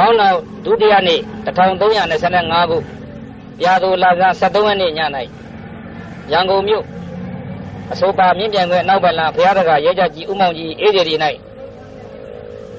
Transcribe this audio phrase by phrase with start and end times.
[0.00, 2.78] ကောင်းနောက်ဒုတိယနေ့1325ခု
[3.64, 4.92] ရာသူလာဇန်73ရက်နေ့ည၌
[6.32, 6.84] ရန်ကုန်မြို့
[7.92, 11.14] အဆိုပါမြင့်ပြန်ခွဲနောက်ပလန်ဘုရားတကာရဲကြကြီးဥမောင်ကြီးအေးဒီ၌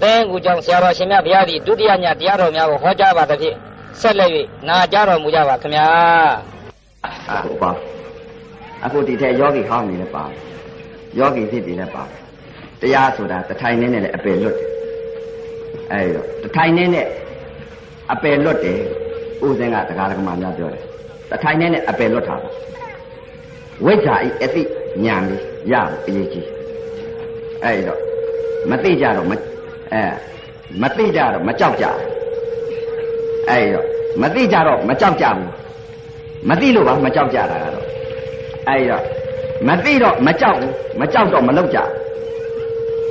[0.02, 3.56] တဲကူကြောင့်ဆရာတော်ရှင်မြတ်ဘုရားသည်ဒုတိယညတရားတော်များကိုဟောကြားပါသဖြင့်
[4.02, 4.30] ဆက်လက်၍
[4.68, 5.88] နာကြားတော်မူကြပါခင်ဗျာ
[7.30, 7.72] အခုပါ
[8.86, 10.24] အခုဒီထက်ယောဂီဟောင်းနေလည်းပါ
[11.20, 12.04] ယောဂီဖြစ်ပြီလည်းပါ
[12.82, 14.81] တရားဆိုတာတထိုင်နေနဲ့လည်းအပယ်လွတ်တယ်
[15.92, 17.06] အဲဒီတော့တထိုင်နေနဲ့
[18.12, 18.80] အပယ်လွတ်တယ်
[19.46, 20.84] ဥစဉ်ကတရားဓမ္မများပြောတယ်
[21.30, 22.50] တထိုင်နေနဲ့အပယ်လွတ်တာပါ
[23.86, 24.62] ဝိဇ္ဇာဤအသိ
[25.06, 26.48] ဉာဏ်လေးရဖို့အရေးကြီး
[27.64, 28.00] အဲဒီတော့
[28.70, 29.34] မသိကြတော့မ
[29.94, 30.04] အဲ
[30.82, 31.86] မသိကြတော့မကြောက်ကြ
[33.50, 33.86] အဲဒီတော့
[34.22, 35.48] မသိကြတော့မကြောက်ကြဘူး
[36.50, 37.86] မသိလို့ပါမကြောက်ကြတာကတော့
[38.68, 39.04] အဲဒီတော့
[39.68, 41.80] မသိတော့မကြောက်ဘူးမကြောက်တော့မလောက်ကြ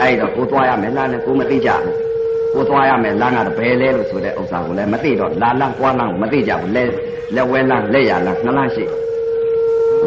[0.00, 2.09] အဲဒီတော့ကိုသွားရမယ်လားနဲ့ကိုမသိကြဘူး
[2.54, 6.84] ကိုသွားရမယ်လမ်းကတော့ဘယ်လဲလို့ဆိုတဲ့ဥစ္စာကိုလည်းမသိတော့လာလန်းကွာလန်းမသိကြဘူးလဲ
[7.34, 8.84] လက်ဝဲလန်းလက်ရလန်းနှလန်းရှိ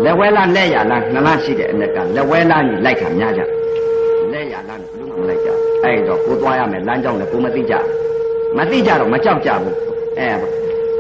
[0.04, 3.42] လက်ဝဲလန်းလက်ရလန်းနှလန်းရှိတဲ့အ ਨੇ ကလက်ဝဲလန်းကြီးလိုက်တာများကြ
[4.34, 5.50] လက်ရလန်းဘယ်လိုမှမလိုက်ကြ
[5.84, 7.76] အဲ့တော့ကိုသွားရမယ်လမ်းကြောင်းလည်းကိုမသိကြ
[8.58, 9.76] မသိကြတော့မကြောက်ကြဘူး
[10.20, 10.28] အဲ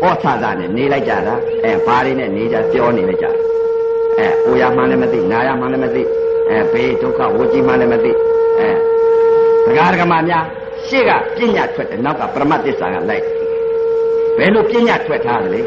[0.02, 3.28] ဟောဆာသာနဲ့နေလိုက်ကြတာအဲဘာတွေနဲ့နေကြပြောနေလိုက်ကြ
[4.18, 6.04] အဲအိုရမှန်းလည်းမသိနာရမှန်းလည်းမသိ
[6.50, 8.12] အဲဘေးဒုက္ခဝကြီးမှန်းလည်းမသိ
[8.60, 8.70] အဲ
[9.66, 10.46] ဒကာဒကမများ
[10.94, 13.26] ရှေ့ကပညာထွက်တယ်နောက်ကပရမတ်သစ္စာကလိုက်
[14.38, 15.62] ဘယ်လိုပညာထွက်ထားသလဲ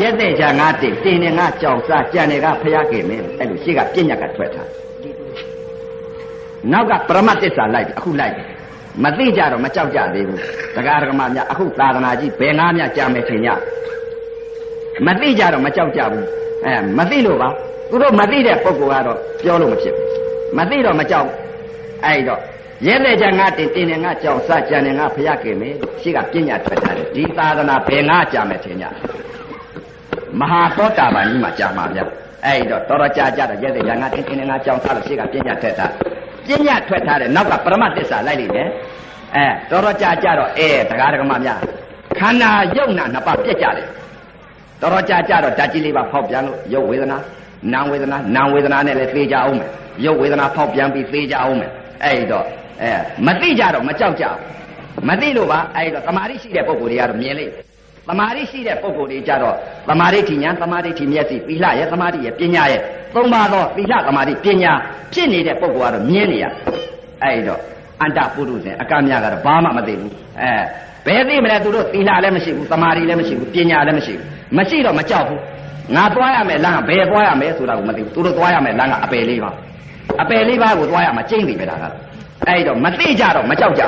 [0.00, 4.68] ရက်တဲ့ကြငါတင်တင်နေငါကြောင်စားကြံနေကဖျားခဲ့မယ်အဲ့လိုရှေ့ကပညာကထွက်ထား
[6.72, 8.34] နောက်ကပရမတ်သစ္စာလိုက်အခုလိုက်
[9.04, 10.40] မသိကြတော့မကြောက်ကြသေးဘူး
[10.74, 13.50] တရားဓမ္မများအခုသာသနာကြီးဘယ်ငါများကြာမယ်ထင်ကြ
[15.06, 16.26] မသိကြတော့မကြောက်ကြဘူး
[16.64, 17.48] အဲမသိလို့ပါ
[17.90, 20.08] သူတို့မသိတဲ့ပုဂ္ဂိုလ်ကတော့ပြောလို့မဖြစ်ဘူး
[20.58, 21.28] မသိတော့မကြောက်
[22.04, 22.40] အဲ့တော့
[22.84, 28.86] ရဲတဲ့ကြငါတင်တင်နေငါကြောင်စကြံနေငါဖျက်ခဲ့မယ်ရှိကပညာထွက်ထားတယ်ဒီသာသနာဘယ်ငါကြာမယ်ထင်ကြ
[30.40, 32.00] မဟာသောတာပန်ကြီးမှာကြာမှာဗျ
[32.44, 35.92] အဲ့တော့တော်တော်ကြာကြာတော့ရဲတဲ့ကြငါတင်တင်နေငါကြောင်စလို့ရှိကပညာထွက်ထား
[36.46, 38.68] ပညာထွက်ထားတယ်နောက်ကပရမသစ္စာလိုက်လိမ့်မယ်
[39.36, 41.58] အဲတော်တော်ကြာကြာတော့အဲတရားဓမ္မများ
[42.18, 43.86] ခန္ဓာယုံနာနှစ်ပါးပြက်ကြတယ်
[44.80, 47.18] တော်တော်ကြာကြာတော့ဓာတ်ကြီးလေးပါဖောက်ပြန်လို့ရုပ်ဝေဒနာ
[47.72, 49.70] နာဝေဒနာနာဝေဒနာနဲ့လည်းသိကြအောင်မယ်
[50.04, 51.70] ရုပ်ဝေဒနာဖောက်ပြန်ပြီးသိကြအောင်မယ်
[52.04, 52.46] အဲ့တော့
[52.82, 52.92] အဲ
[53.26, 57.52] မသိကြတော့မကြောက်ကြဘူးမသိလို့ပါအဲ့တော့တမာရီရှိတဲ့ပုံကိုယ်တွေကတော့မြင်လိမ့်
[58.08, 59.54] တမာရီရှိတဲ့ပုံကိုယ်တွေကြတော့
[59.88, 62.80] တမာရီထီညာတမာရီထီမျက်စိသီလရဲ့တမာရီရဲ့ပညာရဲ့
[63.14, 64.72] သုံးပါသောသီလတမာရီပညာ
[65.12, 66.44] ဖြစ်နေတဲ့ပုံကိုယ်ကတော့မြင်နေရ
[67.22, 67.60] အဲ့တော့
[68.00, 70.52] အန္တပုရုဇဉ်အကမြကတော့ဘာမှမသိဘူးအဲ
[71.06, 75.40] ဘယ်သိမလဲသူတို့သီလလည်းမရှိဘူးတမာရီလည်းမရှိဘူးပညာလည်းမရှိဘူးမရှိတော့မကြောက်ဘူး
[75.96, 79.50] ငါသွားရမယ်လမ်းကဘယ်သွားရမယ်ဆိုတာကိုမသိဘူးသူတို့သွားရမယ်လမ်းကအပယ်လေးပါ
[80.22, 81.94] အပယ်လေးပါးကိုသွားရမှာကျင့်ပြီပဲဒါကတော့
[82.44, 83.84] အဲ့တော့မသိကြတော့မကြောက်ကြ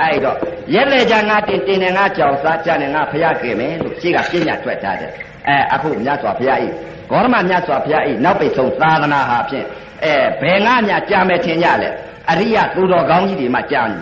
[0.00, 0.36] အဲ့တော့
[0.74, 5.10] ရက်လေကြငါတင်တင်နေငါကြောက်စားကြနေငါဖျားကြမယ်လို့ရှိကပြညာထွက်ထားတယ်
[5.48, 6.68] အဲအခုမြတ်စွာဘုရားဤ
[7.10, 9.66] ဂေါရမမြတ်စွာဘုရားဤနောက်ပိတ်ဆုံးသာသနာဟာဖြင့်
[10.04, 11.88] အဲဘယ်ငါမြကြာမယ်ထင်ကြလဲ
[12.30, 13.98] အရိယသူတော်ကောင်းကြီးတွေမှကြာနေ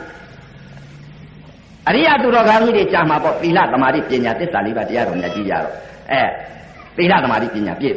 [1.89, 5.75] အရိယသူတော်ကောင်းကြီးတွေကြာမှာပေါ့သီလသမာဓိပညာသစ္စာလေးပါးတရားတော်မြတ်ကြီးရတော့
[6.13, 6.23] အဲ
[6.97, 7.97] သီလသမာဓိပညာပြည့်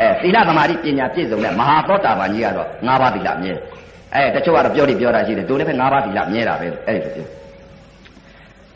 [0.00, 3.52] အဲသီလသမာဓိပညာပြည့်စုံတဲ့မဟာသောတာပန်ကြီးကတော့၅ပါးသီလမြဲ
[4.14, 7.26] အဲတချို့ကတော့ပြောနေပြောတာရှိတယ်တို့လည်းပဲ၅ပါးသီလမြဲတာပဲအဲ့ဒီလိုပြော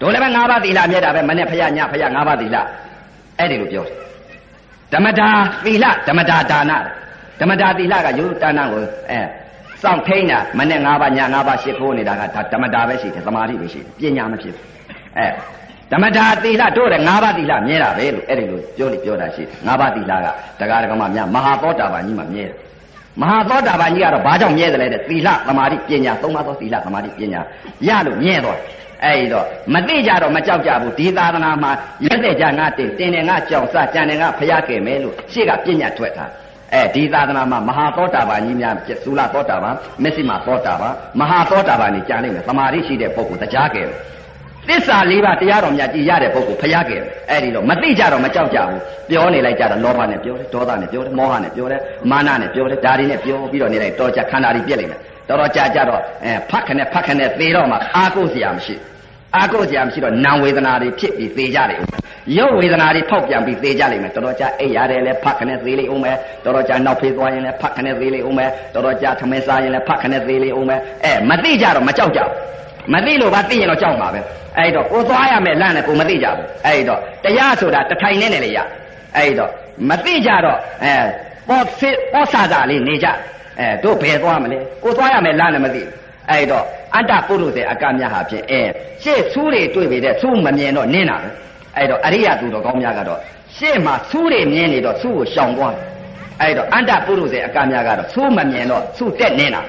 [0.00, 2.56] တို့လည်းပဲ၅ပါးသီလမြဲတာပဲမနဲ့ဖရညဖရ၅ပါးသီလ
[3.38, 3.96] အဲ့ဒီလိုပြောတယ်
[4.92, 5.28] ဓမ္မတာ
[5.64, 6.72] သီလဓမ္မတာဒါန
[7.40, 9.20] ဓမ္မတာသီလကယုဒါနကိုအဲ
[9.82, 14.66] စောင့်ထိန်တာမနဲ့၅ပါးည၅ပါးရှစ်ခိုးနေတာကဓမ္မတာပဲရှိတယ်သမာဓိပဲရှိတယ်ပညာမဖြစ်ဘူး
[15.18, 15.26] အဲ
[15.92, 20.26] ဓမ္မတာသီလတို့တဲ့၅ပါးသီလမြဲတာပဲလို့အဲ့ဒီလိုပြောနေပြောတာရှိတယ်၅ပါးသီလက
[20.60, 22.54] တရားဓမ္မများမဟာသောတာပန်ကြီးမှာမြဲတယ်
[23.20, 27.40] မဟာသောတာပန်ကြီးကတော့ဘာကြောင့်မြဲတယ်လဲတဲ့သီလသမာဓိပညာသုံးပါးသောသီလသမာဓိပညာ
[27.86, 28.58] ရလို့မြဲသွား
[29.04, 31.70] အဲ့တော့မသိကြတော့မကြောက်ကြဘူးဒီသာသနာမှာ
[32.04, 36.26] ရက်တဲ့ကြငါတင်တင်တယ်ငါကြောင်စကြံတယ်ငါဖျားခဲ့မယ်လို့ရှေ့ကပညာထွက်တာ
[36.74, 43.82] အဲဒီသာသနာမှာမဟာသောတာပန်ကြီးများသုလသောတာပန်မက်စိမသောတာပန်မဟာသောတာပန်ကြီးကြားနိုင်မယ်သမာဓိရှိတဲ့ပုဂ္ဂိုလ်တရားကဲ
[44.70, 46.96] သစ္စာလေးပါးတရားတော်များကြည်ရတဲ့ပုဂ္ဂိုလ်ဖျားကဲ
[47.30, 48.80] အဲ့ဒီတော့မသိကြတော့မကြောက်ကြဘူး
[49.10, 51.80] ပြောနေလိုက်ကြတော့လောဘနဲ့ပြောတယ်ဒေါသနဲ့ပြောတယ်မောဟနဲ့ပြောတယ်
[52.10, 58.74] မာနနဲ့ပြောတယ်ဒါတွေနဲ့ပြောပြီးတော့နေလိုက်တော်ကြခန္ဓာတွေပြက်လိုက်တယ်တော်တော်ကြာကြတော့အဲဖတ်ခနဲ့ဖတ်ခနဲ့သေတော့မှအာကိုစရာမရှိ
[59.36, 61.78] အာကိုစရာမရှိတော့နာဝေဒနာတွေဖြစ်ပြီးသေကြတယ်
[62.38, 72.20] ရုပ်ဝေဒနာတွေဖောက်ပြန်ပြီးသေကြလိမ့်မယ်တော်တော်ကြာအိပ်ရတယ်လဲဖတ်ခနဲ့သေလိမ့်အောင်မယ်တော်တော်ကြာနောက်ဖေးသွားရင်လဲဖတ်ခနဲ့သေလိမ့်အောင်မယ်တော်တော်ကြာထမင်းစားရင်လဲဖတ်ခနဲ့သေလိမ့်အောင်မယ်အဲမသိကြတော့မကြောက်ကြ
[72.92, 74.20] မသိလို့ပါသိရင်တော့ကြောက်မှာပဲ
[74.58, 78.58] အဲ့တော့ကိုသွားရမယ်လမ်းနဲ့ကိုမသိကြဘူးအဲ့တော့တရားဆိုတာတထိုင်နဲ့နဲ့လေရ
[79.16, 79.50] အဲ့တော့
[79.88, 80.94] မသိကြတော့အဲ
[81.48, 83.08] ပေါ်စစ်ပေါ်ဆာစာလေးနေကြ
[83.58, 85.82] အဲတို့ဘယ်သွားမလဲကိုသွားရမယ်လမ်းနဲ့မသိ
[86.30, 86.64] အဲ့တော့
[86.94, 88.62] အတ္တပုရုသေအကမြဟာဖြင့်အဲ
[89.02, 91.28] ရှေ့ဆူးတွေတွေ့ပြီတဲ့ဆူးမမြင်တော့နင်းတာပဲ
[91.76, 93.18] အဲ့တော့အရိယသူတော်ကောင်းများကတော့
[93.56, 95.74] ရှေ့မှာဆူးတွေမြင်နေတော့ဆူးကိုရှောင်သွား
[96.40, 99.62] အဲ့တော့အတ္တပုရုသေအကမြကတော့ဆူးမမြင်တော့ဆူးတက်နင်းတာ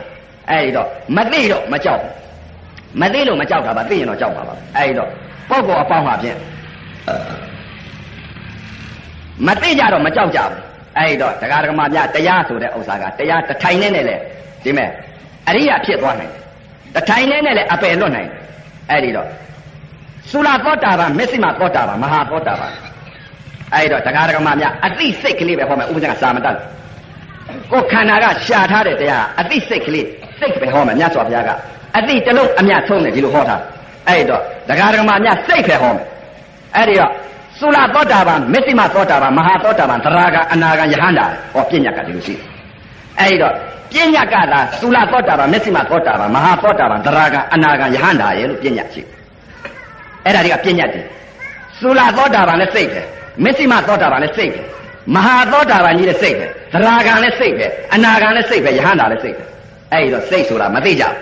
[0.50, 2.01] အဲ့တော့မသိတော့မကြောက်
[3.01, 5.09] မသိလို့မကြောက်တာပါသိရင်တော့ကြောက်ပါပါအဲ့တော့
[5.49, 6.38] ပုဂ္ဂိုလ်အပေါင်းဟာဖြင့်
[9.47, 10.55] မသိကြတော့မကြောက်ကြဘူး
[10.97, 14.15] အဲ့တော့တရားဓမ္မများတရားဆိုတဲ့ဥစ္စာကတရားတထိုင်နဲ့နဲ့လေ
[14.63, 14.89] ဒီမဲ့
[15.49, 18.39] အရိယာဖြစ်သွားနိုင်တယ်တထိုင်နဲ့နဲ့လည်းအပယ်လွတ်နိုင်တယ်
[18.89, 19.27] အဲ့ဒီတော့
[20.31, 22.73] သုလသောတာပန်မစ္စိမသောတာပန်မဟာသောတာပန်
[23.73, 26.55] အဲ့တော့တရားဓမ္မများအသိစိတ်ကလေးပဲဟောမယ်ဥပဇင်ကစာမတတ်
[27.71, 30.07] ကိုခန္ဓာကရှာထားတဲ့တရားအသိစိတ်ကလေး
[30.39, 31.49] စိတ်ပဲဟောမယ်မြတ်စွာဘုရားက
[31.97, 33.61] အသိတလုံးအမြတ်ဆုံးတယ်ဒီလိုဟောထား
[34.07, 36.05] အဲ့တော့တရားဓမ္မများစိတ်ပဲဟောမယ်
[36.75, 37.11] အဲ့ဒီတော့
[37.61, 42.35] သုလသောတာပန်မစ္စိမသောတာပန်မဟာသောတာပန်သရဂအနာဂယဟန္တာဟောပြညာကဒီလိုရှိ
[43.19, 43.53] အဲ့တော့
[43.91, 49.01] ပြညာကသာသုလသောတာပန်မစ္စိမသောတာပန်မဟာသောတာပန်သရဂအနာဂယဟန္တာရဲ့လို့ပြညာရှိ
[50.25, 51.05] အဲ့ဒါတွေကပြညာတယ်
[51.81, 53.01] သုလသောတာပန်လည်းစိတ်ပဲ
[53.43, 54.61] မစ္စိမသောတာပန်လည်းစိတ်ပဲ
[55.15, 59.43] မဟာသောတာပန်ကြီးလည်းစိတ်ပဲသရဂံလည်းစိတ်ပဲအနာဂံလည်းစိတ်ပဲယဟန္တာလည်းစိတ်ပဲ
[59.93, 61.15] အဲ့တော့စိတ်ဆိုတာမသိကြဘူး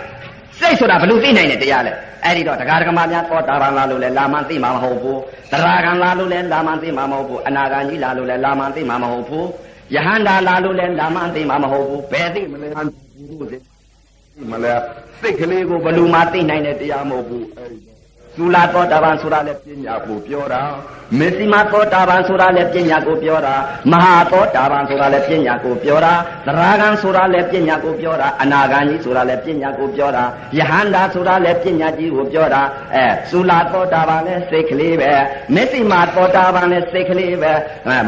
[0.59, 1.93] စိတ်ဆိုတာဘလို့သိနိုင်တဲ့တရားလဲ
[2.25, 5.19] အဲ့ဒီတော့တရားဓမ္မများသောတာပန်လာလို့လဲလာမှသိမှာမဟုတ်ဘူး
[5.51, 9.47] သရဂံလာလို့လဲလာမှသိမှာမဟုတ်ဘူးအနာဂံကြီးလာလို့လဲလာမှသိမှာမဟုတ်ဘူး
[9.95, 13.57] ယဟန္တာလာလို့လဲလာမှသိမှာမဟုတ်ဘူးဘယ်သိမလဲဘူးသိ
[14.51, 14.73] မလဲ
[15.21, 17.77] စိတ်ကလေးကိုဘလို့မှသိနိုင်တဲ့တရားမဟုတ်ဘူးအဲ့ဒီ
[18.39, 20.61] သုလာသောတာပန်ဆိုတာလည်းပညာကိုပြောတာ
[21.19, 23.55] မေစီမသောတာပန်ဆိုတာလည်းပညာကိုပြောတာ
[23.91, 26.13] မဟာသောတာပန်ဆိုတာလည်းပညာကိုပြောတာ
[26.47, 30.23] သရဂံဆိုတာလည်းပညာကိုပြောတာအနာဂံကြီးဆိုတာလည်းပညာကိုပြောတာ
[30.57, 32.61] ယဟန္တာဆိုတာလည်းပညာကြီးကိုပြောတာ
[32.95, 35.11] အဲသုလာသောတာပန်လည်းစိတ်ကလေးပဲ
[35.55, 37.51] မေစီမသောတာပန်လည်းစိတ်ကလေးပဲ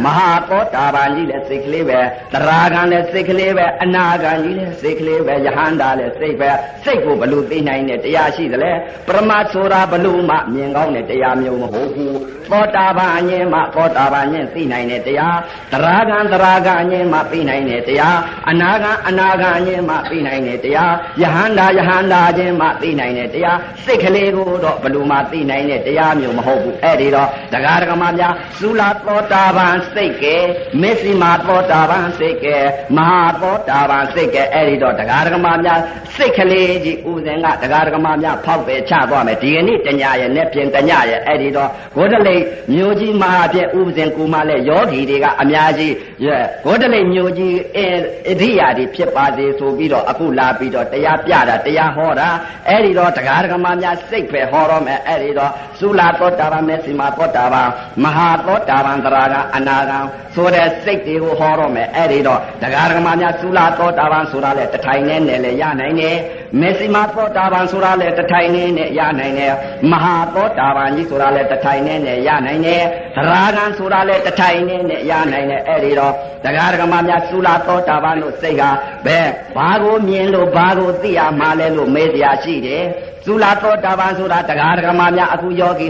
[0.04, 2.00] မဟာသောတာပန်ကြီးလည်းစိတ်ကလေးပဲ
[2.34, 6.50] သရဂံလည်းစိတ်ကလေးပဲအနာဂံကြီးလည်းစိတ်ကလေးပဲယဟန္တာလည်းစိတ်ပဲ
[6.84, 8.72] စိတ်ကိုဘလို့သိနိုင်တဲ့တရားရှိသလဲ
[9.08, 12.20] ပရမတ်ဆိုတာဘလို့မှမြင်ကောင်းတဲ့တရားမျိုးမဟုတ်ဘူး
[12.52, 15.38] သောတာပန်အငြင်းမှသောတာပန်ညင်းသိနိုင်တဲ့တရား
[15.74, 18.18] တရာဂံတရာဂံအငြင်းမှသိနိုင်တဲ့တရား
[18.50, 30.36] အနာဂံအနာဂံအငြင်းမှသိနိုင်တဲ့တရားယဟန္တာယဟန္တာချင်းမှသိနိုင်တဲ့တရားစိတ်ကလေးကိုတော့ဘလို့မှသိနိုင်တဲ့တရားမျိုးမဟုတ်ဘူးအဲ့ဒီတော့တရားဓမ္မများသုလာသောတာပန်စိတ်ကဲ
[30.82, 32.58] မစ္စိမာသောတာပန်စိတ်ကဲ
[32.98, 35.80] မဟာသောတာပန်စိတ်ကဲအဲ့ဒီတော့တရားဓမ္မများ
[36.16, 42.44] စိတ်ကလေးကြီးဥစဉ်ကတရားဓမ္မများဖောက်ပဲချသွားမယ်ဒီကနေ့တညာရဲ့နဲ့ပြင်တညရဲ့အဲ့ဒီတော့ဂေါတလိတ်
[42.74, 45.94] မြို့ကြီးမဟာပြည့်ဥပဇင်ကူမလည်းယောဂီတွေကအများကြီး
[46.66, 47.56] ဂေါတလိတ်မြို့ကြီး
[48.32, 52.28] အဓိယာတွေဖြစ်ပါစေဆိုပြီးတော့အခုလာပြီးတော့တရားပြတာတရားဟောတာ
[52.68, 55.52] အဲ့ဒီတော့တရားဓမ္မများစိတ်ပဲဟောတော့မယ်အဲ့ဒီတော့
[55.82, 57.70] သုလာသောတာပန်မေစီမာသောတာပန်
[58.04, 60.00] မဟာသောတာပန်သရကအနာဂံ
[60.36, 66.18] ဆိုတဲ့စိတ်တွေကိုဟောတော့မယ်အဲ့ဒီတော့တရားဓမ္မများသုလာသောတာပန်ဆိုတာလေတထိုင်နဲ့နဲ့လည်းရနိုင်တယ်
[66.60, 69.54] မေစီမာသောတာပန်ဆိုတာလေတထိုင်နဲ့နဲ့ရနိုင်တယ်
[69.92, 72.84] မဟာသောတာပန်ကြီးဆိုတာလေတထိုင်နဲ့နဲ့ရနိုင်တယ်
[73.16, 76.14] သရဂံဆိုတာလေတထိုင်နဲ့နဲ့ရနိုင်တယ်အဲ့ဒီတော့
[76.44, 78.64] တရားဓမ္မများသုလာသောတာပန်လို့စိတ်က
[79.06, 82.84] ဘယ်ဘာကိုမြင်လို့ဘာကိုသိရမှာလဲလို့မေးစရာရှိတယ်
[83.26, 85.88] သုလာသောတာပန်ဆိုတာတရားဓမ္မများအခုယောဂီ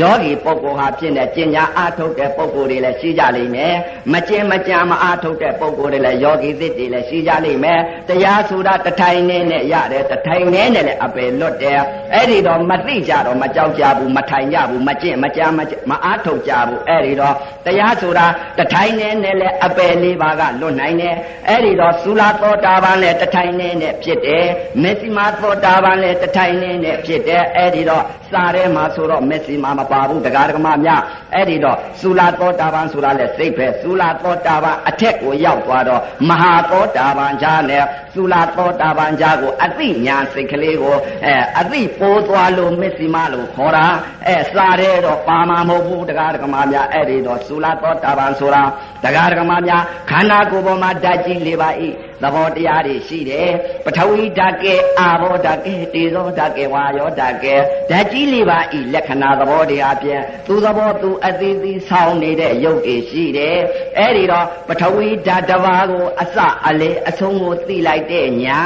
[0.00, 3.74] ယောဂီပုဂ္ဂိုလ်ဟာဖြစ်နေကျင်ညာအာထုတ်တဲ့ပုဂ္ဂိုလ်တွေလည်းရှိကြလိမ့်မယ်
[4.12, 11.80] မကျင်မကြံမအာထုတ်တဲ့ပုဂ္ဂိုလ်တွေလည်းယောဂီသစ်တွေလည်းရှိကြလိမ့်မယ်တရားဆိုတာတထိုင်နဲ့နဲ့ရတယ်တထိုင်နဲ့နဲ့လည်းအပယ်လွတ်တယ်
[12.14, 15.46] အဲ့ဒီတော့မသိကြတော့မကြောက်ကြဘူးမထိုင်ကြဘူးမကျင်မကြံ
[15.90, 17.34] မအာထုတ်ကြဘူးအဲ့ဒီတော့
[17.66, 18.26] တရားဆိုတာ
[18.58, 21.14] တထိုင်နဲ့နဲ့လည်းအပယ်လေးပါးကလွတ်နိုင်တယ်
[21.48, 24.46] အဲ့ဒီတော့သုလာသောတာပန်လည်းတထိုင်နဲ့နဲ့ဖြစ်တယ်
[24.82, 31.02] မေစီမာသောတာပန်လည်းတထိုင်နဲ့နဲ့ဖြစ်တယ်အဲ့ဒီတော့စာထဲမှာဆိုတော့မေစီမာမပါဘူးတရားဓမ္မများ
[31.34, 43.86] အဲ့ဒီတော့သုလာသောတာပန်ဆိုတာလည်းစိတ်ပဲသုလာသောတာပန်အထက်ကိုရောက်သွားတော့မဟာသောတာပန်ဈာနဲ့သုလာသောတာပန်ဈာကိုအသိညာစိတ်ကလေးကိုအဲအသိပိုးသွားလို့မေစီမာလို့ခေါ်တာ
[44.26, 48.62] အဲစာထဲတော့ပါမှာမဟုတ်ဘူးတရားဓမ္မများအဲ့ဒီတော့သုလာသောတာပန်ဆိုတာ
[49.04, 51.88] တရားဓမ္မများခန္ဓာကိုယ်ပေါ်မှာဓာတ်ကြီးလေးပါဤ
[52.22, 53.50] သဘောတရားတွေရှိတယ်
[53.84, 57.54] ပထဝီဓာတ်ကဲအာဘောဓာတ်ကဲတေဇောဓာတ်ကဲဝါယောဓာတ်ကဲ
[57.90, 63.58] ဓာတ်ကြီးလေးပါဤလက္ခဏာသဘောတရားဖြင့်သူသဘောသူအသေးသေးဆောင်းနေတဲ့ရုပ်တွေရှိတယ်
[63.98, 68.60] အဲ့ဒီတော့ပထဝီဓာတ်တစ်ပါးကိုအစအလေအဆုံးကိုသိလိုက်တဲ့ညာ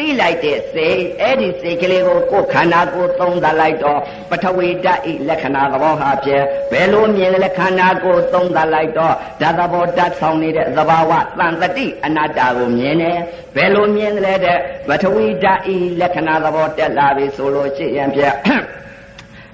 [0.00, 13.18] သိလိုက်တဲ့စိတ်အဲ့ဒီစိတ်ကလေးကိုကိုယ်ခန္ဓာကိုယ်သုံးသလိုက်တော့ပထဝီဓာတ်ဤလက္ခဏာသဘောဟာဖြင့်ဘယ်လိုမြင်လဲခန္ဓာကိုယ်သုံးသလိုက်တော့ဓာတ်သဘောဓာတ်ဆောင်နေတဲ့သဘာဝတန်တတိအနတ္တကိုမြင်တယ်
[13.56, 18.34] ဘယ်လိုမြင်လဲတဲ့ပထဝီဓာတ်ဤလက္ခဏာသဘောတက်လာပြီဆိုလို့ရှိရင်ဖြင့်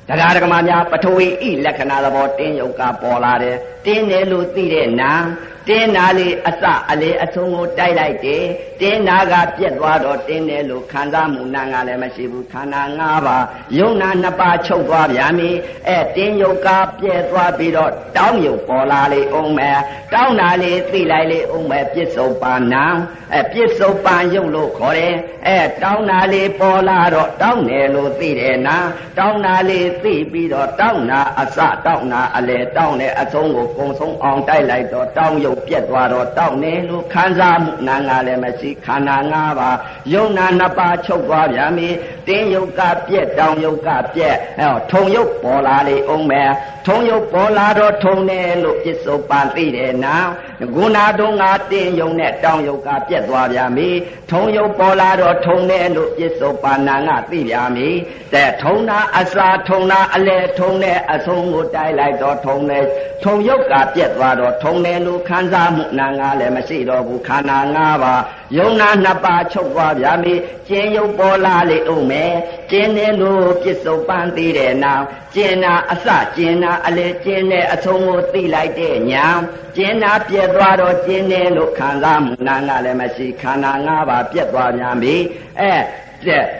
[0.08, 5.26] တရားဓမ္မများပထဝီဤလက္ခဏာသဘောတင်းယုတ်ကပေါ်လာတယ်တင်းတယ်လို့သိတဲ့နာဟ
[5.68, 8.44] တင်းနာလေးအစအလေအဆုံးကိုတိုက်လိုက်တယ်
[8.80, 13.44] တင်းနာကပြက်သွားတော့တင်းတယ်လို့ခံစားမှုနာငါလည်းမရှိဘူးခန္ဓာ၅ပါး
[13.78, 15.50] ယုံနာနှစ်ပါးချုပ်သွားဗျာမီ
[15.88, 16.68] အဲတင်းယုတ်က
[17.00, 19.78] ပြက်သွားပြီးတော့တောင်းယုတ်ပေါ်လာလေအောင်မယ်
[20.14, 22.86] တောင်းနာလေးသိလိုက်လေအောင်မယ်ပြစ္ဆုတ်ပါဏံ
[23.34, 25.14] အဲပြစ္ဆုတ်ပန်ယုတ်လို့ခေါ်တယ်
[25.46, 28.76] အဲတောင်းနာလေးပေါ်လာတော့တောင်းတယ်လို့သိတယ်နာ
[29.18, 39.76] တောင်းနာလေးသိပြီးတော့တောင်းနာအစတောင်းနာအလေတောင်းတဲ့အဆုံးကိုကုံဆုံးအောင်တိုက်လိုက်တော့တောင်းယုတ်ပြက်သွားတော့တောင်းတယ်လို့ခံစားမှုနာငါလည်းမရှိခန္ဓာ၅ပါး
[40.12, 41.88] ယုံနာနှစ်ပါးချုပ်သွားဗျာမီ
[42.26, 46.50] တင်းယုတ်ကပြက်တောင်းယုတ်ကပြက်အဲထုံယုတ်ပေါ်လာလေအောင်မယ်
[46.86, 50.16] ထုံယုတ်ပေါ်လာတော့ထုံတယ်လို့ပြစ္ဆုတ်ပန်သိတယ်နာ
[50.74, 53.88] ဂုဏတုံးငါတင်းယုံနဲ့တောင်းယုတ်ကပြက်သွားဗျာမီ
[54.30, 57.88] ထုံယုတ်ပေါ်လာတော့ထုံတယ်လို့ပြစ္ဆုတ်ပန်နာငါသိဗျာမီ
[58.34, 62.84] တဲ့ထုံနာအစာထုံနာအလေထုံတဲ့အဆုံးကိုတိုက်လိုက်တော့ထုံတယ်
[63.24, 68.22] ထုံယုတ်ကပြက်သွားတော့ထုံတယ်လို့ခံစားမှုနာငါလည်းမရှိတော့ဘူးခန္ဓာ၅ပါး
[68.56, 70.34] ယုံနာနှစ်ပါးချုပ်သွားဗျာမီ
[70.68, 72.32] ကျင်းယုတ်ပေါ်လာလေဦးမယ်
[72.70, 75.04] ကျင်းတယ်လို့ပြစ္ဆုတ်ပန်သိတဲ့နောက်
[75.34, 79.26] ကျင်းနာအစကျင်းနာအလေကျင်းတဲ့အဆုံးကိုသိလိုက်တဲ့ညာ
[79.76, 85.16] ကျင်းနာပြက်သွားတော့ကျင်းတယ်လို့ခံစားမှုနာငါလည်းမရှိခန္ဓာ၅ပါးပြက်သွားပြန်ပြီ
[85.60, 85.82] အဲတဲ့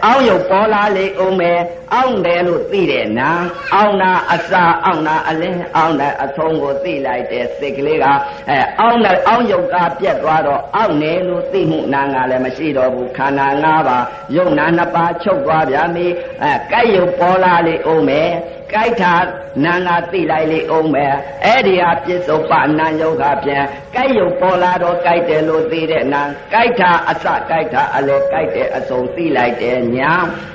[0.05, 1.61] အောင်းရုပ်ပေါ်လာလေဦးမယ်
[1.95, 3.31] အောင်းတယ်လို့သိတယ်နာ
[3.75, 8.07] အောင်းနာအစာအောင်းနာအလင်းအောင်းတဲ့အဆုံးကိုသိလိုက်တဲ့စိတ်ကလေးက
[8.49, 14.05] အဲအောင်းတဲ့အောင်းရုပ်ကပြက်သွားတော့အောင်းတယ်လို့သိမှုနာငါလည်းမရှိတော့ဘူးခန္ဓာ၅ပါး
[14.37, 16.07] ယုံနာနှစ်ပါးချုပ်သွားပြန်ပြီ
[16.43, 18.31] အဲကြိုက်ရုပ်ပေါ်လာလေဦးမယ်
[18.73, 19.15] ကြိုက်တာ
[19.65, 30.13] နာငါသိလိုက်လေအောင်မယ်အဲ့ဒီဟာပြစ္ဆုတ်ပနာယုတ်ကပြန်ကြိုက်ရုပ်ပေါ်လာတော့ကြိုက်တယ်လို့သိတဲ့နာကြိုက်တာအစကြိုက်တာအလဲကြိုက်တဲ့အစုံသိလိုက်တယ်ညာ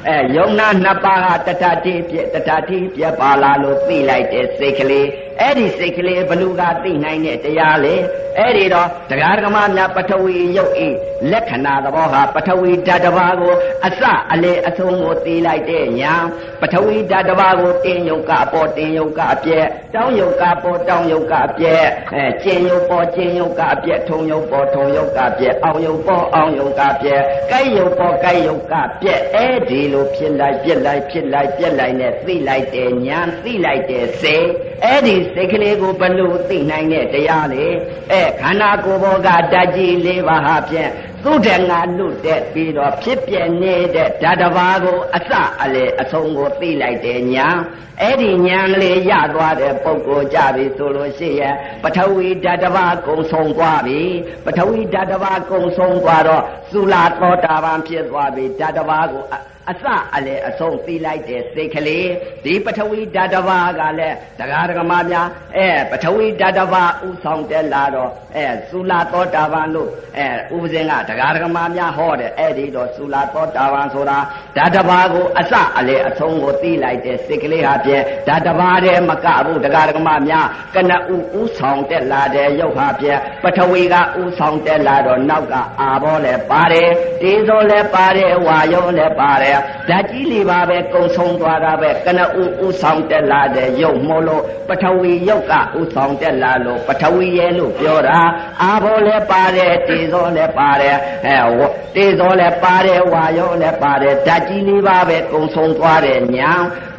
[0.07, 5.07] အဲယုံနာနှစ်ပါးဟာတထတိပြတထတိပြပါလာလို့သိလိုက်တဲ့စိတ်ကလေး
[5.39, 7.95] အဲ့ဒီစိတ်ကလေးဘလူကသိနိုင်တဲ့တရားလေ
[8.37, 10.89] အဲ့ဒီတော့တရားဓမ္မများပထဝီယုတ်ဤ
[11.31, 13.53] လက္ခဏာသဘောဟာပထဝီဓာတ်တစ်ပါးကို
[13.85, 14.01] အစ
[14.31, 16.13] အလေအဆုံးကိုသိလိုက်တဲ့ညာ
[16.61, 19.65] ပထဝီဓာတ်တစ်ပါးကိုတင်းယုတ်ကပေါ်တင်းယုတ်ကအပြက်
[19.95, 34.35] တောင်းယုတ်ကပေါ်တောင်းယုတ်ကအပြက်အဲကျင်ယုတ်ပေါ်ကျင်ယုတ်ကအပြက်ထုံယုတ်ပေါ်ထုံယုတ်ကအပြက်အောင်ယုတ်ပေါ်အောင်ယုတ်ကအပြက်ကိုက်ယုတ်ပေါ်ကိုက်ယုတ်ကပြက်အဲ့ဒီလိုဖြစ်လိုက်ပြက်လိုက်ဖြစ်လိုက်ပြက်လိုက်နဲ့သိလိုက်တဲ့ညာသိလိုက်တဲ့စေ
[34.85, 37.65] အဲ့ဒီစိတ်ကလေးကိုဘလို့သိနိုင်တဲ့တရားလေ
[38.11, 40.91] အဲခန္ဓာကိုယ်ဘောကဓာတ်ကြီး၄ပါးဟာဖြင့်
[41.23, 47.47] သူတငါလွတ်တဲ့ပြီးတော့ဖြစ်ပြနေတဲ့ဓာတ်တစ်ပါးကိုအစအလေအဆုံးကိုသိလိုက်တဲ့ညာ
[48.01, 54.01] အဲ့ဒီညာလေးရသွားတဲ့ပုံကိုကြပြီဆိုလို့ရှိရင်ပထဝီဓာတ်တစ်ပါးကုံဆုံးသွားပြီ
[54.45, 59.23] ပထဝီဓာတ်တစ်ပါးကုံဆုံးသွားတော့သုလာသောတာပန်ဖြစ်သွားပြီဓာတ်တစ်ပါးကို
[59.69, 62.09] အစအလေအဆုံးသိလိုက်တဲ့စိတ်ကလေး
[62.43, 65.27] ဒီပထဝီဓာတ်တစ်ပါးကလည်းတရားဓမ္မများ
[65.57, 74.17] အဲပထဝီဓာတ်တစ်ပါးဥဆောင်တက်လာတော့အဲသုလာသောတာပန်လို့အဲဥပဇင်ကတရားဓမ္မများဟောတယ်အဲ့ဒီတော့သုလာသောတာပန်ဆိုတာ
[74.55, 80.97] ဓာတ်တစ်ပါးကိုအစအလေအဆုံးကိုသိလိုက်တဲ့စိတ်ကလေးဟာဖြင့်ဓာတ်တစ်ပါးတည်းမကဘူးတရားဓမ္မများကနဥ
[81.39, 86.89] ဥဆောင်တက်လာတဲ့ရုပ်ဟာဖြင့်ပထဝီကဥဆောင်တက်လာတော့နောက်ကအာဘောလည်းပါတယ်
[87.21, 89.50] တေဇောလည်းပါတယ်ဝါယောလည်းပါတယ်
[89.89, 92.25] ဓာတ်ကြီးလေးပါပဲကုံဆုံးသွားတာပဲကနဥ
[92.65, 98.19] ဥဆောင်တက်လာတဲ့ရုပ်မို့လို့ပထဝီရုပ်ကဥဆောင်တက်လာလို့ပထဝီရဲ့လို့ပြောတာ
[98.61, 101.37] အာဘောလည်းပါတယ်တေဇောလည်းပါတယ်အဲ
[101.95, 106.51] တေဇောလည်းပါတယ်ဝါယောလည်းပါတယ်ဓာတ်ကြီးလေးပါပဲကုံဆုံးသွားတဲ့ညာ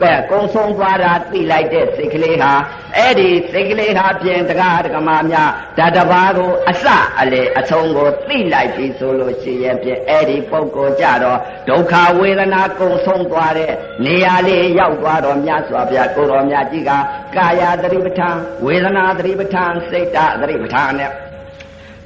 [0.02, 2.52] ပဲကုံဆုံးသွားတာသိလိုက်တဲ့စိတ်ကလေးဟာ
[2.96, 6.86] အဲ့ဒီစိတ်ကလေးဟာပြင်တကားတကမာများဓာတ်တစ်ပါးကိုအစ
[7.20, 13.72] အလေအဆုံးကိုသိလိုက်ပြီဆိုလို့ရှိရင်ပြင်အဲ့ဒီပုဂ္ဂိုလ်ကြတော့ဒုက္ခဝေဒနာကုံဆုံးသွားတဲ့
[14.04, 16.90] နေရာလေးရောက်သွားတော့မြတ်စွာဘုရားကိုတော်မြတ်ကြီးက
[17.36, 21.10] ကာယသတိပဋ္ဌာန်ဝေဒနာသတိပဋ္ဌာန်စိတ်တသတိပဋ္ဌာန်နဲ့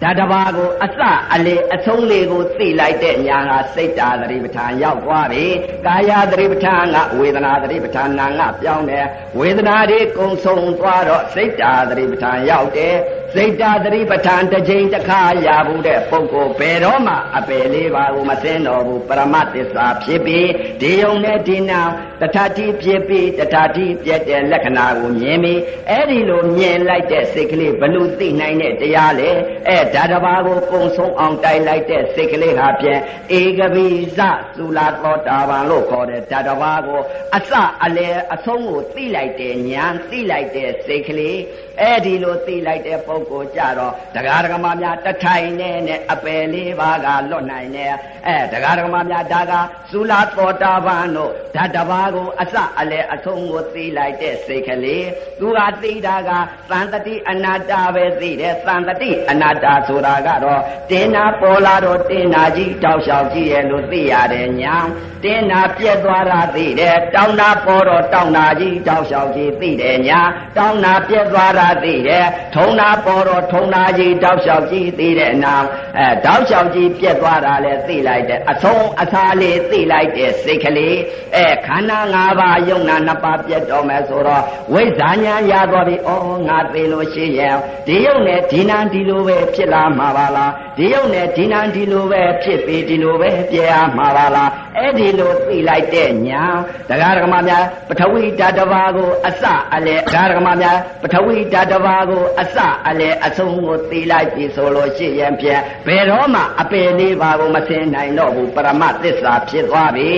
[0.02, 1.00] ဒါတဘာကိုအစ
[1.34, 5.44] အလေအဆုံးလေးကိုသိလိုက်တဲ့ညာကစိတ်တာသတိပဋ္ဌာန်ရောက်သွားပြီ
[5.86, 9.06] ကာယသတိပဋ္ဌာန်ကဝေဒနာသတိပဋ္ဌာန်နာငါပြောင်းတယ်
[9.38, 12.94] ဝေဒနာတွေကုံဆုံးသွားတော့စိတ်တာသတိပဋ္ဌာန်ရောက်တယ်
[13.34, 20.50] စိတ်တာသတိပဋ္ဌာန်တစ်ချိန်တစ်ခါရဘူးတဲ့ပုဂ္ဂိုလ်ဘယ်တော့မှအပယ်လေးပါကိုမစင်းတော်ဘူးပရမသစ္စာဖြစ်ပြီး
[20.80, 21.80] ဒီယုံနဲ့ဒီနာ
[22.20, 25.60] တထတိဖြစ်ပြီးတထတိပြည့်တဲ့လက္ခဏာကိုမြင်ပြီး
[25.90, 29.30] အဲ့ဒီလိုမြင်လိုက်တဲ့စိတ်ကလေးဘလို့သိနိုင်တဲ့တရားလေ
[29.68, 33.00] အဲဓာတဘာကိုကုံဆုံးအောင်တိုက်လိုက်တဲ့စိတ်ကလေးဟာဖြင့်
[33.40, 34.20] ဧကပိစ
[34.58, 37.00] သုလာသောတာပန်လို့ခေါ်တဲ့ဓာတဘာကို
[37.36, 37.52] အစ
[37.84, 41.38] အလယ်အဆုံးကိုသိလိုက်တဲ့ဉာဏ်သိလိုက်တဲ့စိတ်ကလေး
[41.80, 47.94] အဲ့ဒီလိုသိလိုက်တဲ့ပုဂ္ဂိုလ်ကြတော့တရားဓမ္မများတထိုင်နဲ့နဲ့အပယ်လေးပါးကလွတ်နိုင်တယ်
[48.26, 49.52] အဲတရားဓမ္မများဒါက
[49.92, 55.06] သုလာသောတာပန်တို့ဓာတဘာကိုအစအလယ်အဆုံးကိုသိလိုက်တဲ့စိတ်ကလေး
[55.40, 56.30] သူကသိတာက
[56.70, 64.76] သံတတိအနာတ္တပဲသိတယ်သံတတိအနာတ္တဆိုတာကတော့တင်းနာပေါ်လာတော့တင်းနာကြီးတောက်လျှောက်ကြည့်ရဲ့လို့သိရတယ်ညာ
[65.24, 70.20] တင်းနာပြက်သွားတာသိတယ်တောင်းနာပေါ်တော့တောင်းနာကြီးတောက်လျှောက်ကြည့်သိတယ်ညာ
[70.56, 75.54] တောင်းနာပြက်သွားတာသိတယ်ထုံနာပေါ်တော့ထုံနာကြီးတောက်လျှောက်ကြည့်သိတဲ့နာ
[75.98, 80.98] အဲတောက်လျှောက်ကြည့်ပြက်သွားတာလည်းသိလိုက်တယ်အဆုံးအစာလေးသိလိုက်တဲ့စိတ်ကလေး
[81.36, 86.10] အဲခန္ဓာ၅ပါးယုံနာနှစ်ပါးပြက်တော့မယ်ဆိုတော့ဝိဇ္ဇာဉာဏ်ရသွားပြီဩ
[86.48, 87.54] ငါသိလို့ရှိရဲ့
[87.86, 93.66] ဒီယုံနဲ့ဒီနာဒီလိုပဲဖြစ်လာမှာပါလားဒီယုံနဲ့ဒီနာဒီလိုပဲဖြစ်ပြီးဒီလိုပဲပြဲ
[93.98, 96.42] မှာပါလားအဲ့ဒီလိုသိလိုက်တဲ့ညာ
[96.88, 99.44] တရားဓမ္မများပထဝီဓာတဘာကိုအစ
[99.74, 102.56] အလေတရားဓမ္မများပထဝီဓာတဘာကိုအစ
[102.88, 110.08] အလေအဆုံးကိုသိလိုက်ပြီဆိုလို့ရှိရင်ဖြင့်ဘယ်တော့မှအပယ်လေးပါကိုမစင်နိုင်တော့ဘူးပရမသစ္စာဖြစ်သွားပြီ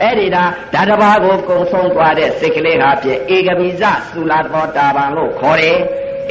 [0.00, 3.82] အဲ့ဒီဒါဓာတဘာကိုကုံဆုံးသွားတဲ့စိတ်ကလေးဟာဖြင့်ဧကပိစ
[4.14, 5.78] သုလာသောတာပန်လို့ခေါ်တယ်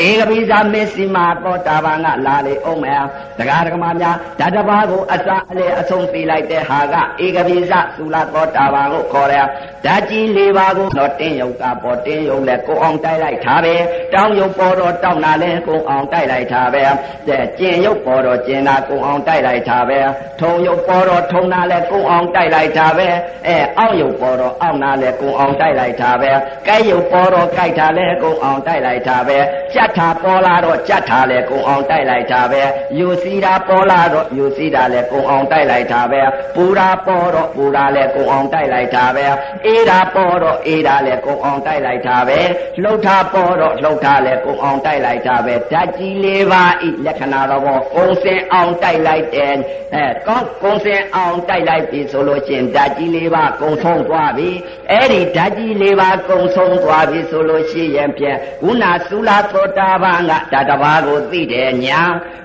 [0.06, 3.04] ဧကပိဇာမေစီမာသောတာပန်ကလာလေအောင်မယ်
[3.38, 9.46] တရားဓမ္မများဓာတဘာကိုအစအလေအဆုံးသိလိုက်တဲ့ဟာကဧကပိဇသုလာသောတာပန်ကိုခေါ်တယ်
[9.86, 13.76] ဓာကြီး၄ပါးကိုတော့တင်းယုတ်ကပေါ်တင်းယုတ်လဲကိုအောင်တိုက်လိုက်တာပဲ
[14.14, 16.84] တောင်းယုတ်ပေါ်တော့တောင်းတာလဲကိုအောင်တိုက်လိုက်တာပဲ
[17.28, 20.00] တဲ့ကျင်ယုတ်ပေါ်တော့ကျင်တာကိုအောင်တိုက်လိုက်တာပဲ
[20.42, 23.08] ထုံယုတ်ပေါ်တော့ထုံတာလဲကိုအောင်တိုက်လိုက်တာပဲ
[23.48, 26.32] အဲအောက်ယုတ်ပေါ်တော့အောက်နာလဲကိုအောင်တိုက်လိုက်တာပဲ
[26.68, 29.38] ကဲယုတ်ပေါ်တော့ကြိုက်တာလဲကိုအောင်တိုက်လိုက်တာပဲ
[29.74, 32.62] ကြက်ထာပေါ်လာတော့ကြက်ထာလဲကိုအောင်တိုက်လိုက်တာပဲ
[32.98, 36.22] ယူစီတာပေါ်လာတော့ယူစီတာလဲကိုအောင်တိုက်လိုက်တာပဲ
[36.56, 39.26] ပူတာပေါ်တော့ပူတာလဲကိုအောင်တိုက်လိုက်တာပဲ
[39.66, 42.40] အေးတာပေါ်တော့အေးတာလဲကိုအောင်တိုက်လိုက်တာပဲ
[42.84, 47.64] လှုပ်တာပေါ်တော့လှုပ်တာလဲကိုအောင်တိုက်လိုက်တာပဲဓာတ်ကြီးလေးပါဤလက္ခဏာတော့
[47.96, 49.56] ကုံစင်အောင်တိုက်လိုက်တယ်
[49.96, 54.50] အဲကောင်းကုံစင်အောင်တိုက်လိုက်ပြီဆိုလို့ချင်းဓာတ်ကြီးလေးပါကုံဆုံးသွားပြီ
[54.92, 62.02] အဲ့ဒီဓာတ်ကြီးလေးပါကုံဆုံးသွားပြီဆိုလို့ရှိရင်ဖြင့်ခုနသုလာသောတာပန်ကဓာတ်တစ်ပါးကိုသိတယ်ညာ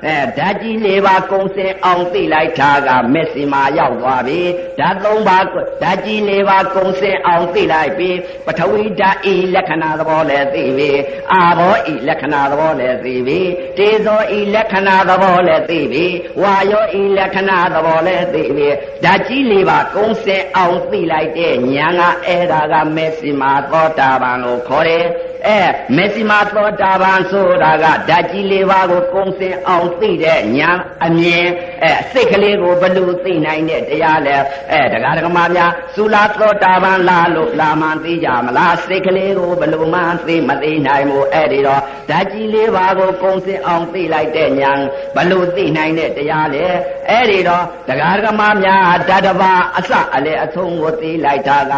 [0.06, 4.40] အဲဓာတ်ကြီးလေးပါကုံစင်အောင်သိလိုက်တာကမက်စီမာရောက်သွားပြီ
[4.78, 5.44] ဓာတ်သုံးပါး
[5.82, 8.10] ဓာတ်ကြီးလေးပါကုံစင်အောင်သိလိုက်ပြီ
[8.46, 10.90] ပထဝီဓာတ်ဤလက္ခဏာသဘောလည်းသိပြီ
[11.32, 13.40] အာဘောဤလက္ခဏာသဘောလည်းသိပြီ
[13.78, 16.06] တေဇောဤလက္ခဏာသဘောလည်းသိပြီ
[16.42, 18.68] ဝါယောဤလက္ခဏာသဘောလည်းသိပြီ
[19.04, 25.06] ဓာတ်ကြီးလေးပါကုံစင်အောင်သိလိုက်တဲ့ညာကအဲ့ဒါကမက်စီမာသောတာပန်ကိုခေါ်တယ်
[25.48, 25.60] အဲ
[25.96, 30.70] မက်စီမာသောတာပန်ဆိုတာကဓာတ်ကြီးလေးပါးကိုကုံစင်အောင်သိတဲ့ညာ
[31.06, 31.46] အမြင်
[31.84, 34.36] အဲစိတ်ကလေးကိုဘလူသိနိုင်တဲ့တရားလဲ
[34.72, 44.72] အဲတရားဓမ္မများသုလာသောတာပန်လာလို့လာမှန်သိကြမလားစိတ်ကလေးကိုဘလူမှန်သိမသိနိုင်ဘူးအဲ့ဒီတော့ဓာတ်ကြီးလေးပါးကိုကုံစင်အောင်သိလိုက်တဲ့ညာ
[45.16, 46.64] ဘလူသိနိုင်တဲ့တရားလဲ
[47.08, 51.74] အဲ့ဒီတော့တရားဓမ္မများဓာတ်တပါအစအလေအဆုံးကိုသိလိုက်တာက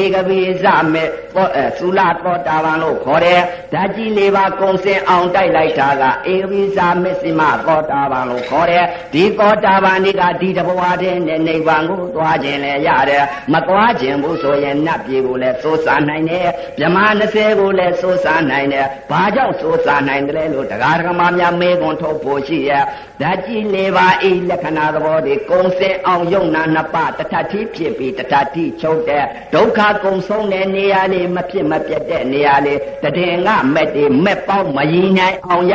[0.00, 3.40] ဧကပိစမေသောသုလသောတာပန်လို့ခေါ်တယ်
[3.72, 16.98] ဓာကြီးလေးပါကုံစင်အောင်တိုက်လိုက်တာကဧကပိစမစ္စမသောတာပန်လို့ခေါ်တယ်ဒီသောတာပန်ဒီကဒီတဘဝတည်းနဲ့နိဗ္ဗာန်ကိုသွားခြင်းလည်းရတယ်မသွားခြင်းဘူးဆိုရင်နတ်ပြည်ကိုလည်းစိုးစားနိုင်တယ်မြမ
[17.30, 22.84] 20ကိုလည်းစိုးစားနိုင်တယ်ဘာကြောင့်စိုးစားနိုင်တယ်လို့တရားဓမ္မများမေးခွန်းထုတ်ဖို့ရှိရဲ့
[23.22, 32.78] ဓာကြီးလေးပါဤလက္ခဏာသဘောတွေကုံစင်အောင်ယုံနာနှစ်ပါးတထတိဖြစ်ပြီးတထတိချုပ်တဲ့ဒုက္ခကုံဆုံးတဲ့နေရာလေးမဖြစ်မပြတ်တဲ့နေရာလေး
[33.16, 35.74] တည်ငါမက်တွေမက်ပေါင်းမရင်နိုင်အောင်ရ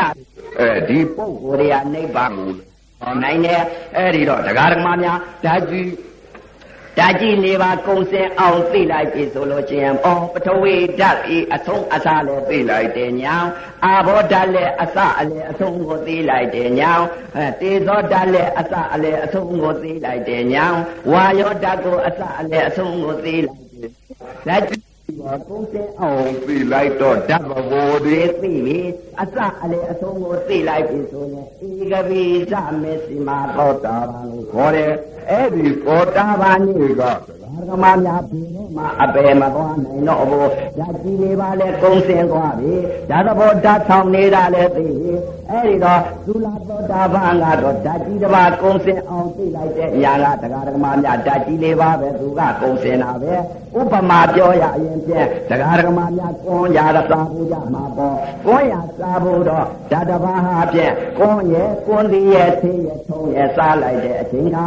[0.59, 2.51] အဲဒီပုဂ္ဂိုလ်တွေကနိဗ္ဗာန်ကို
[2.99, 3.61] ဟောနိုင်တယ်
[3.95, 5.89] အဲ့ဒီတော့တရားဓမ္မများဓာကြီး
[6.97, 13.35] ဓာကြီးလေးပါကုံစင်အောင်သိလိုက်ပြီဆိုလို့ချင်းဩပထဝီဓာတ်ဤအဆုံးအစလည်းသိလိုက်တယ်ညာ
[13.85, 16.91] အာဘောဓာတ်လည်းအစအလည်းအဆုံးကိုသိလိုက်တယ်ညာ
[17.35, 20.65] အဲတေဇောဓာတ်လည်းအစအလည်းအဆုံးကိုသိလိုက်တယ်ညာ
[21.11, 23.60] ဝါယောဓာတ်ကိုအစအလည်းအဆုံးကိုသိလိုက်
[24.47, 28.79] တယ်ဓာကြီးပါကုန်းစင်အောင်သိလိုက်တော့ဓာတ်ဘောတွေသိပြီ
[29.21, 31.47] အစအလေအဆုံးကိုသိလိုက်ပြီဆိုရင်
[31.81, 34.91] ဧကပိစမေစီမာသောတာပန်ကိုခေါ်တယ်
[35.29, 37.03] အဲ့ဒီသောတာပန်ကြီးက
[37.69, 42.73] ဓမ္မများဘယ်တော့မှအပယ်မသွားနိုင်တော့ဘူးဓာတ်ကြီးလေးပါလဲကုန်းစင်သွားပြီ
[43.09, 45.11] ဓာတ်ဘောဓာတ်ဆောင်နေတာလဲသိပြီ
[45.51, 53.33] အဲ့ဒီတော့သုလာသောတာပန်ကတော့ဓာတ်ကြီးတစ်ပါးကုံစင်အောင်သိလိုက်တဲ့ညာကတရားဓမ္မများဓာတ်ကြီးလေးပါပဲသူကကုံစင်တာပဲ
[53.79, 64.57] ဥပမာပြောရရင်ဖြင့်တရားဓမ္မများကွန်ရတာဘူးကြမှာပေါ့ကွန်ရစားဖို့တော့ဓာတ်တစ်ပါးဟာဖြင့်ကွန်ရဲ့ကွန်ဒီရဲ့သေးရဲ့ထုံးရဲ့စားလိုက်တဲ့အချိန်က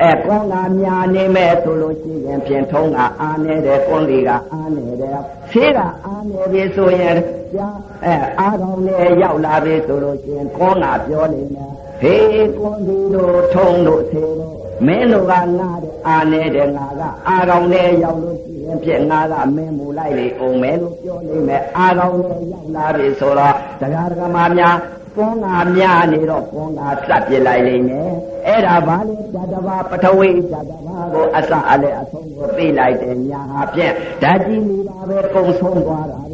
[0.00, 5.18] အဲကွန်ကများနေမဲ့ဆိုလို့ရှိရင်ဖြင့်ထုံးကအားနေတဲ့ကွန်ဒီကအားနေတဲ့
[5.52, 7.16] သေးကအားနေပြီဆိုရင်
[7.54, 7.68] ကြာ
[8.04, 15.40] အဲအားကောင်းနဲ့ရောက်လာပြီဆိုလို့ရှိရင်ကွန်ကပြောနေမယ်ဟေးကွန်ဒီတို့ထုံးတို့သေးတို့မင်းတို့ကငါ
[15.82, 24.76] တဲ့အာနေတဲ့ငါကအာကောင်းနဲ့ရောက်လို့ရှိရင်ဖြင့်ငါကမင်းမူလိုက်လေအောင်မယ်လို့ပြောနေမယ်အာကောင်းနဲ့ရောက်လာပြီဆိုတော့တရားဓမ္မများ
[25.16, 28.10] ကွန်ကများနေတော့ကွန်ကစပ်ပြလိုက်လိမ့်မယ်
[28.46, 36.33] အဲ့ဒါဘာလဲဇာတဘာပထဝီဇာတဘာကိုအစအလဲအဆုံးကိုသိလိုက်တယ်ညာဟာဖြင့်ဓာတ်ကြီးလေးပါပဲကုံဆုံးသွားတာပ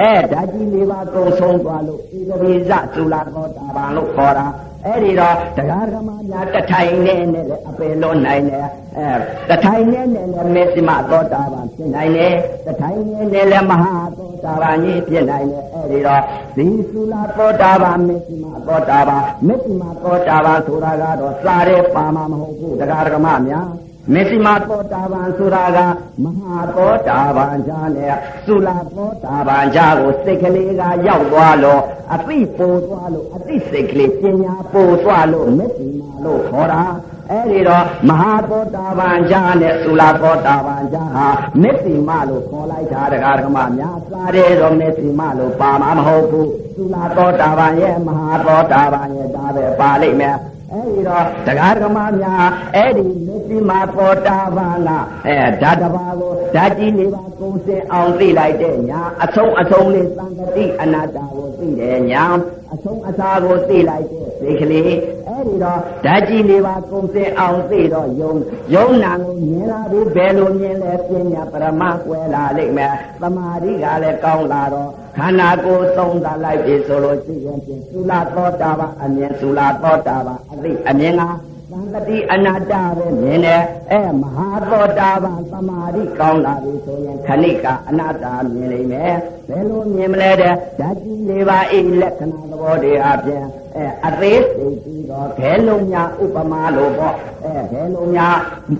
[0.00, 4.46] အဲဓာတ်ကြီးလေးပါကုံဆုံးသွားလို့ဣတိပိဇသုလာသောတာပန်လို့ခေါ်တာ
[4.84, 8.66] အဲ့ဒီတော့တရားဓမ္မများတထိုင်နဲ့နဲ့အပယ်လို့နိုင်တယ်
[8.96, 9.08] အဲ
[9.50, 12.34] တထိုင်နဲ့နဲ့လည်းမေသိမသောတာပန်ဖြစ်နိုင်တယ်
[12.66, 16.22] တထိုင်နဲ့နဲ့လည်းမဟာသောတာပန်ကြီးဖြစ်နိုင်တယ်အဲ့ဒီတော့
[16.56, 23.66] ဒီသုလာသောတာပန်မေသိမသောတာပန်မေသိမသောတာပန်ဆိုတာကတော့စားတဲ့ပါမှာမဟုတ်ဘူးတရားဓမ္မများ
[24.12, 25.78] မေသိမသောတာပန်ဆိုတာက
[26.22, 28.14] မဟာသောတာပန်ဈာနဲ့
[28.46, 31.82] သုလာသောတာပန်ဈာကိုစိတ်ကလေးကရောက်သွားလို့
[32.14, 36.82] အသိပိုသွားလို့အသိစိတ်ကလေးပညာပိုသွားလို့မေသိမလို့ခေါ်တာ
[37.30, 41.26] အဲ့ဒီတော့မဟာသောတာပန်ဈာနဲ့သုလာသောတာပန်ဈာဟာ
[41.62, 50.36] မေသိမလို့ခေါ်လိုက်တာတရားဓမ္မများစားတယ်တော့မေသိမလို့ပါမှာမဟုတ်ဘူးသုလာသောတာပန်ရဲ့မဟာသောတာပန်ရဲ့ဒါပဲပါလိမ့်မယ်
[50.72, 53.04] အဲ့ဒီတော့တရားဓမ္မများအဲ့ဒီ
[53.48, 62.24] မျက်စိမှာပေါ်တာပါလားအဲဓာတ်တစ်ပါးကိုဓာတ်ကြီးလေးပါကုံစင်အောင်သိလိုက်တဲ့ညာအဆုံးအဆုံးလေးသံတတိအနာတ္တကိုသိတယ်ညာ
[62.72, 64.94] အဆုံးအစာကိုသိလိုက်တဲ့စိတ်ကလေး
[65.26, 68.34] အဲ့ဒီတော့ဓာတ်ကြီးလေးပါကုံစင်အောင်သိတော့ယုံ
[68.74, 81.55] ယုံနာကိုမြင်လာပြီးဘယ်လိုမြင်လဲပညာပရမကွယ်လာလိမ့်မယ်သမာဓိကလည်းကောင်းလာတော့ခန္ဓာကိုယ်သုံးသလိုက်ပြီဆိုလို့ရှိရင်ဖြင့်သုလာသောတာပန်အမြင်သုလာသောတာပန်အသိအမြင်ကသံ
[81.94, 83.62] တတိအနာတ္တပဲမြင်တယ်
[83.92, 89.14] အဲမဟာသောတာပန်သမာဓိကောင်းလာပြီဆိုရင်ခဏိကအနာတ္တမြင်နိုင်မယ်
[89.48, 93.44] ဘယ်လိုမြင်မလဲတဲ့ဓာတ်ကြီးလေးပါအိလက္ခဏာသဘောတွေအပြင်
[93.76, 98.36] အဲအသေးစိတ်ပြီးတော့ခဲလုံးများဥပမာလို့ပေါ့အဲခဲလုံးများ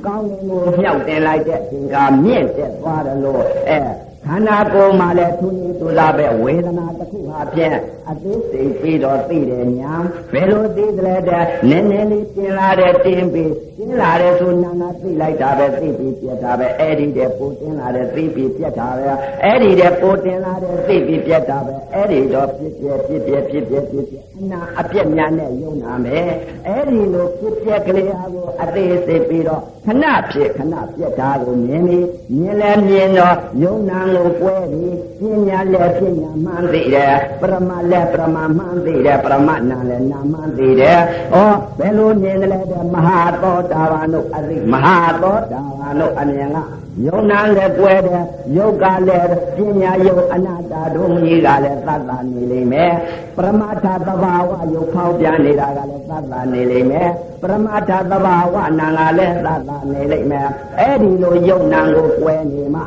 [0.07, 3.79] ကောင်းကင်ကိုမြောက်တင်လိုက်တဲ့အချိန်ကမြင့်တက်သွားတယ်လို့အဲ
[4.27, 7.77] ခန္ဓာကိုယ်မှာလည်းသူရင်သူလာပဲဝေဒနာတစ်ခုဟာဖြင့်
[8.11, 9.93] အသေးစိတ်ပြီးတော့သိတယ်ညာ
[10.33, 19.11] ဘယ်လိုသိသလဲတဲ့နည်းနည်းလေးပြင်လာတဲ့တင်းပြီးပြင်လာတဲ့ဆိုနာနာသိလိုက်တာပဲသိပြီးပြတ်တာပဲအဲ့ဒီတဲ့ပိုတင်လာတဲ့သိပြီးပြတ်တာပဲ
[19.43, 26.29] အဲ့ဒီတဲ့ပိုတင်လာတဲ့သိပြီးပြတ်တာပဲအဲ့ဒီတော့ဖြစ်ပြဖြစ်ပြဖြစ်ပြဖြစ်ပြအနာအပြက်များနဲ့ယုံနာမယ်
[26.67, 31.99] အဲ့ဒီလိုဖြစ်ပြကလေးအားကိုအသေးစိတ်ပြီးတော့ခဏဖြစ်ခဏပြတ်တာကိုမြင်နေ
[32.37, 41.01] မြင်လဲမြင်တော့ယုံနာကိုကွဲပြီးပညာလည်းပညာမှန်သိတယ်ပရမလည်းပရမမှန်သိတယ်ပရမနာလည်းနာမှန်သိတယ်
[41.35, 41.37] ဩ
[41.79, 46.59] ဘယ်လိုမြင်တယ်လဲတဲ့မဟာသောတာပန်တို့အသိမဟာသောတာပန်တို့အမြင်က
[47.05, 48.23] ယုံနာလည်းကွဲတယ်
[48.57, 52.93] ယုတ်ကလည်းပညာယုတ်အနာတ္တတို့ကြီးကလည်းသတ်တာနေလိမ့်မယ်
[53.37, 57.09] ပရမတ္ထသဘာဝယုတ်ဖောက်ပြန်နေတာကလည်းသတ်တာနေလိမ့်မယ်
[57.43, 60.47] ပရမတ္ထသဘာဝနာကလည်းသတ်တာနေလိမ့်မယ်
[60.81, 62.83] အဲ့ဒီလိုယုတ်နာကိုကွဲနေမှ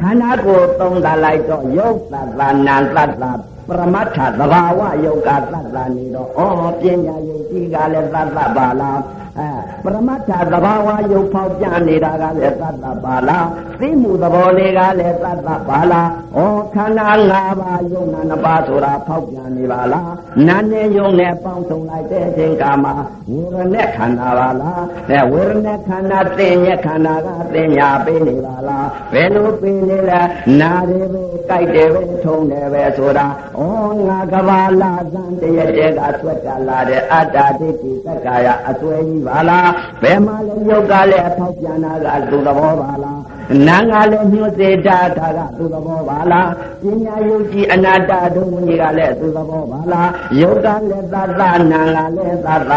[0.00, 3.24] ခန္ဓာကိုယ်သုံးသလိုက်တော့ယုတ်သတ္တနာသတ္တ
[3.68, 6.40] ပရမတ္ထသဘာဝယုတ်ကသတ္တနေတော့ဩ
[6.80, 9.00] ပညာယုတ်ကြီးကလည်းသတ္တပါလား
[9.38, 9.48] အဲ
[9.84, 13.48] ပရမတ္ထသဘာဝယုတ်ဖောက်ပြနေတာကလည်းသတ္တပါလား
[13.80, 16.40] သိမှုသဘောလေးကလည်းသတ္တပါလားဩ
[16.74, 20.10] ခန္ဓာ၅ပါးယုံနာနှစ်ပါးဆိုတာဖောက်ပြနေပါလား
[20.44, 22.92] နာနဲ့ယုံနဲ့ပေါင်းစုံလိုက်တဲ့အချိန်ကာမှာ
[23.30, 30.20] ဝေရณะခန္ဓာပါလားအဲဝေရณะခန္ဓာသင်ညက်ခန္ဓာကသင်ညာပေးနေပါလားဘယ်လိုပေးနေလဲ
[30.60, 33.26] နာတွေပဲကြိုက်တယ်ပဲထုံတယ်ပဲဆိုတာ
[33.58, 33.60] ဩ
[34.08, 39.70] ငါကဘာလာသံတရတဲ့ကဆွတ်ကြလာတဲ့အတ္တဒိဋ္ဌိသက္ကာယအစွဲကြီးပါလား
[40.02, 43.20] ဘယ်မှာလဲယုတ်ကလည်းဖောက်ပြန်တာကသူသဘောပါလား
[43.66, 46.50] နာငါလည်းညှို့စေတာဒါကသူသဘောပါလား
[46.82, 52.72] ပညာယုတ်ကြီးအနာတ္တဒုံကြီးကလည်းသူသဘောပါလားယုတ်ကလည်းသတ္တနာငါလည်းသတ္တ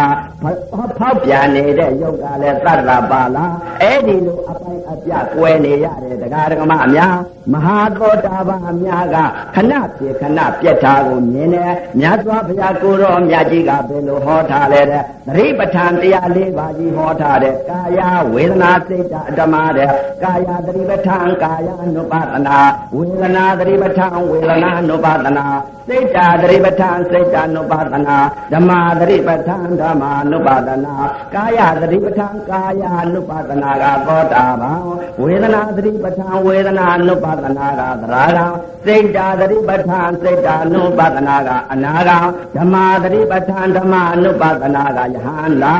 [0.97, 7.15] ဖောက်ပြန်နေတဲ့ယုတ်ကလည်းသတ္တပါလားအဲ့ဒီလိုအပိုင်းအပြကွဲနေရတယ်တရားဓမ္မအများ
[7.53, 9.17] မဟာသောတာပန်အများက
[9.55, 17.99] ခဏပြေခဏပြက်တာကိုမြင်တယ်မြတ်စွာဘုရားကိုရောမြတ်ကြီးကဘယ်လိုဟောထားလဲတဲ့သတိပဋ္ဌာန်တရား၄ပါးကြီးဟောထားတယ်ကာယ
[18.34, 19.89] ဝေဒနာစိတ်ဓာတ်ဓမ္မတဲ့
[20.23, 22.55] ကာယ वेदनादरी बैठां कायानुपातना
[22.93, 25.43] वेदनादरी बैठां वेदनानुपातना
[25.89, 28.15] सेचादरी बैठां सेचानुपातना
[28.51, 30.93] धमादरी बैठां धमानुपातना
[31.33, 38.45] कायादरी बैठां कायानुपातना का पोता भाव वेदनादरी बैठां वेदनानुपातना का धरागा
[38.85, 42.19] सेचादरी बैठां सेचानुपातना का अनागा
[42.57, 45.73] धमादरी बैठां धमानुपातना का यहाँ ला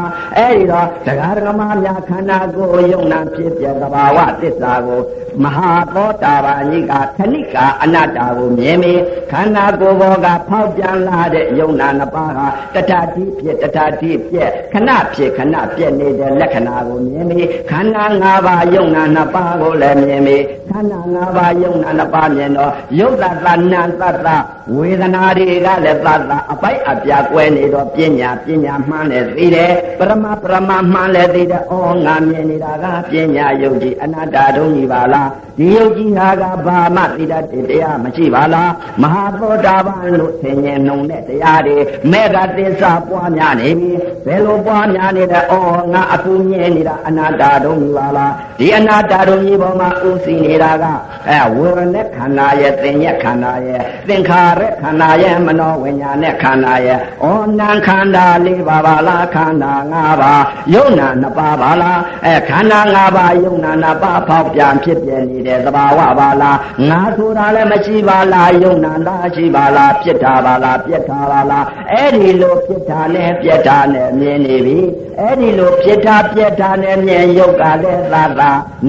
[0.48, 5.02] ऐ တော့တရားဓမ္မများခန္ဓာကိုယ်ယုံနာဖြစ်ပြသဘာဝသစ္စာကို
[5.44, 9.02] မဟာသောတာပန်ကြီးကခဏိကအနတ္တကိုမြင်ပြီး
[9.32, 24.28] ခန္ဓာကိုယ်ဘောကဖောက်ပြန်လာတဲ့ယုံနာနှစ်ပါးဟာတထတိဖြစ်တထတိပြက်ခဏဖြစ်ခဏပြက်နေတဲ့လက္ခဏာကိုမြင်ပြီးခန္ဓာ၅ပါးယုံနာနှစ်ပါးကိုလည်းမြင်ပြီးခန္ဓာ၅ပါးယုံနာနှစ်ပါးမြင်တော့ယုတ်တတနာတတ
[24.76, 31.74] ဝေဒနာတွေကလည်းသတ္တအပိုက်အပြာကွဲနေတော့ပညာပညာမှန်းလည်းသိတယ်ပရမပရမမှန်းလည်းသိတယ်ဩ
[32.06, 41.78] ငါမြင်နေတာကပညာယုတ်ကြီးအနတ္တတုံးကြီးပါလားဒီယုတ်ကြီးဟာကဘာမှသိတတ်တဲ့တရားမရှိပါလားမဟာသောတာပန်လို့သင်ញင်နှုံတဲ့တရားတွေ
[42.12, 43.92] မေဃသစ္စာပွားများနေပြီ
[44.26, 45.54] ဘယ်လိုပွားများနေလဲဩ
[45.94, 50.86] ငါအပူမြင်နေတာအနတ္တတုံးကြီးပါလားဒီအနတ္တတုံးကြီးပေါ်မှာဥသိနေတာက
[51.30, 57.26] အဲဝေဒနဲ့ခန္ဓာရဲ့သင်ညက်ခန္ဓာရဲ့သင်္ခါရခန္ဓာရဲ့မနောဝိညာဉ်နဲ့ခန္ဓာရဲ့ဩ
[57.60, 60.44] နာခန္ဓာလေးပါပါလားခန္ဓာ၅ပါး
[60.74, 66.58] ယုံနာနှစ်ပါးပါလားအဲခန္ဓာ၅ပါးယုံနာနှစ်ပါးဖောက်ပြန်ဖြစ်ပြနေတဲ့သဘာဝပါလား
[66.90, 74.80] ငါဆိုတာလည်းမရှိပါလားယုံနာလားရှိပါလားပြစ်တာပါလားပြစ်တာပါလားအဲ့ဒီလိုပြစ်တာနဲ့ပြစ်တာနဲ့မြင်နေပြီ
[75.20, 78.42] အဲ့ဒီလိုပြစ်တာပြစ်တာနဲ့မြင်ယုတ်ကလည်းသတ္တ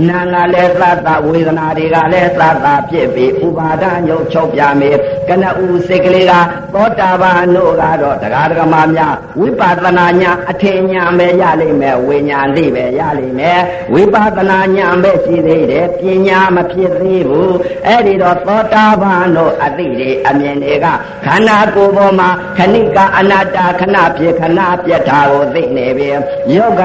[0.09, 4.91] နာကလည်းသတ္တဝေဒနာတွေကလည်းသတ္တဖြစ်ပြီးဥပါဒညုတ်ချုပ်ပြမေ
[5.31, 6.33] ကနဦးစိတ်ကလေးက
[6.75, 13.61] သောတာပန်တို့ကတော့တရားဓမ္မများဝိပဿနာညာအထင်ညာပဲရလိမ့်မယ်ဝိညာဉ်လေးပဲရလိမ့်မယ်
[13.93, 20.87] ဝိပဿနာညာပဲရှိသေးတယ်ပညာမဖြစ်သေးဘူးအဲ့ဒီတော့သောတာပန်တို့အသိတွေအမြင်တွေက
[21.25, 26.09] ခန္ဓာကိုယ်ပေါ်မှာခဏိကအနတ္တခဏဖြစ်ခဏပြတ်တာကိုသိနေပြီ
[26.55, 26.81] ယောက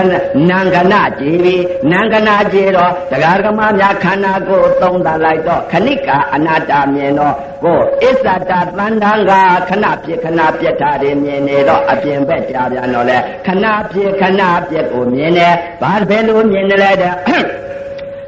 [0.49, 1.55] နံကနာကြည်ပြီ
[1.91, 9.31] နံကနာကြည်တော့တရားဓမ္မများခန္ဓာကိုယ်သုံးသလိုက်တော့ခဏိကအနတ္တမြင်တော့ ကိုအစ္ဆတသန္တံက
[9.69, 17.13] ခဏဖြစ်ခဏပြတ်တာတွေမြင်နေတော့အပြင်ဘက်ကြာပြန်တော့လေခဏဖြစ်ခဏပြတ်ကိုမြင်တယ်ဘာဘယ်လိုမြင်တယ်လဲတဲ့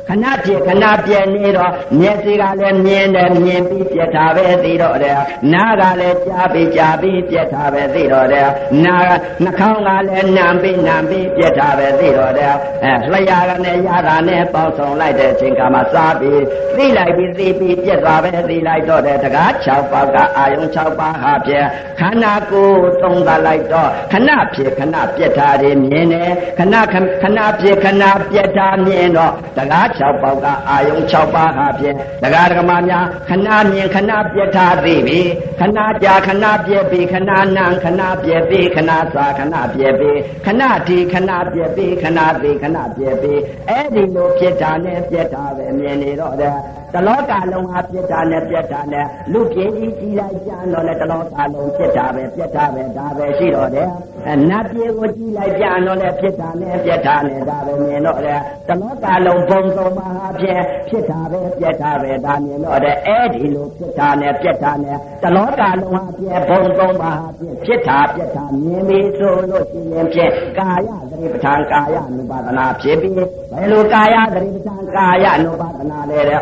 [0.10, 5.20] ခဏပြည့်ခဏပြည့်နေတော့မျက်စိကလည်းမြင်တယ်မြင်ပြီးပြက်တာပဲသိတော့တယ်
[5.54, 8.50] နားကလည်းကြားပြီးကြားပြီးပြက်တာပဲသိတော့တယ်
[8.86, 9.04] နား
[9.44, 16.42] နှာခေါင်းကလည်းနံပြီးနံပြီးပြက်တာပဲသိတော့တယ်အဲလျှာကလည်းရတာနဲ့ပေါင်းဆောင်လိုက်တဲ့အချိန်ကမှစားပြီး
[16.78, 21.66] သိလိုက်ပြီးသိပြီးပြက်တာပဲသိလိုက်တော့တယ်တကား6ပါးကအာယုံ6ပါးဟာပြက်
[22.00, 26.96] ခန္ဓာကိုယ်သုံးသလိုက်တော့ခဏဖြစ်ခဏပြက်တာတွေမြင်တယ်ခဏခ
[27.38, 35.20] ဏဖြစ်ခဏပြက်တာမြင်တော့တကား6ပေါက်ကအာယုံ6ပါးဟာဖြင့်တရားဓမ္မများခဏမြင်ခဏပြတ်ထားသေးပြီ
[35.60, 40.12] ခဏကြာခဏပြည့်ပြီခဏနံခဏပြည့်ပြီခဏစာခဏပြည့်ပြီ
[40.46, 43.34] ခဏဒီခဏပြည့်ပြီခဏသေးခဏပြည့်ပြီ
[43.70, 46.54] အဲ့ဒီလိုဖြစ်တာနဲ့ပြတ်တာပဲမြင်နေတော့တဲ့
[46.94, 53.88] တလောကလုံးဟာပြစ်တာနဲ့ပြက်တာနဲ့လူပြင်းကြီးကြီးလိုက်ကြတော့လေတလောကလုံးပြစ်တာပဲပြက်တာပဲဒါပဲရှိတော့တယ်
[54.30, 73.20] အနတ်ပြေကိုကြီးလိုက်ကြတော့လေပြစ်တာနဲ့ပြက်တာနဲ့ဒါပဲမြင်တော့တယ်တလောကလုံးဘုံသုံးပါးဟာဖြင့်ဖြစ်တာပဲပြက်တာပဲဒါမြင်တော့တယ်အဲ့ဒီလိုပြစ်တာနဲ့ပြက်တာနဲ့တလောကလုံးဟာပြက်ဘုံသုံးပါးဟာဖြင့်ဖြစ်တာပြက်တာမြင်ပြီးဆိုလို့ရှိရင်ဖြင့်ကာယသတိပဋ္ဌာန်ကာယ ानु ပါဒနာဖြစ်ပြီးဘ
[73.62, 76.42] ယ်လိုကာယသတိပဋ္ဌာန်ကာယ ानु ပါဒနာလဲတဲ့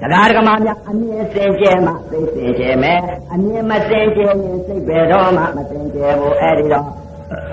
[0.00, 3.00] တရားဓမ္မများအမြင်စင်ကြဲမှသိစင်ကြဲမယ်
[3.32, 6.86] အမြင်မစင်ကြဲရင်စိတ်ပဲတော့မှမစင်ကြဲဘူးအဲ့ဒီတော့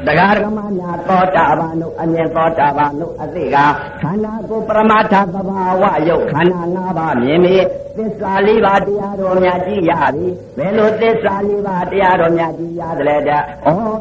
[0.06, 3.58] တရားဓမ္မများသောတာပန်တို့အမြင်သောတာပန်တို့အသိက
[4.02, 7.64] ခန္ဓာကိုယ်ပရမတ္ထသဘာဝယုတ်ခန္ဓာ၅ပါးမြင်ပြီး
[7.98, 10.28] သစ္စာလေးပါးတရားတော်များကြည့်ရပြီ
[10.58, 13.44] ဘယ်လိုသစ္စာလေးပါးတရားတော်များကြည့်ရတယ်လဲတဲ့ဩ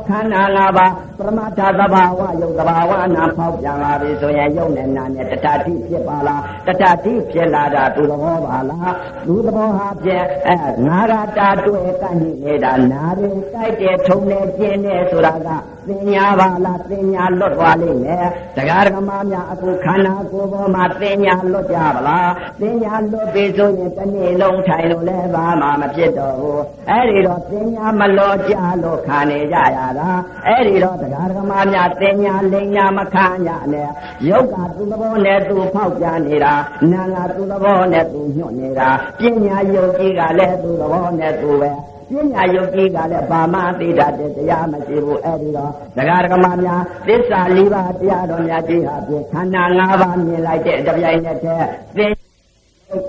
[0.09, 8.94] ခန္ဓာ၅ပါးပရမတ္ထသဘာဝယုတ်သဘာဝနာဖောက်ပြန်လာပြီဆိုရင်ယုတ်နဲ့နာနဲ့တတတိဖြစ်ပါလားတတတိဖြစ်လာတာသူသဘောပါလား
[9.26, 15.48] သူသဘောဟာဖြင့်အဲငါရတာတွေ့ကန့်နေတာနာရင်တိုက်တယ်ထုံတယ်ကျင်းတယ်ဆိုတာက
[15.88, 30.11] သင်ညာပါလားသင်ညာလွတ်သွားလိမ့်မယ်တရားဓမ္မများအခုခန္ဓာကိုယ်ပေါ်မှာသင်ညာလွတ်ကြပါလားသင်ညာလွတ်ပြီဆိုရင်တစ်နေ့လုံးထိုင်လို့လည်းဘာမှမဖြစ်တော့ဘူးအဲ့ဒီတော့သင်ညာမလောကြလို့ခံနေကြရတာ
[30.47, 33.88] အဲ့ဒီတော့တရားဓမ္မများသင်ညာလိညာမခံရနဲ့
[34.29, 36.55] ယုတ်ကသူ့သဘောနဲ့သူဖောက်ပြန်နေတာ
[36.93, 38.88] နာကသူ့သဘောနဲ့သူညွတ်နေတာ
[39.19, 41.71] ပညာယုတ်ကြီးကလည်းသူ့သဘောနဲ့သူပဲ
[42.11, 52.07] ပညာယုတ်ကြီးကလည်းဘာမှသိတတ်တဲ့တရားမရှိဘူးအဲ့ဒီတော့တရားဓမ္မများသစ္စာ၄ပါးတရားတော်များကြီးဟာဖြင့်ခန္ဓာ၅ပါးမြင်လိုက်တဲ့တပြိုင်နက်တည်းသိ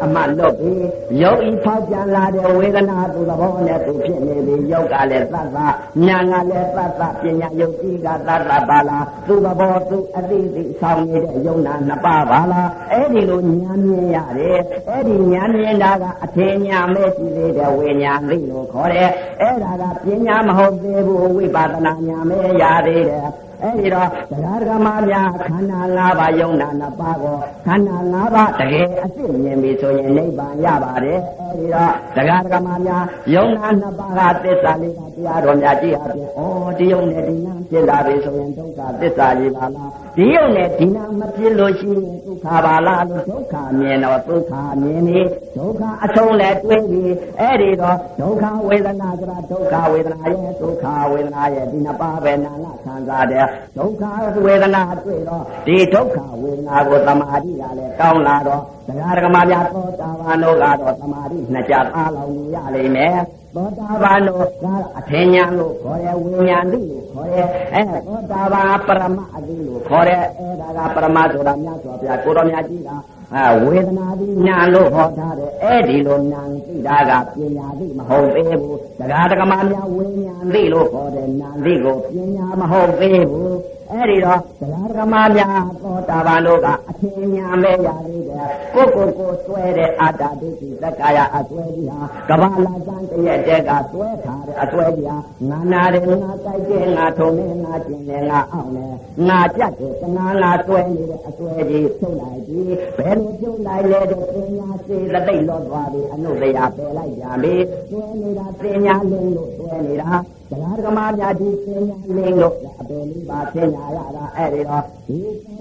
[0.03, 0.85] အမှလွတ်ပြီး
[1.21, 5.57] ယုတ်ဤဖောက်ပြန်လာတဲ့ဝေဒနာသူသဘောနဲ့သူဖြစ်နေပြီယုတ်ကလည်းသတ်သ
[6.05, 19.09] ညာကလည်းသတ်သပညာယုတ်ကြီးကသတ်သပါလားသူသဘောသူအတိအသိဆောင်နေတဲ့ယုံနာနှစ်ပါးပါလားအဲ့ဒီလိုဉာဏ်မြင်ရတယ်အဲ့ဒီဉာဏ်မြင်တာကအထင်ညာမဲ့ရှိသေးတဲ့ဝိညာဉ်သိလို့ခေါ်တယ်
[19.41, 23.27] အဲ့ဒါကပညာမဟုတ်သေးဘူးဝိပဿနာဉာဏ်မဲ့ရသေးတယ်
[23.63, 31.19] အဲ့ဒီတော့တရားဓမ္မများခန္ဓာ၅ပါးယုံနာနှစ်ပါးကိုခန္ဓာ၅ပါးတကယ်အစ်စ်မြင်ပြီဆိုရင်နိဗ္ဗာန်ရပါတယ်
[31.51, 36.39] အဲ့ဒီတော့တရားဓမ္မများယုံနာနှစ်ပါးကသစ္စာလေးပါးတရားတော်များကြည့်အပြင်ဩ
[36.77, 45.21] ဒီယုံနဲ့ဒီနာဖြစ်လာပြီဆိုရင်ဒုက္ခသစ္စာကြီးပါလားဒီယုံနဲ့ဒီနာမဖြစ်လို့ရှိရင်ဒုက္ခပါလားလို့ဒုက္ခမြင်တော့ဒုက္ခမြင်ပြီ
[45.57, 47.03] ဒုက္ခအဆုံးလည်းတွေးပြီ
[47.39, 53.45] အဲ့ဒီတော့ဒုက္ခဝေဒနာဆိုတာဒုက္ခဝေဒနာရဲ့ဒုက္ခဝေဒနာရဲ့ဒီနှစ်ပါးပဲနာနာခံစားတဲ့
[53.77, 54.03] ဒုက္ခ
[54.45, 58.61] ဝေဒနာတွေ့တော့ဒီဒုက္ခဝေဒနာကိုသမာဓိကလည်းကောင်းလာတော့
[58.91, 63.17] တရားဓမ္မများသောတာပန်တို့ကတော့သမာဓိနှစ်ကြအားလောင်ရလိမ့်မယ်
[63.55, 64.65] သောတာပန်တို့က
[64.97, 72.89] အထင်ညာလို့ခေါ်ရဲဝိညာဉ်တိလို့ခေါ်ရဲအဲသောတာပန်ပရမအတိလို့ခေါ်ရဲအဲဒါကပရမဆိုတာမြတ်စွာဘုရားကိုတော်မြတ်ကြီးက
[73.35, 83.57] အဲဝေဒနာတိနာလို့ဟောထားတယ်အဲ့ဒီလိုနာသိတာကပညာသိမဟုတ်သေးဘူးတရားဓမ္မများဝိညာဉ်သိလို့ခေါ်တယ်နာသိကိုပညာမဟုတ်သေးဘူး
[83.91, 91.99] အဲ့ဒီတော့တရားဓမ္မများသောတာပန်တို့ကအထင်ညာမဲ့ရသေးတယ်ကိုကိုကိုဆွဲတဲ့အတ္တဒိဋ္ဌိသက္ကာယအဆွဲကြီးဟာ
[92.29, 95.17] ကဘာလာစံတရက်တက်ကဆွဲထားတဲ့အဆွဲကြီးဟာ
[95.49, 98.93] ငါနာတယ်ငါကြိုက်တယ်ငါထုံတယ်ငါကျင်တယ်ငါအောင်တယ်
[99.27, 102.61] ငါကြက်တယ်တနာငါဆွဲနေတဲ့အဆွဲကြီးဖြုတ်လိုက်ပြီ
[102.97, 107.53] ဘယ်လိုဖြုတ်လိုက်လဲတဲ့ပညာစေတသိက်လော့သွားပြီအနုတ္တရာပယ်လိုက်ကြပြီ
[107.89, 110.11] ဆွဲနေတာပညာလင်းလို့ဆွဲနေတာ
[110.51, 115.17] တရားဓမ္မများဒီပညာလင်းလို့အပယ်လေးပါပညာရတာအဲ့ဒီတော့ဒီ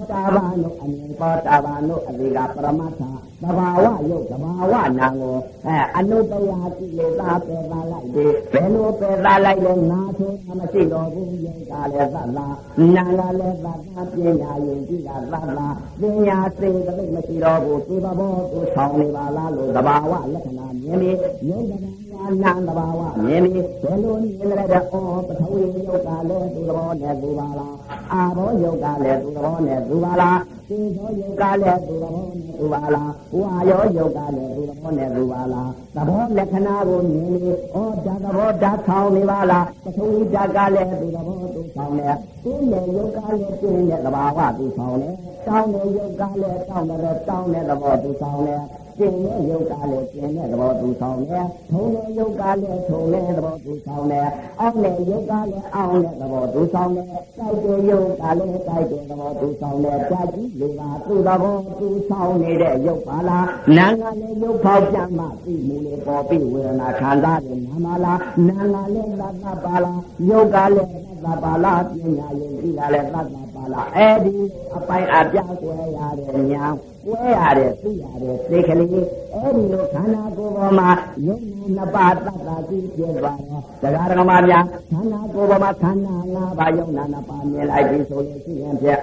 [0.09, 3.01] တာဘာနုအမြင်ပေါ်တာဘာနုအလေးကပရမတ္ထ
[3.43, 12.55] သဘာဝယုတ်သဘာဝနာကိုအဲအနုတ္တရာကိလေသာပယ်သာလိုက်ပြီဘယ်လိုပယ်သာလိုက်လဲငါဆိုတာမရှိတော့ဘူးယုတ်ကလည်းသတ်လား
[12.95, 21.17] နာကလည်းသတ်လားပညာယုံကြည်ကသတ်လားပညာစေတသိက်မရှိတော့ဘူးဒီဘဘောကိုဆောင်နေပါလားလို့သဘာဝလက္ခဏာမြင်ပြီး
[21.49, 21.73] ယုတ်တ
[22.21, 24.95] ရားနာသဘာဝမြင်ပြီးဘယ်လိုမြင်လဲတဲ့ဩ
[25.27, 27.75] ပထဝီယုတ်ကလည်းသူသဘောနဲ့သူပါလား
[28.13, 45.15] အာဘောယုတ်ကလည်းသူသဘောနဲ့သူပါလားသေသောယုတ်ကလည်းသူသဘောနဲ့သူပါလားဝါယောယုတ်ကလည်းသူသဘောနဲ့သူပါလားသဘောလက္ခဏာကိုမြင်ပြီးဩဓာတ်သဘောဓာတ်ဆောင်နေပါလားပထဝီဓာတ်ကလည်းသူသဘောသူဆောင်တယ်သူနဲ့ယုတ်ကလည်းသူနဲ့သဘာဝသူဆောင်တယ်
[45.47, 48.61] တောင်းတဲ့ယုတ်ကလည်းတောင်းတယ်တောင်းတဲ့သဘောသူဆောင်တယ်
[49.01, 54.27] ကျင်တဲ့ယုတ်ကလည်းကျင်တဲ့သဘောသူဆောင်တယ်ထုံတဲ့ယုတ်ကလည်းထုံတဲ့သဘောသူဆောင်တယ်
[54.59, 57.05] အောင်းတဲ့ယုတ်ကလည်းအောင်းတဲ့သဘောသူဆောင်တယ်
[57.37, 63.45] တိုက်တဲ့ယုတ်ကလည်းတိုက်တဲ့သဘောသူဆောင်တယ်ကြကြီးလူကသူ့သဘောသူဆောင်နေတဲ့ယုတ်ပါလား
[63.77, 70.89] နာငါလည်းယုတ်ဖောက်ပြန်မှသိမှုလေပေါ်ပြီးဝေဒနာခံစားတယ်နာမလားနာငါလည်းသတ္တပါလားယုတ်ကလည်း
[71.23, 74.33] သတ္တပါလားပညာယုတ်ကြီးကလည်းသတ္တပါလားအဲ့ဒီ
[74.75, 76.65] အပိုင်အပြားကွယ်ရတဲ့ညာ
[77.05, 78.89] ကွဲရတယ်သိရတယ်သိကလေး
[79.33, 80.89] အဲ့ဒီလိုခန္ဓာကိုယ်ပေါ်မှာ
[81.25, 88.99] ယုံနာနှစ်ပါးတတ်တာသိပြသွားတော့တရားဓမ္မများခန္ဓာကိုယ်ပေါ်မှာခန္ဓာ၅ပါးယုံနာနှစ်ပါးမြင်လိုက်ပြီဆိုလို့ရှိရင်ဖြင့်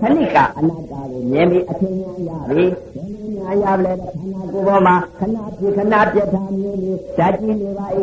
[0.00, 7.86] ခဏိကအနာတ္တကိုမြင်ပြီးအထင်ညာရပြီဘယ်လိုညာရလဲခန္ဓာကိုယ်ပေါ်မှာခဏပြခဏပြတာမျိုးလေးဓာတ်ကြီးနေပါ၏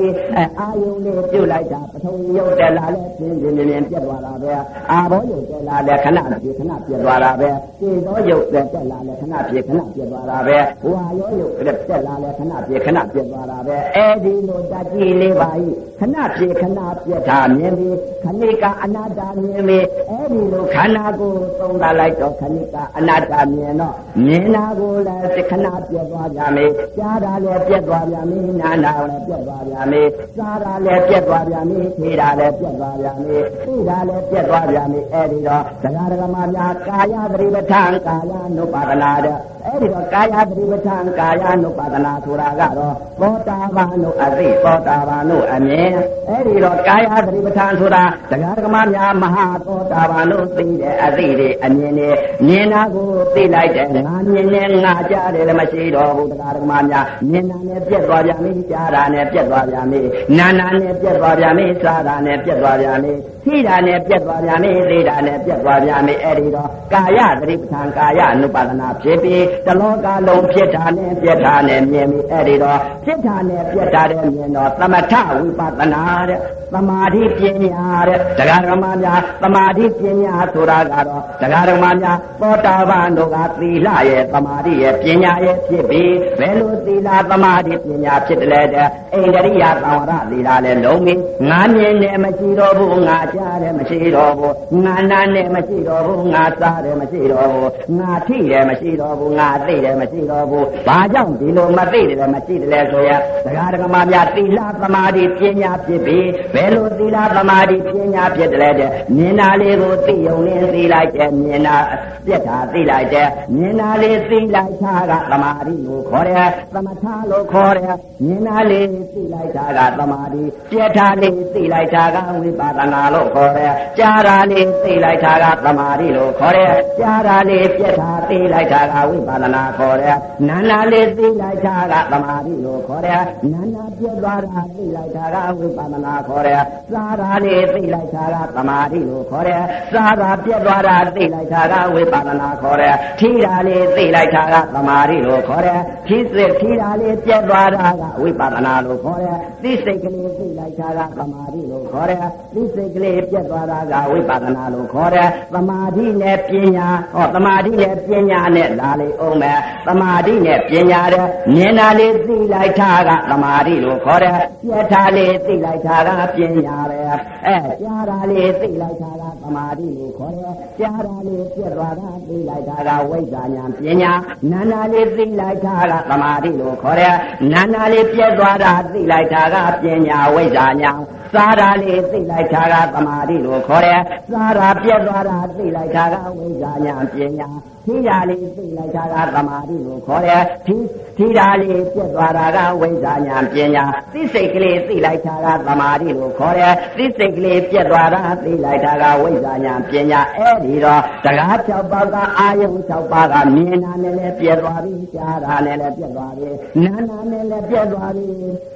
[0.60, 4.52] အာယုံလေးပြုတ်လိုက်တာပထုံရုပ်တက်လာလဲပြင်းပြင်းပြင်းပြတ်သွားတာပဲ
[4.92, 10.58] အာဘောရုပ်တက်လာလဲခဏပြခဏပြတ်သွားတာပဲသေသောရုပ်တက်လာလဲခဏပြခဏပြတ်သွားတာပဲ
[10.92, 11.54] ဝါရောရုပ်
[11.90, 15.50] တက်လာလဲခဏပြခဏပြတ်သွားတာပဲအဲဒီလိုဓာတ်ကြီးလေးပါ၏
[16.00, 30.08] ခဏပြခဏပြတ်တာမြင်ပြီးခဏိကအနာတ္တမြင်ပြီးအဲဒီလိုခန္ဓာကိုယ်သုံးလာလိုက်တော့ခဏိကအနာတ္တမြင်တော့မြင်တာကိုလည်းခဏပြတ်သွားကြမယ်ကြားတာလည်းပြတ်သွားကြမယ်နာတာလည်းပြတ်သွားကြမယ်
[30.38, 45.92] စားတာလည်းပြတ်သွားကြမယ်ထေတာလည်းပြတ်သွားကြမယ်သိတာလည်းပြတ်သွားကြမယ်အဲဒီတော့တရားဓမ္မများကာယပရိပဋ္ဌာန်ကာယ ानु ပါဒနာတဲ့အဲ့ဒီတော့ကာယပရိပဋ္ဌာန်ကာယ ानु ပါဒနာဆိုတာကတော့သောတာပန်တို့အသိသောတာပန်တို့အမြင်
[46.30, 52.10] အဲ့ဒီတော့ကာယပရိပဋ္ဌာန်ဆိုတာတရားဓမ္မများမဟာသောတာပန်တို့သိတဲ့အသိတွေအမြင်တွေ
[52.48, 60.00] မြင်တာကိုသိလိုက်တဲ့ငါမြင်နဲ့ငါကြားတယ်လည်းမရှိတော့ဘူးတရားဓမ္မများမြင်တာနဲ့ပြက်သွားပြန်ပြီကြားတာနဲ့ပြက်သွားပြန်ပြီ
[60.38, 63.14] နာနာနဲ့ပြက်သွားပြန်ပြီစားတာနဲ့ပြက်သွားပြန်ပြီ
[63.46, 76.40] ထိတာနဲ့ပြက်သွားပြန်ပြီသိတာနဲ့ပြက်သွားပြန်ပြီအဲ့ဒီတော့ကာယသတိပဋ္ဌာန်ကာယ ानु ပါဒနာဖြစ်ပြီးတလောကလုံးဖြစ်တာနဲ့ပြက်တာနဲ့မြင်ပြီအဲ့ဒီတော့ဖြစ်တာနဲ့ပြက်တာတဲ့မြင်တော့သမထဝိပဿနာတဲ့
[76.74, 103.12] သမာဓိပညာတဲ့တရားဓမ္မများသမာဓိပညာဆိုတာကတော့တရားဓမ္မများသောတာပန်တို့ကသီလရဲ့သမာဓိရဲ့ပညာရဲ့ဖြစ်ပြီးဘယ်လိုသီလသမာဓိပညာဖြစ်တယ်လဲတဲ့အိန္ဒရိယသံဝရသီလလည်းလုံးပြီးငါမြင်နဲ့မရှိတော့ဘူးငါကြားတယ်မရှိတော့ဘူးငါနာနဲ့မရှိတော့ဘူးငါစားတယ်မရှိတော့ဘူးငါထိတယ်မရှိတော့ဘူးငါသိတယ်မရှိတော့ဘူးဘာကြောင့်ဒီလိုမသိတယ်မရှိတယ်လဲဆိုရ
[103.46, 111.78] တရားဓမ္မများသီလသမာဓိပညာဖြစ်ပြီးဘယ်လိုသီလသမာဓိပညာဖြစ်တယ်လဲတဲ့မြင်တာလေးကိုသိုံနဲ့သိလိုက်တယ်မြင်တာ
[112.26, 130.18] ပြက်တာသိလိုက်တယ်မြင်တာလေးသိလိုက်တာကသမာဓိကိုခေါ်တယ်သမထလို့ခေါ်တယ်မြင်တာလေးသိလိုက်တာကသမာဓိပြက်တာလေးသိလိုက်တာကဝိပဿနာလို့ခေါ်တယ်ကြားတာလေးသိလိုက်တာကသမာဓိလို့ခေါ်တယ်ကြားတာလေးပြက်တာသိလိုက်တာကဝိပဿနာခေါ်တယ်
[130.48, 133.22] နာနာလေးသိလိုက်တာကသမာဓိလို့ခေါ်တယ်
[133.54, 136.62] နာနာပြက်သွားတာသိလိုက်တာကဝိပဿနာခေါ်တယ်
[136.92, 139.64] စားတာလေးသိလိုက်တာကသမာဓိလို့ခေါ်တယ်
[139.94, 152.20] စားတာပြက်သွားတာသိလိုက်တာကဝိပဿနာခေါ်တယ်ထီတာလေးသိလိုက်တာကသမာဓိလို့ခေါ်တယ်ထီစစ်ထီတာလေးပြက်သွားတာကဝိပဿနာလို့ခေါ်တယ်သိစိတ်ကလေးသိလိုက်တာကသမာဓိလို့ခေါ်တယ်
[152.56, 167.00] သိစိတ်ကလေးပြက်သွားတာကဝိပဿနာလို့ခေါ်တယ်သမာဓိနဲ့ပညာဟောသမာဓိနဲ့ပညာနဲ့လာလေအောင်မယ်သမာဓိနဲ့ပညာတဲ့မြင်တာလေးသိလိုက်တာကသမာဓိလို့ခေါ်တယ်ပြက်တာလေးသိလိုက်တာကပညာပဲ
[167.46, 174.14] အဲကြားတာလေးသိလိုက်တာကသမာဓိလို့ခေါ်တယ်ကြားတာလေးပြက်သွားတာသိလိုက်တာကဝိဇ္ဇာညာပညာ
[174.52, 177.16] နာနာလေးသိလိုက်တာကသမာဓိလို့ခေါ်တယ်
[177.52, 180.92] နာနာလေးပြက်သွားတာသိလိုက်တာကပညာဝိဇ္ဇာညာ
[181.34, 184.02] စားတာလေးသိလိုက်တာကသမာဓိလို့ခေါ်တယ်
[184.32, 187.48] စားတာပြက်သွားတာသိလိုက်တာကဝိဇ္ဇာညာပညာ
[187.86, 190.76] ထိတာလေးသိလိုက်တာကသမာဓိလို့ခေါ်တယ်ထိ
[191.18, 193.84] ထိတာလေးပြက်သွားတာကဝိဇ္ဇာညာပညာ
[194.14, 206.50] သိစိတ်ကလေးသိလိုက်တာကသမာဓိလို့ခေါ်တယ်သိစိတ်ကလေးပြက်သွားတာသိလိုက်တာကဝိဇ္ဇာညာပညာအဲ့ဒီတော့တရား၆ပါးကအာယုံ၆ပါးကမြင်တာနဲ့လည်းပြက်သွားပြီကြားတာနဲ့လည်းပြက်သွားပြီ
[206.84, 208.28] နာနာနဲ့လည်းပြက်သွားပြီ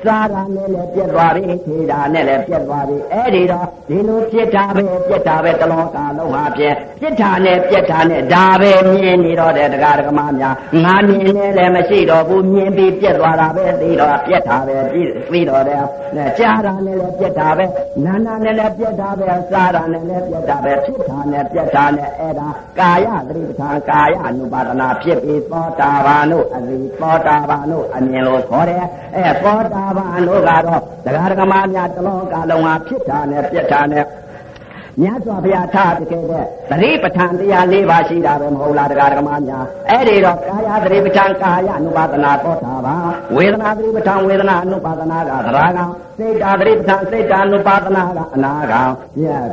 [0.05, 15.83] စားတာနဲ့လည်းပြက်သွားပြီထိတာနဲ့လည်းပြက်သွားပြီအဲ့ဒီတော့ဒီလိုပြက်တာပဲပြက်တာပဲတလောကလုံးဟာပြက်ပြက်တာနဲ့ပြက်တာနဲ့ဒါပဲမြင်နေတော့တဲ့တရားဓမ္မများငါမြင်နေလည်းမရှိတော့ဘူးမြင်ပြီးပြက်သွားတာပဲသိတော့ပြက်တာပဲပြီးတော့တယ်
[16.39, 17.65] ကြားတာနဲ့လည်းပြက်တာပဲ
[18.05, 22.47] နာနာနဲ့လည်းပြက်တာပဲစားတာနဲ့လည်းပြက်တာပဲဖြစ်တာနဲ့ပြက်တာနဲ့အဲ့ဒါ
[22.79, 34.05] ကာယသတိပဋ္ဌာန်ကာယ ानु ပါဒနာဖြစ်ပြီးသောတာပန်တို့အစီသောတာပန်တို့အမြင်လို့ခေါ်တယ်အဲသောတာပန်တို့ကတော့တရားဓမ္မများတလောကလုံးဟာဖြစ်တာနဲ့ပြက်တာနဲ့
[35.01, 42.95] မြတ်စွာဘုရားထားတကယ်တဲ့သတိပဋ္ဌာန်တရား၄ပါးရှိတာပဲမဟုတ်လားတရားဓမ္မများအဲ့ဒီတော့ကာယသတိပဋ္ဌာန်ကာယအနုပါဒနာပေါ်တာပါ
[43.35, 45.79] ဝေဒနာသတိပဋ္ဌာန်ဝေဒနာအနုပါဒနာကသရာက
[46.17, 48.73] စိတ်ဓာသတိပဋ္ဌာန်စိတ်ဓာအနုပါဒနာကအနာက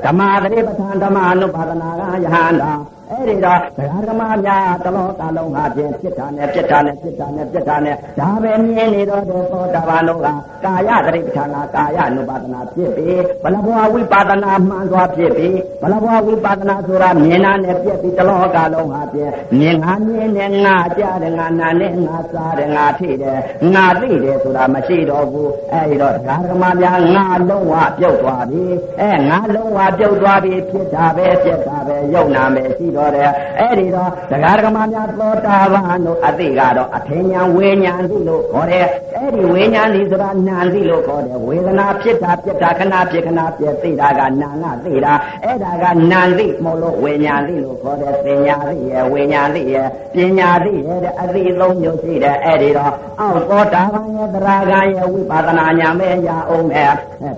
[0.05, 2.73] ဓမ္မသတိပဋ္ဌာန်ဓမ္မအနုပါဒနာကယဟန္တာ
[3.11, 10.29] အဲ့ဒီတော့ဒကာဓမ္မများတလောကလုံးဟာဖြင့်ဖြစ်တာနဲ့ပြစ်တာနဲ့ပြစ်တာနဲ့ပြစ်တာနဲ့ဒါပဲမြင်နေတော့တဲ့သောတာပန်တို့က
[10.65, 23.39] ကာယသတိပဋ္ဌာန်ကာယ ानु ပါဒနာဖြစ်ပြီးဘလဘောဝိပါဒနာမှန်စွာဖြစ်ပြီးဘလဘောဝိပါဒနာဆိုတာမြင်တာနဲ့ပြစ်ပြီးတလောကလုံးဟာဖြင့်မြင်ငါမြင်နဲ့ငါကြားတယ်ငါနာနဲ့ငါစားတယ်ငါထိတယ်
[23.75, 28.65] ငါသိတယ်ဆိုတာမရှိတော့ဘူးအဲ့ဒီတော့ဒကာဓမ္မများငါလုံးဝပြုတ်သွားပြီ
[29.01, 38.87] အဲငါလုံးဝပြုတ်သွားပြီဖြစ်တာပဲပြစ်တာ ပဲယုံနာမယ်ရှိတော့တယ်အဲ့ဒီတော့တရားဓမ္မများသောတာပန်တို့အသိကတော့အထင်ညာဝေညာသိလို့ခေါ်တယ်
[39.17, 45.15] အဲ့ဒီဝေညာသိဆိုတာနာသိလို့ခေါ်တယ်ဝေဒနာဖြစ်တာပြက်တာခဏဖြစ်ခဏပြက်သိတာကနာငါသိတာ
[45.45, 56.93] အဲ့ဒါကနာသိမဟုတ်လို့ဝေညာသိလို့ခေါ်တယ်သင်ညာသိရဲ့ဝေညာသိရဲ့ပညာသိရဲ့အသိသုံးမျိုးရှိတယ်အဲ့ဒီတော့အောက်သောတာပန်ရဲ့တရားကရဲ့ဝိပဿနာညာမဲ့ရအောင်မဲ့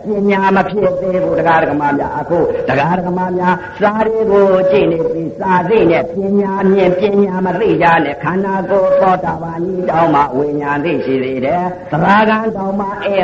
[0.05, 2.39] ပညာမဖြစ်သေးဘူးတရားဓမ္မများအခု
[2.69, 13.17] တရားဓမ္မများစာတွေကိုကြည့်နေပြီစာသိနဲ့ပညာမြင်ပညာမသိကြနဲ့ခန္ဓာကိုယ်သောတာပန်ကြီးတောင်းမှဝိညာဉ်သိရှိသေးတယ်သရဂံတောင်းမှအဲ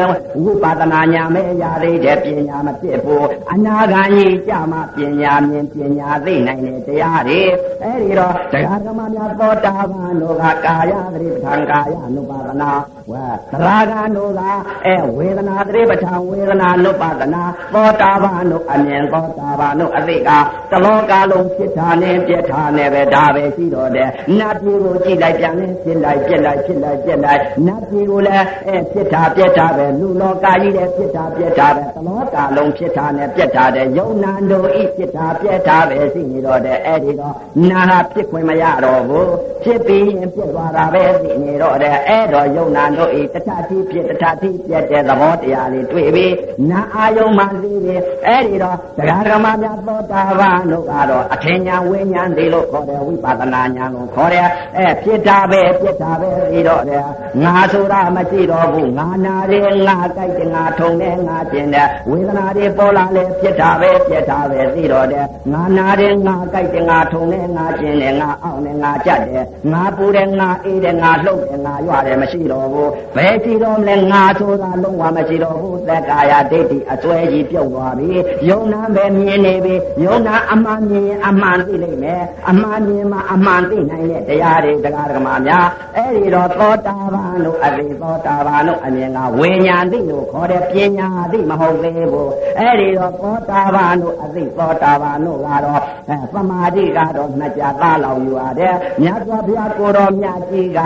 [0.43, 7.41] ဝိပဿနာညာမဲ့ရသေးတယ်ပညာမဖြစ်ဘူးအနာဂံကြီးကြမှပညာမြင်ပညာသိနိုင်တဲ့တရားတွေ
[7.83, 12.71] အဲဒီတော့တရားဓမ္မများသောတာပန်တို့ကကာယသတိပဋ္ဌာန်ကာယ ानु ပါဒနာ
[13.11, 14.43] ဝဝါသရဂံတို့က
[14.87, 17.43] အဲဝေဒနာတရိပဋ္ဌာန်ဝေဒနာနုပဒနာ
[17.75, 20.31] သောတာပန်တို့အမြင်သောတာပန်တို့အသိက
[20.71, 24.09] တလောကလုံးဖြစ်တာနဲ့ပြက်တာနဲ့ပဲဒါပဲရှိတော့တယ်
[24.39, 37.35] နတ်ပြည်ကိုကြည့်လိုက်ပြန်လဲဖြစ်လိုက်ပြက်လိုက်ဖြစ်လိုက်ပြက်လိုက်နတ်ပြည်ကိုလည်းအဲဖြစ်တာပြက်တာပဲလူလောကကြီးလည်းဖြစ်တာပြက်တာပဲတလောကလုံးဖြစ်တာနဲ့ပြက်တာတဲ့ယုံနာတို့ဤဖြစ်တာပြက်တာပဲရှိနေတော့တယ်အဲ့ဒီတော့
[37.71, 39.31] နာဟာဖြစ်ခွင့်မရတော့ဘူး
[39.63, 46.35] ဖြစ်ပြီးရင်ပြက်သွားတာပဲရှိနေတော့တယ်အဲ့တော့ယုံနာတို့ဤတထတိဖြစ်တထတိပြက်တဲ့သဘောတရားလေးတွေ့ပြီး
[46.71, 57.05] နာအာယုံမှသိပြီးအဲ့ဒီတော့တရားဓမ္မများသောတာပန်တို့ကတော့အထင်ညာဝိညာဉ်သေးလို့ခေါ်တယ်ဝိပဿနာညာလို့ခေါ်တယ်အဲဖြစ်တာပဲပြက်တာပဲပြီးတော့တယ်
[57.45, 72.80] ငါဆိုတာမရှိတော့ဘူးငါနာတယ်ငါကြိုက်တယ်ငါထုံတယ်ငါကျင်တယ်ဝေဒနာတွေပေါ်လာလဲပြက်တာပဲပြက်တာပဲပြီးတော့တယ်ငါနာတယ်ငါကြိုက်တယ်ငါထုံတယ်ငါကျင်တယ်ငါအောင်တယ်ငါကြက်တယ်ငါပူတယ်ငါအေးတယ်ငါလှုပ်တယ်ငါရွတယ်မရှိတော့ဘူး
[73.17, 78.11] ဘယ်ရှိတော့မလဲငါဆိုတာလုံးဝမရှိတော့ဘူးသက်ကာယဒိဋ္ဌိအစွဲကြီးပြုတ်သွားပြီ
[78.49, 79.75] ယုံနာပဲမြင်နေပြီ
[80.05, 85.67] ယုံနာအမှန်မြင်အမှန်သိလိမ့်မယ်အမှန်မြင်မှအမှန်သိနိုင်တဲ့တရားတွေတရားဓမ္မများ
[85.97, 100.79] အဲ့ဒီတော့သောတာပန်တို့အရိသောတာပန်တို့အမြင်ကဝိညာဉ်သိလို့ခေါ်တဲ့ပညာသိမဟုတ်သေးဘူးအဲ့ဒီတော့သောတာပန်တို့အရိသောတာပန်တို့ကတော့အဲသမာဓိကတော့နှစ်ကြသားလောက်ယူရတယ်မြတ်စွာဘုရားကိုတော်မြတ်ကြီးက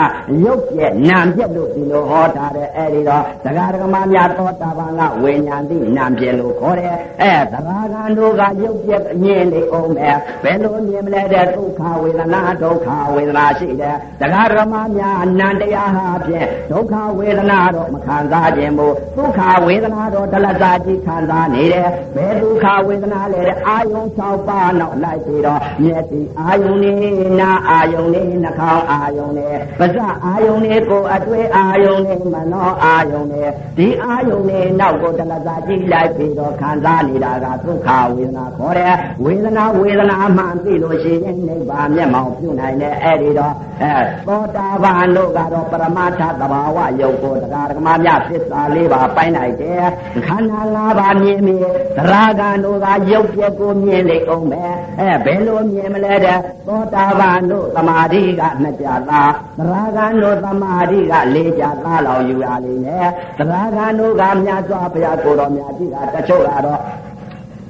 [0.45, 26.99] ရုပ်ပြက်နာမ်ပြက်လို့ဒီလိုဟောထားတယ်အဲ့ဒီတော့တရားဓမ္မများသောတာပန်ကဝိညာဉ်သိနာမ်ပြက်လို့ခေါ်တယ်အဲသရဂံတို့ကရုပ်ပြက်မြင်နေအောင်မယ်ဘယ်လိုမြင်မလဲတဲ့ဒုက္ခဝေဒနာဒုက္ခဝေဒနာရှိတယ်တရားဓမ္မများအနန္တရားဟာဖြင့်ဒုက္ခဝေဒနာတော့မခံစားခြင်းဘူးဒုက္ခဝေဒနာတော့ဒလစာကြီးခံစားနေတယ်ဘယ်ဒုက္ခဝေဒနာလဲတဲ့အာယုံ6ပါးနောက်လိုက်ပြီးတော့မျက်စိအာယုံနဲ့
[27.41, 33.49] နာအာယုံနဲ့နှာခေါင်းအာယုံနဲ့ပါးစပ်အာယုံနဲ့ကိုယ်အတွေ့အာယုံနဲ့မနောအာယုံနဲ့
[33.79, 38.95] ဒီအာယုံနဲ့နောက်ကိုဒလစာကြီးလိုက်ပြီးတော့ခံစားနေတာကဒုက္ခဝေဒနာခေါ်တယ်
[39.25, 43.93] ဝေဒနာဝေဒနာမှန်သိလို့ရှိရင်နိဗ္ဗာန်မျက်မှောင်ပြုနိုင်တယ်အဲ့ဒီတော့အဲ
[44.27, 49.85] သောတာပန်တို့ကတော့ပရမတ္ထသဘာဝယုတ်ကိုတရားဓမ္မများသစ္စာလေးပါပိုင်းလိုက်တယ်
[50.27, 51.67] ခန္ဓာ၅ပါးမြင်မြင်
[51.97, 54.65] သရဂံတို့ကယုတ်ပြက်ကိုမြင်လေအောင်ပဲ
[55.01, 63.09] အဲဘယ်လိုမြင်မလဲတဲ့သောတာပန်တို့သမာဓိကနှစ်ကြသားသရဂံတို့သမာဓိကလေးကြသားလောက်ယူရလိမ့်မယ်
[63.39, 66.81] သရဂံတို့ကမြတ်စွာဘုရားကိုတော်မြတ်ကြီးကတချို့ကတော့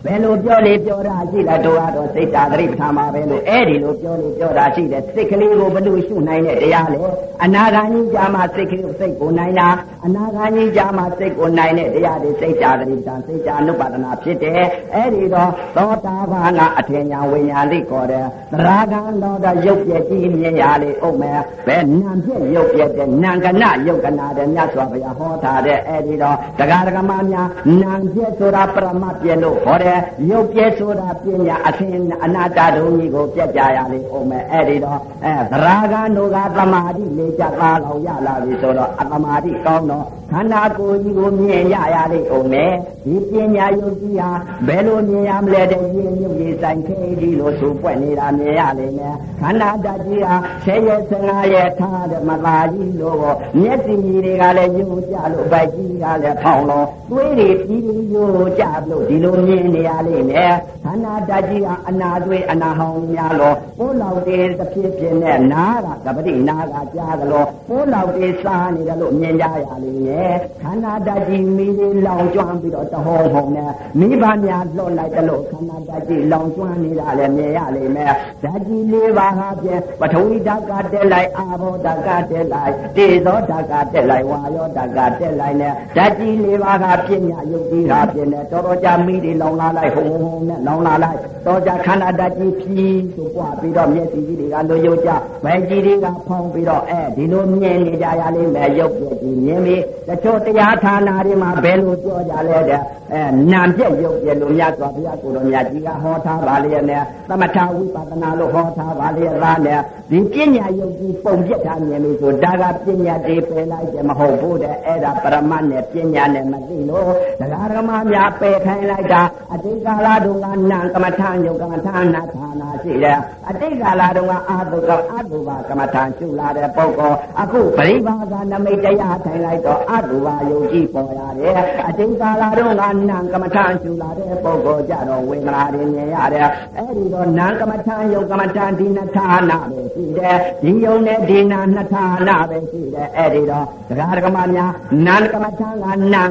[0.07, 7.01] ဘယ်လိုပြောလေပြောတာရှိလဲတို့ကတော့စိတ်ဓာတ်တိပဋ္ဌာန်ပါပဲလို့အဲ့ဒီလိုပြောလေပြောတာရှိတယ်စိတ်ကလေးကိုဘလို့ရှုနိုင်တဲ့တရားလေ
[7.45, 9.69] အနာဂါကြီးကြာမှစိတ်ကလေးစိတ်ကိုနိုင်တာ
[10.05, 14.63] အနာဂါကြီးကြာမှစိတ်ကိုနိုင်တဲ့တရားတွေစိတ်ဓာတ်တိပဋ္ဌာန်စိတ်ဓာတ်အနုပါဒနာဖြစ်တယ်
[14.95, 27.49] အဲ့ဒီတော့သောတာပန်ကအထင်ညာဝိညာဉ်လေးခေါ်တယ်သရဂံတော်တော့ရုပ်ပြည့်ကြီးမြင်ရလေဥမယ်ဘယ်နံပြည့်ရုပ်ပြည့်တဲ့နံကနရုပ်ကနာတဲ့မြတ်စွာဘုရားဟောထားတဲ့အဲ့ဒီတော့တရားဓမ္မများ
[27.81, 29.94] နံပြည့်ဆိုတာပရမတ်ပြည့်လို့ဟောတယ်
[30.31, 31.91] ရုပ်ပြဲဆိုတာပညာအရှင်
[32.25, 42.73] အနာတတုံးကြီးကိုပြက်ကြရလေဦးမယ်အဲ့ဒီတော့အဲသရာဂန်တို့ကသမာဓိလေးကြသားလောက်ရလာပြီဆိုတော့အသမာဓိကောင်းတော့ ခန္ဓာကိုယ်ကြီးကိုမြင်ရရလေဦးမယ်
[43.07, 44.31] ဒီပညာယုတ်ကြီးဟာ
[44.67, 58.27] ဘယ်လိုမြင်ရမလဲတဲ့ရင်းမြုပ်ရေးဆိုင်ခဲကြီးလို့ဆိုပွက်နေတာမြင်ရလိမ့်မယ်ခန္ဓာတကြီးဟာဆယ်ရက်15ရက်ထားတဲ့မသာကြီးလို့ပေါ့မျက်စိကြီးတွေကလည်းယုံကြလို့ဗိုက်ကြီးကလည်းဖောင်းလို့သွေးတွေပြီးပြီးယုံ
[58.59, 60.55] ကြလို့ဒီလိုမြင်နေရလိမ့်မယ်
[60.85, 70.24] ခန္ဓာတကြီးကအနာသွေးအနာဟောင်းများလို့ပိုးလောက်တဲ့တစ်ဖြစ်ဖြစ်နဲ့နားကကပတိနာကကြားသလိုပိုးလောက်တဲ့စားနေတယ်လို့မြင်ကြရလိမ့်မယ်
[70.63, 78.13] ခန္ဓာတကြီးမိလေးလောင်ကျွမ်းပြီးတော့တဟောဟုံနဲ့မိဘများလွတ်လိုက်တယ်လို့ခန္ဓာတကြီးလောင်ကျွမ်းနေတာလည်းမြင်ရလိမ့်မယ်
[78.43, 95.11] ဓာကြီးလေးပါးဟာဖြင့်ပထဝီဓာတ်ကတက်လိုက်အာဘောဓာတ်ကတက်လိုက်တေဇောဓာတ်ကတက်လိုက်ဝါယောဓာတ်ကတက်လိုက်နဲ့ဓာကြီးလေးပါးကပြညာယုတ်ကြီးဟာဖြင့်တော်တော်ကြာမိတွေလောင်လာလိုက်ဟုံဟုံနဲ့လောင်လာလိုက်တော့ကြာခန္ဓာဓာတ်ကြီးဖြီးဆိုပွားပြီးတော့မျက်စိကြီးတွေကလွယုတ်ကြ
[95.45, 102.81] ဗဲကြီးတွေကဖောင်းပြီးတော့အဲဒီလိုမြင်နေကြရလိမ့်မယ်ရုပ်ပြကြီးမြင်ပြီးတချို့တရားဌာနတွေမှာဘယ်လိုပြောကြလဲတဲ့
[103.13, 117.05] အဲနာပြက်ရုပ်ပြလို့မြတ်စွာဘုရားကိုတော်မြတ်ကြီးကဟောထားပါလေနဲ့သမထဝိပဿနာလို့ဟောထားပါလေသားနဲ့ဒီပညာယုတ်ကြီးပုံပြက်တာမြင်လို့ဆိုဒါကပညာတွေပယ်လိုက်တယ်မဟုတ်ဘူးတဲ့အဲ့ဒါပရမတ်နဲ့ပညာနဲ့မသိလို့
[117.41, 119.23] ဒကာရမများပယ်ခိုင်းလိုက်တာ
[119.55, 144.71] အတိတ်ကာလတုန်းကနာကမ္မထာယုတ်ကမ္မထာနာဌာနာရှိတယ်အတိတ်ကာလတုန်းကအာတုကအတုပါကမ္မထာရှုလာတဲ့ပုဂ္ဂိုလ်အခုပရိဘာသာနမိတ်တရားထိုင်လိုက်တော့အတုပါယုတ်ကြီးပေါ်ရတယ်အတိတ်ကာလတုန်းကနာကမ္မထာရှုလာတဲ့ပုဂ္ဂိုလ်ကြတော့ဝေဒနာတွေမြင်ရတယ်အဲ့ဒီတော့နာကမ္မထာယုတ်ကမ္မထာဒီနဌာနာပဲရှိတယ်ဒီယုံနဲ့ဒီနာနဌာနာပဲရှိတယ်အဲ့ဒီတော့တရားဓမ္မများ
[145.07, 146.31] နာကမ္မထာကနာက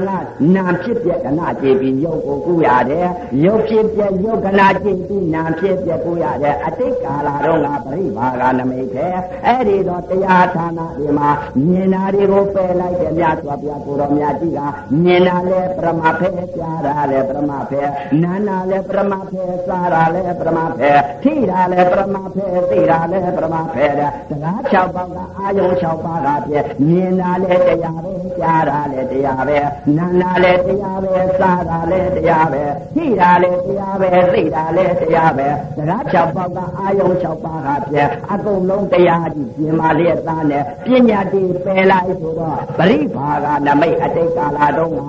[0.55, 3.07] နာဖြစ်ပြကနာကြည်ပြီးယုတ်ကိုကုရတယ်
[3.43, 9.07] ယုတ်ဖြစ်ပြယုတ်ကနာကြည်ပြီးနာဖြစ်ပြကုရတယ်အတိတ်ကာလတော့ငါပရိဘာကနမိတ်ပဲ
[9.45, 11.29] အဲ့ဒီတော့တရားဌာနဒီမှာ
[11.65, 14.59] မြင်နာတွေကိုပယ်လိုက်တယ်မြတ်စွာဘုရားကိုတော်မြတ်ကြီးက
[15.03, 17.81] မြင်နာလဲပရမဖဲကြားတာလဲပရမဖဲ
[18.23, 20.91] နာနာလဲပရမဖဲစားတာလဲပရမဖဲ
[21.23, 29.57] ထိတာလဲပရမဖဲသိတာလဲပရမဖဲတဲ့တရား၆ပါးကအာယုံ၆ပါးကပြည့်မြင်တာလဲတရားပဲကြားတာလဲတရားပဲ
[29.97, 32.63] နာနာလဲတရားပဲစားတာလဲတရားပဲ
[32.95, 35.47] ထိတာလဲတရားပဲသိတာလဲတရားပဲ
[35.77, 44.99] တရား၆ပါးကအာယုံ၆ပါးကပြည့်အကုန်လုံးတရားကြီးပြင်မာလျက်သားနဲ့ပညာတည်ပယ်လိုက်ဆိုတော့ပရိဘာကနမိတ်အတိတ်ကာလတုန်းက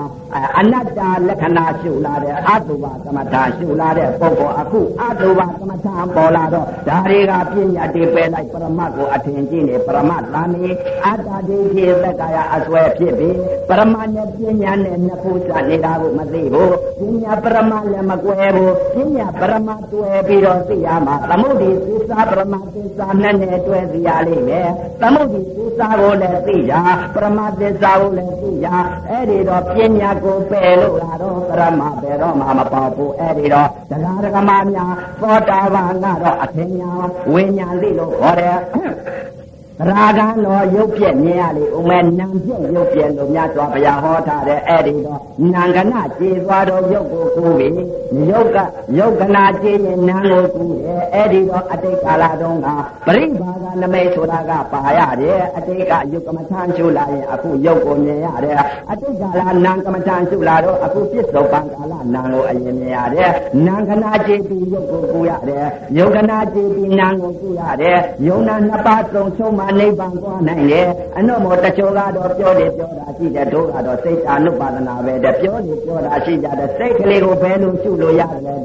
[0.59, 10.66] အနတ္တလက္ခဏာရှုလာတဲ့အတုပါသမထရှုလာတဲ့ပုဂ္ဂိုလ်အခုအတုပါသမထပေါ်လာတော့ဒါတွေကပညာတည်ပယ်လိုက်ပရမတ်ကိုအထင်ကြီးနေပရမတ်သာနေ
[11.05, 24.68] အတ္တဒိဋ္ဌိသက္ကာယအစွဲဖြစ်ပြီးပရမတ်နဲ့ပညာနဲ့နှစ်ခုစနေတာကိုမသိဘူးပညာပရမတ်လည်းမကွဲဘူးပညာပရမတ်တွဲပြီးတော့သိရမှာသမုဒိသစ္စာပရမတ်သစ္စာနဲ့နဲ့တွဲသိရလိမ့်မယ်
[25.01, 26.75] သမုဒိသစ္စာကိုလည်းသိကြ
[27.14, 28.68] ပရမတ်သစ္စာကိုလည်းသိကြ
[29.09, 36.91] အဲ့ဒီတော့ပညာကိုပယ်လို့လာတော့ပရမတ်ပယ်တော့မှမပေါ့ဘူးအဲ့ဒီတော့တရားဓမ္မများသောတာပန်ကတော့အထင်ညာ
[37.33, 38.59] ဝိညာဉ်သိလို့ခေါ်တယ်
[39.79, 45.20] ရာဂံတော်ရုပ်ပြက်မြင်ရလေဥမဲနံပြက်ရုပ်ပြက်လို့မြတ်စွာဘုရားဟောထားတဲ့အဲ့ဒီတော့
[45.55, 47.75] နံကနာကျေသွားတော့ရုပ်ကိုကူပြီး
[48.31, 48.59] ရုပ်က
[48.99, 52.68] ရုပ်ကနာကျေရင်နံကိုကူတယ်အဲ့ဒီတော့အတိတ်ကာလတုန်းက
[53.07, 58.57] ပရိဘာကနမိတ်ဆိုတာကပါရတယ်အတိတ်ကယုတ်ကမထမ်းရှုလာရင်အခုရုပ်ကိုမြင်ရတယ်
[58.91, 63.31] အတိတ်ကာလနံကမထမ်းရှုလာတော့အခုပြစ္ဆုတ်ပံကာလနံကိုအရင်မြင်ရတယ်
[63.66, 65.66] နံကနာကျေပြီးရုပ်ကိုကူရတယ်
[65.99, 78.59] ရုပ်ကနာကျေပြီးနံကိုကူရတယ်ယုံနာနှစ်ပါးသုံးဆုံးမှနိဗ္ဗာန်သွားနိုင်တယ်အနုမောတချို့ကတော့ပြောတယ်ပြောတာရှိတယ်တို့ကတော့စိတ်အာနုပါဒနာပဲတဲ့ပြောနေပြောတာရှိကြတယ်စိတ်ကလေးကိုဘယ်လိုရှုလို့ရတယ်တဲ့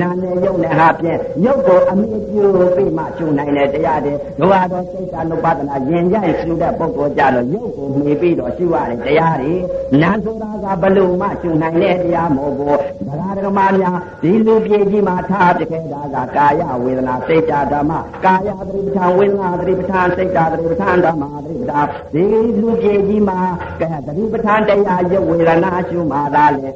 [0.00, 2.46] နာနဲ့ယုံနဲ့ဟာဖြင့်ယုတ်ကိုအမိပြု
[2.76, 9.54] ပြီးမှရှုနိုင်တယ်တရားတယ်တို့ကတော့စိတ်အာနုပါဒနာယင်ကြိုက်ရှုတဲ့ပုဂ္ဂိုလ်ကြတော့ယုတ်ကိုမှီပြီးတော့ရှုရတယ်တရားတွေ
[10.02, 12.78] နာဆိုတာကဘလို့မှရှုနိုင်တဲ့တရားမဟုတ်ဘူး
[13.08, 17.92] ဒကာဒကမများဒီလူပြေကြီးမှာထားပြခဲ့တာကကာယဝေဒနာစိတ်ဓမ္မ
[18.24, 22.24] ကာယသတိပဋ္ဌာန်ဝေဒနာသတိပဋ္ဌာန်စိတ်ဓာတ်သတိပဋ္ဌာန်ဓမ္မသတိပဋ္ဌာန်ဒီ
[22.60, 23.38] လူပြေကြီးမှာ
[23.80, 26.70] ကဲသတိပဋ္ဌာန်တရားရုပ်ဝေဒနာရှုမှသာလေ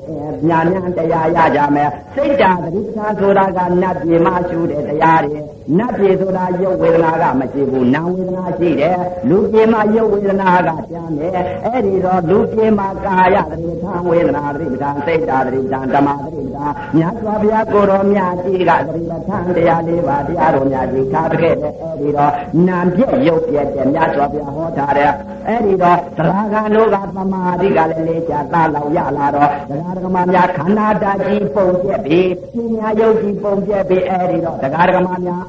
[0.49, 8.99] ညာညာတရားရကြမယ်စိတ်ဓာတ်သတိပဋ္ဌာန်ဆိုတာကနတ်ပြေမှာရှုတဲ့တရားတွေ နတ်ပြေဆိုတာရုပ်ဝေဒနာကမရှိဘူးနာဝေဒနာရှိတယ်
[9.29, 11.33] လူပြေမှာရုပ်ဝေဒနာကပြန်တယ်
[11.65, 22.33] အဲ့ဒီတော့လူပြေမှာကာယသတိပဋ္ဌာန်ဝေဒနာသတိပဋ္ဌာန်စိတ်ဓာတ်သတိပဋ္ဌာန်ဓမ္မသတိပဋ္ဌာန်မြတ်စွာဘုရားကိုတော်မြတ်ကြီးကသတိပဋ္ဌာန်တရားလေးပါတရားတော်များကြီးထားခဲ့တဲ့အဲ့ဒီတော့
[22.69, 25.11] နာပြည့်ရုပ်ပြည့်တဲ့မြတ်စွာဘုရားဟောထားတဲ့
[25.49, 35.43] အဲ့ဒီတော့သရဂံတို့ကသမာဓိကလည်းလေးချသာလောက်ရလာတော့တရားဓမ္မများခန္ဓာဓာတ်ကြီးပုံပြက်ပြီးပညာယုတ်ကြီးပုံပြက်ပြီးအဲ့ဒီတော့တရားဓမ္မများ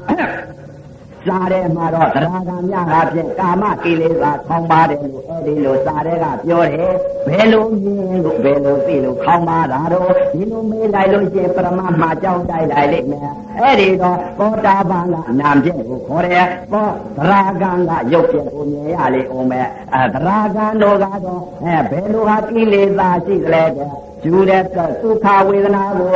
[1.28, 6.94] စားတဲ့မှာတော့တရားကများဟာဖြင့်ကာမကိလေသာခေါင်းပါတယ်လို့အဲ့ဒီလိုစားတဲ့ကပြောတယ်
[7.28, 16.86] ဘယ်လိုမြင်လို့ဘယ်လိုသိလို့ခေါင်းပါတာတော့ဒီလိုမေးလိုက်လို့ရှိရင်ပရမမှာကြောက်တိုက်လိုက်လိမ့်မယ်အဲ့ဒီတော့သောတာပန်ကနာပြည့်ကိုခေါ်တယ်သော
[17.18, 26.14] တရားကံကရုပ်ပြည့်ကိုမြင်ရလေအောင်မဲ့အဲတရားကံတို့ကတော့အဲဘယ်လိုဟာကိလေသာရှိကြလဲတဲ့ ကျူတဲ့ဒုက္ခဝေဒနာကို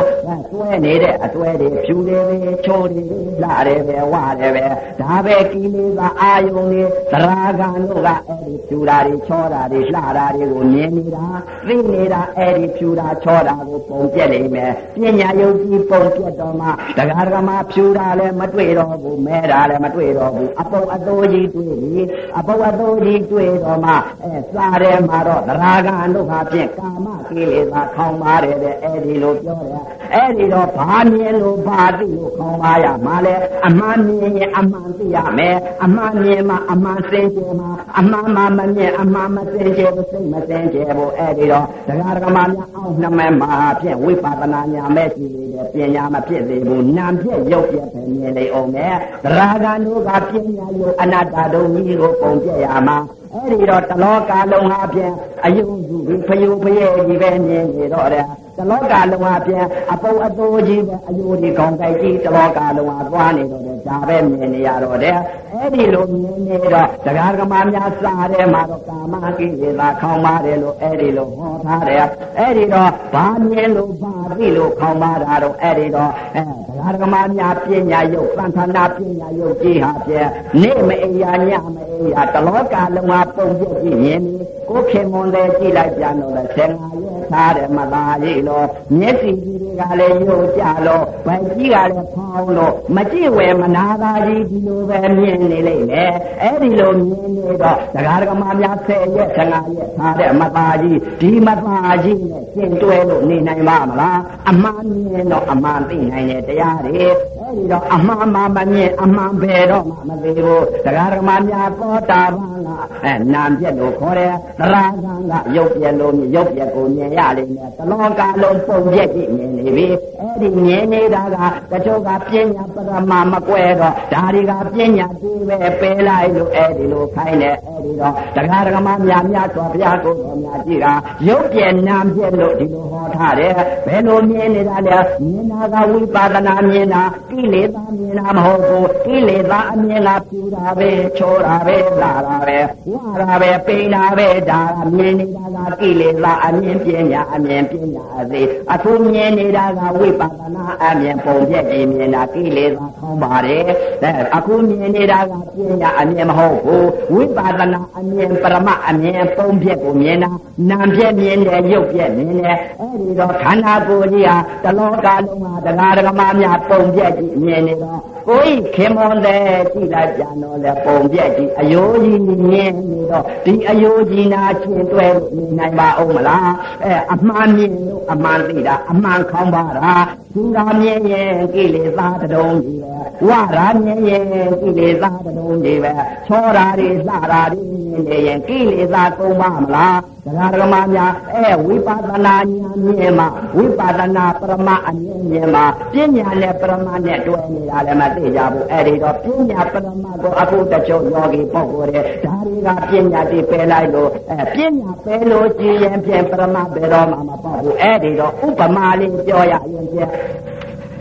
[0.53, 3.07] တွဲနေတဲ့အတွဲတွေဖြူတယ်ပဲချိုးတယ်
[3.43, 4.65] လာတယ်ပဲဝတယ်ပဲ
[5.01, 6.83] ဒါပဲကိလေသာအာယုန်တွေ
[7.13, 11.27] သရာဂံတို့ကအဲ့ဒီဖြူတာတွေချောတာတွေလှတာတွေကိုမြင်နေတာ
[11.67, 22.01] သိနေတာအဲ့ဒီဖြူတာချောတာကိုပုံပြက်နေမယ်ပညာယုတ်ကြီးပုံပြက်တော့မှဒကာဒကမဖြူတာလည်းမတွေ့တော့ဘူးမဲတာလည်းမတွေ့တော့ဘူးအပုပ်အသိုးကြီးတွေ့ပြီ
[22.39, 23.93] အပုပ်အသိုးကြီးတွေ့တော့မှ
[24.23, 29.82] အဲစားတယ်မှာတော့သရာဂံတို့ဟာဖြင့်ကာမကိလေသာခေါင်းပါတယ်တဲ့အဲ့ဒီလိုပြောတယ်
[30.14, 33.34] အဲ့ဒီတော့ဘာမြင်လို့ဘာသိလို့ခေါင်းပါရမှာလဲ
[33.66, 52.97] အမှန်မြင်ရင်အမှန်သိရမယ်အမှန်မြင်မှအမှန်စင်ကြယ်မှာအမှန်မှမမြင်အမှန်မစင်ကြယ်ဘူးစိတ်မစင်ကြယ်ဘူးအဲ့ဒီတော့ဒကာဒကမများအောင်နှမဲမှာဖြင့်ဝိပဿနာညာမဲ့ရှိနေတဲ့ပညာမဖြစ်သေးဘူးနာပြည့်ရုပ်ပြည့်ပဲမြင်နေအောင်နဲ့ဒရာဂန်တို့ကပညာယုတ်အနတ္တတို့ကြီးကိုပုံပြရမှာ
[53.35, 55.12] အဲ့ဒီတော့တလောကလုံးဟာဖြင့်
[55.45, 58.26] အယုံစုပြီးဖယုဖရဲ့ကြီးပဲမြင်နေတော့တယ်
[58.57, 65.18] တလောကလုံးဟာဖြင့်အပုပ်အသိုးကြီးပဲအယိုဒီကောင်းကြိုက်ကြီးတလောကလုံးဟာသွားနေတော့တယ်ဒါပဲမြင်နေရတော့တယ်
[65.53, 72.05] အဲ့ဒီလိုမြင်နေတော့တရားဓမ္မများစားတယ်မှာတော့ကာမကိလေသာခေါင်းပါတယ်လို့အဲ့ဒီလိုဟောထားတယ်
[72.39, 76.64] အဲ့ဒီတော့ဘာမြင်လို့ဘာသိလို့ခေါင်းပါတာတော့အဲ့ဒီတော့အဲတရားဒါ
[77.01, 80.28] ဓမ္မများပညာယုတ်သံသနာပညာယုတ်ကြီးဟာဖြင့်
[80.61, 88.66] နေမအိယာညမအိယာတလောကလုံးဟာပုံပြည့်ကြည့်မြင်ပြီးကိုခင်မွန်တဲ့ကြည့်လိုက်ပြန်တော့လေဆယ်ငါရဲ့ထားတယ်မသာကြီးလို့
[88.99, 96.12] မျက်စိကြီးတွေကလည်းယုတ်ကြလို့ဗိုက်ကြီးကလည်းဖောင်းလို့မကြည့်ဝဲမနာသာကြီးဒီလိုပဲမြင်နေလိမ့်မယ်
[96.43, 104.20] အဲ့ဒီလိုမြင်နေတော့တရားဓမ္မများဆယ်ရဲ့ဆယ်ငါရဲ့ထားတယ်မသာကြီးဒီမသာကြီးနဲ့ရှင်းတွဲလို့နေနိုင်ပါမလား
[104.51, 107.14] အမှန်မြင်တော့အမှန်သိနိုင်တဲ့တရားတွေအဲ့
[107.57, 112.69] ဒီတော့အမှန်မှမမြင်အမှန်ပဲတော့မှမသိဘူးတရားဓမ္မများကောတာပန်က
[113.05, 114.85] အဲနာပြက်လို့ခေါ်တယ်သရဂံ
[115.31, 119.87] ကရုပ်ပြက်လို့ရုပ်ပြက်ကိုမြင်ရလိမ့်မယ်တလောကလုံးပုံပြက်ကြည့်မြင်နေပြီ
[120.21, 121.37] အဲ့ဒီမြင်နေတာက
[121.71, 130.93] တချို့ကပညာပရမမကွဲတော့ဒါတွေကပညာတူပဲပယ်လိုက်လို့အဲ့ဒီလိုခိုင်းတယ်အဲ့ဒီတော့တရားဓမ္မများများဆိုဘုရားကိုယ်တော်များကြည့်တာ
[131.29, 133.53] ရုပ်ပြက်နာပြက်လို့ဒီလိုဟောထားတယ်
[133.87, 142.59] ဘယ်လိုမြင်နေတာလဲမြင်တာကဝိပါဒနာမြင်တာကိလေသာမြင်တာမဟုတ်ဘူးကိလေသာအမြင်လားပြူတာပဲချောတာပဲလာတာပဲ
[142.90, 153.62] ဝါတာပဲပိန်တာပဲဒါကမြင်နေတာကကိလေသာအမြင်ပညာအမြင်ပညာအသေးအခုမြင်နေတာကဝိပါဒနာအမြင်ပုံပြည့်ကြည့်မြင်တာကိလေသာခေါင်းပါတယ်
[154.03, 160.30] အဲအခုမြင်နေတာကပညာအမြင်မဟုတ်ဘူးဝိပါဒနာအမြင်ပရမအမြင်ပုံပြည့်ကိုမြင်တာ
[160.70, 176.51] နာမ်ပြည့်မြင်တယ်ရုပ်ပြည့်မြင်တယ်အဲဒီတော့ခန္ဓာကိုယ်ကြီးဟာတလောကလုံးမှာတရားဓမ္မများပုံပြည့်ကြည့်မြင်နေတော့ကိုယ်ခင်မွန်တဲ့ကြည့်လိုက်ပြန်တော့လေပုံပြည့်ကြည့်အယိုးကြီးမြင်နေတော့ဒီအယိုးကြီးနာချင်းတွဲလို့နေနိုင်ပါအောင်မလား
[176.85, 179.93] အဲအမှန်မြင်လို့အမှန်သိတာအမှန်ခေါင်းပါတာ
[180.35, 182.95] သူရာမြင်ရဲ့ကိလေသာတုံးကြီးပဲ
[183.28, 184.24] ဝရာမြင်ရဲ့
[184.61, 185.93] ကိလေသာတုံးကြီးပဲ
[186.26, 187.62] ချောရာတွေလှရာတွေ
[187.95, 192.45] မြင်နေရင်ကိလေသာကုန်ပါမလားတရားဓမ္မများအဲဝိပဿနာဉာဏ်
[192.84, 210.11] မြင်မှာဝိပဿနာပရမအမြင်မြင်မှာပညာနဲ့ပရမနဲ့တွဲနေတာလည်းမသိကြဘူးအဲ့ဒီတော့ပညာပရမကိုအခုတချို့ယောဂီပုဂ္ဂိုလ်တွေဒါတွေကပညာတိပယ်လိုက်လို့အဲပညာပယ်လို့ကြည်ရင်ဖြင့်ပရမဘယ်တော့မှမပေါ့ဘူးအဲ့ဒီတော့ဥပမာလေးပြောရရင်ဖြင့်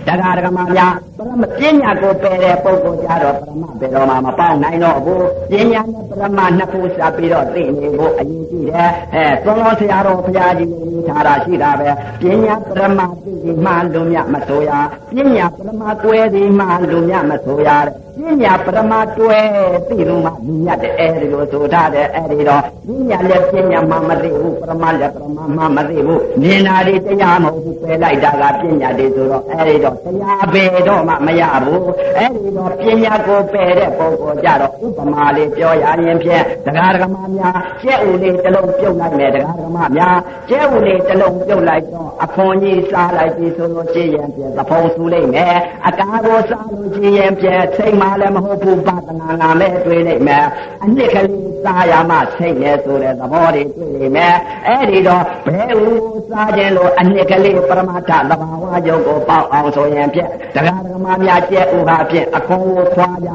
[0.07, 11.89] တရားဓမ္မများပရမပညာကိုပယ်တဲ့ပုဂ္ဂိုလ်ကြတော့ပရမဘယ်တော့မှမပေါက်နိုင်တော့ဘူးပညာနဲ့ပရမနှစ်ခုစပ်ပြီးတော့သိနေဖို့အရေးကြီးတယ်အဲသုံးတော်ဆရာတော်ဘုရားကြီးကြီးထားတာရှိတာပဲ
[12.21, 14.71] ပညာပရမသိပြီးမှလူမြမဆိုရ
[15.11, 19.39] ပညာပရမကွဲပြီးမှလူမြမဆိုရတဲ့ပညာပရမတွဲ
[19.87, 31.83] သိလို့မှလူမြတ်တဲ့အဲဒီလိုဆိုထားတဲ့အဲဒီတော့ပညာလည်းပညာမှမသိဘူးပရမလည်းပရမမှမသိဘူးမြင်တာတွေတရားမဟုတ်ဘူးပယ်လိုက်တာကပညာတွေဆိုတော့အဲဒီတော့တရားပယ်တော့မှမရဘူး
[32.17, 40.17] အဲဒီတော့ပညာကိုပယ်တဲ့ပုဂ္ဂိုလ်ကြတော့ဥပမာလေးပြောရရင်ဖြင့်တရားဓမ္မများကျက်ဦးလေးတစ်လုံးပြုတ်လိုက်မယ်တရားဓမ္မများ
[40.49, 45.55] ကျက်ဦးလေးတစ်လုံးပြုတ်လိုက်တော့အခွန်ကြီးစားလိုက်ပြီဆိုလို့ရှိရင်ဖြင့်သဖုံဆူလိုက်မယ်
[45.87, 50.45] အကားကိုစားလို့ရှိရင်ဖြင့်စိတ်မှလည်းမဟုတ်ဘူးပါဒနာနာမဲ့တွေ့လိုက်မယ်
[50.83, 54.35] အနှစ်ကလေးစားရမှစိတ်နဲ့ဆိုတဲ့သဘောတွေတွေ့လိမ့်မယ်
[54.67, 63.29] အဲ့ဒီတော့ဘယ်ဦးစားခြင်းလို့အနှစ်ကလေးပရမတ္ထသဘာဝယုတ်ကိုပေါက်အောင်ဆိုရင်ဖြင့်တရားဓမ္မများကျဲဥဟာဖြင့်အခွန်ကိုခွာကြ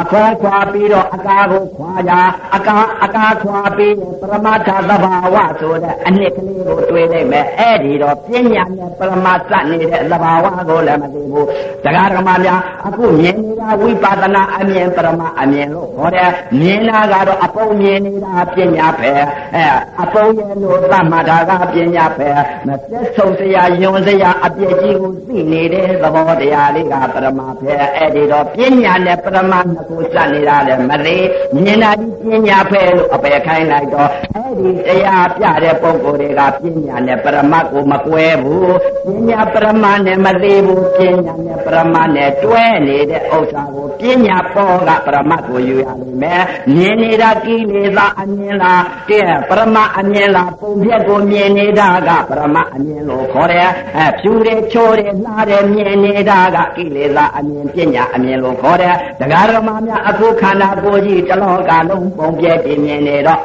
[0.00, 2.12] အခွန်ခွာပြီးတော့အကာကိုခွာကြ
[2.56, 11.46] အကာအကာခွာပြီးပရမတ္ထသဘာဝဆိုတဲ့အနှစ်ကလေးကိုတွေ့လိမ့်မယ်အဲ့ဒီတော့ပညာနဲ့ပရမတ္ထနေတဲ့သဘာဝကိုလည်းမသိဘူး
[11.84, 16.30] တရားဓမ္မများအခုမြင်နေတာဝိပဿနာအမြင်ပရမအမြင်လို့ဟောတယ်
[16.60, 19.12] မြင်တာကတော့အပုံမြင်နေတာပညာပဲ
[19.54, 19.64] အဲ
[20.02, 22.28] အပုံရဲ့လို့သတ်မှတ်တာကပညာပဲ
[22.66, 38.74] မပြတ်ဆုံးစရာယွန်စရာအပြည့်ကြီးကိုသိနေတဲ့သဘောတရားလေးကပရမပဲအဲ့ဒီတော့ပညာနဲ့ပရမနှစ်ခုစနေတာလည်းမသေးမြင်တာဒီပညာပဲလို့အပယ်ခိုင်းလိုက်တော့အဲ့ဒီတရားပြတဲ့ပုံကိုယ်တွေကပညာနဲ့ပရမကိုမကွဲဘူး
[39.06, 46.42] ပညာပရမနဲ့မသေးဘူးပညာနဲ့ပရမနဲ့တွဲနေတဲ့ဥစ္စာကိုပညာပေါ်ကပရမတ်ကိုယူရလိမ့်မယ်
[46.74, 63.40] မြင်နေတာကိလေသာအမြင်လားတဲ့ပရမအမြင်လားပုံပြက်ကိုမြင်နေတာကပရမအမြင်လို့ခေါ်တယ်အဲဖြူတယ်ချိုးတယ်လှတယ်မြင်နေတာကကိလေသာအမြင်ပညာအမြင်လို့ခေါ်တယ်တရားဓမ္မများအခုခန္ဓာကိုယ်ကြီးတလောကလုံးပုံပြက်တည်မြင်နေတော့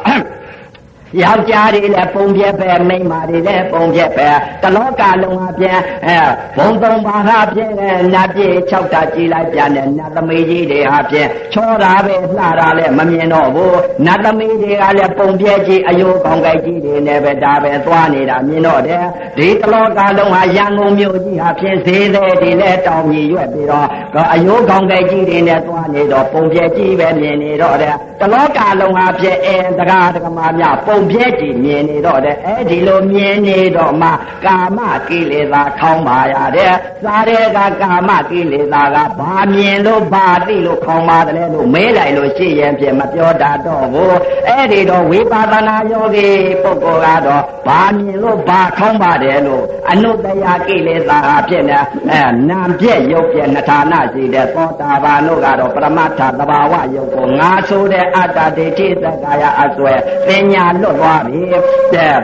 [1.21, 4.29] ယောက်ျားတွေလည်းပုံပြက်ပဲမိန်းမတွေလည်းပုံပြက်ပဲ
[4.63, 6.17] တလောကလုံးဟာပြန်အဲ
[6.57, 7.71] ဘုံသုံးပါးဟာပြန်
[8.13, 19.03] နတ်ပြေ၆တာကြည်လိုက်ပြန်တယ်နတ်သမီးကြီးတွေဟာပြန်ချောတာပဲလှတာလည်းမမြင်တော့ဘူးနတ်သမီးတွေကလည်းပုံပြက်ကြီးအယိုးကောင်းကြိုက်ကြီးတွေနဲ့ပဲဒါပဲသွားနေတာမြင်တော့တယ်
[19.37, 23.87] ဒီတလောကလုံးဟာရန်ကုန်မြို့ကြီးဟာပြန်ဈေးတဲ့ဒီလည်းတောင်ကြီးရွက်ပြီးတော့
[24.33, 34.09] အယိုးကောင်းကြိုက်ကြီးတွေနဲ့သွားနေတော့ပုံပြက်ကြီးပဲမြင်နေတော့တယ်တလောကလုံးဟာပြန်အဲတကားတကမာများပုံပြဲကြည့်မြင်နေတော့တဲ့အဲ့ဒီလိုမြင်နေတော့မှ
[34.45, 46.27] ကာမကိလေသာခေါင်းပါရတဲ့စားတဲ့ကကာမကိလေသာကဘာမြင်လို့ဘာသိလို့ခေါင်းပါတယ်လို့မဲလိုက်လို့ရှိရင်ဖြင့်မပြောတတ်တော့ဘူးအဲ့ဒီတော့ဝိပါဒနာယောဂီ
[46.63, 51.79] ပုဂ္ဂိုလ်ကတော့ဘာမြင်လို့ဘာခေါင်းပါတယ်လို့အနုတ္တယကိလေသာဖြစ်နေ
[52.11, 59.93] အဲနာပြက်ရုပ်ပြက်နှဌာနရှိတဲ့သောတာပန်တို့ကတော့ပရမတ္ထသဘာဝယုတ်ကိုငါဆိုတဲ့အတ္တဒိဋ္ဌိသက္ကာယအစွဲ
[60.27, 61.61] ပညာလွတ်သွားပြီတဲ့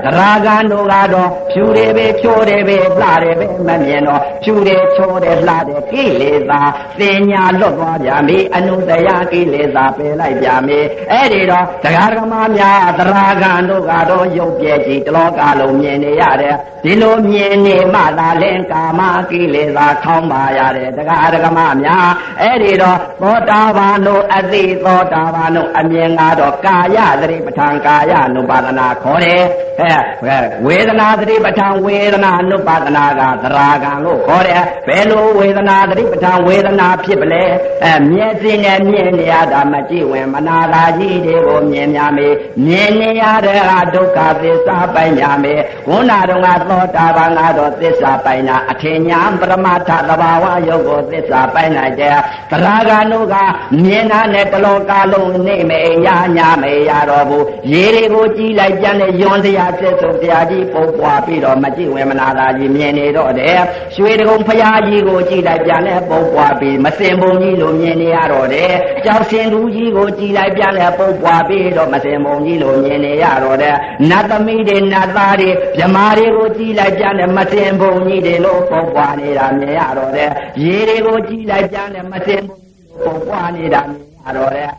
[0.04, 6.62] သရဂန်တို့ကတော့ဖြူတယ်ပဲဖြိုးတယ်ပဲလှတယ်ပဲမမြင်တော့ဖြူတယ်ချိုးတယ်လှတယ်ကိလေသာ
[7.00, 10.80] ပညာလွတ်သွားပြန်ပြီအနုတ္တယကိလေသာပယ်လိုက်ပြန်ပြီ
[11.12, 22.10] အဲ့ဒီတော့တရားဓမ္မများသရဂန်တို့ကတော့ယုတ်ပြည့်ကြီးတလောကလုံးမြင်နေရတယ်ဒီလိုမြင်နေမှသာလင်ကာမကိလေသာခေါင်းပါရတယ်တရားဓမ္မများ
[22.42, 29.44] အဲ့ဒီတော့သောတာပန်တို့အသိသောတာပန်တို့အမြင်ကတော့ကာယသတိပဋ္ဌာန်ကာယ ानु ပါဒနာခေါ်တယ်
[29.82, 37.44] အဲဝေဒနာသတိပဋ္ဌာန်ဝေဒနာ ानु ပါဒနာကသရာဂံလို့ခေါ်တယ်ဘယ်လိုဝေဒနာသတိပဋ္ဌာန်ဝေဒနာဖြစ်ပလဲ
[37.84, 42.28] အဲမျက်စိနဲ့မြင်နေရတာမကြည့်ဝင်မနာလာကြီးတွေကိုမြင်များမေ
[42.66, 45.54] မြင်နေရတဲ့ဟာဒုက္ခသစ္စာပိုင်ညာမေ
[45.90, 52.18] ဝဏတော်ကသောတာပန်ကတော့သစ္စာပိုင်တာအထင်ညာပရမတ္ထသဘာဝယုတ်ကိုသစ္စာပိုင်နိုင်တယ်
[52.52, 53.36] သရာဂံတို့က
[53.84, 63.62] မြင်တာနဲ့တလောကလုံးနေမေရညာမေရတော့ဘူးရေတွေကိုကြည်လိုက်ပြန်တဲ့ယွန်စရာဆက်ဆုံးဘုရားကြီးပုံပွားပြီးတော့မကြည့်ဝင်မနာသာကြီးမြင်နေတော့တယ်
[63.96, 68.74] ရွှေတကုံဘုရားကြီးကိုကြည်လိုက်ပြန်တဲ့ပုံပွားပြီးမစင်ပုံကြီးလိုမြင်နေရတော့တယ်
[69.06, 73.76] ကြောက်စင်သူကြီးကိုကြည်လိုက်ပြန်တဲ့ပုံပွားပြီးတော့မစင်ပုံကြီးလိုမြင်နေရတော့တယ်
[74.10, 80.30] နတ်သမီးတွေနတ်သားတွေမြမာတွေကိုကြည်လိုက်ပြန်တဲ့မစင်ပုံကြီးတွေလို့ပုံပွားနေတာမြင်ရတော့တယ်
[80.64, 84.72] ရေတွေကိုကြည်လိုက်ပြန်တဲ့မစင်ပုံကြီးလိုပုံပွားနေတာမြင်ရတော့တယ်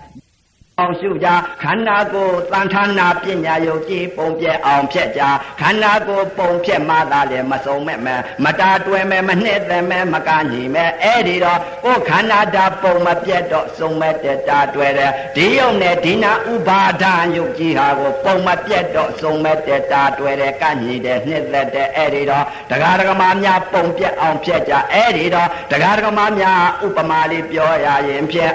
[0.81, 1.29] အောင်ရှုကြ
[1.63, 5.23] ခန္ဓာကိုယ်တန်ထာနာပညာယုတ်ကြည်ပုံပြဲအောင်ဖြက်ကြ
[5.61, 28.55] ခန္ဓာကိုယ်ပုံဖြက်မှသာလေမစုံမဲ့မဲ့မတာတွယ်မဲ့မနှဲ့သက်မဲ့မကညီမဲ့အဲ့ဒီတော့ကိုယ်ခန္ဓာဓာပုံမပြတ်တော့စုံမဲ့တဲ့တာတွယ်တယ်ဒီယုံနဲ့ဒီနာဥပါဒံယုတ်ကြည်ဟာကိုပုံမပြတ်တော့စုံမဲ့တဲ့တာတွယ်တယ်ကညီတယ်နှဲ့သက်တဲ့အဲ့ဒီတော့တရားဓမ္မများပုံပြက်အောင်ဖြက်ကြအဲ့ဒီတော့တရားဓမ္မများဥပမာလေးပြောရရင်ဖြင့်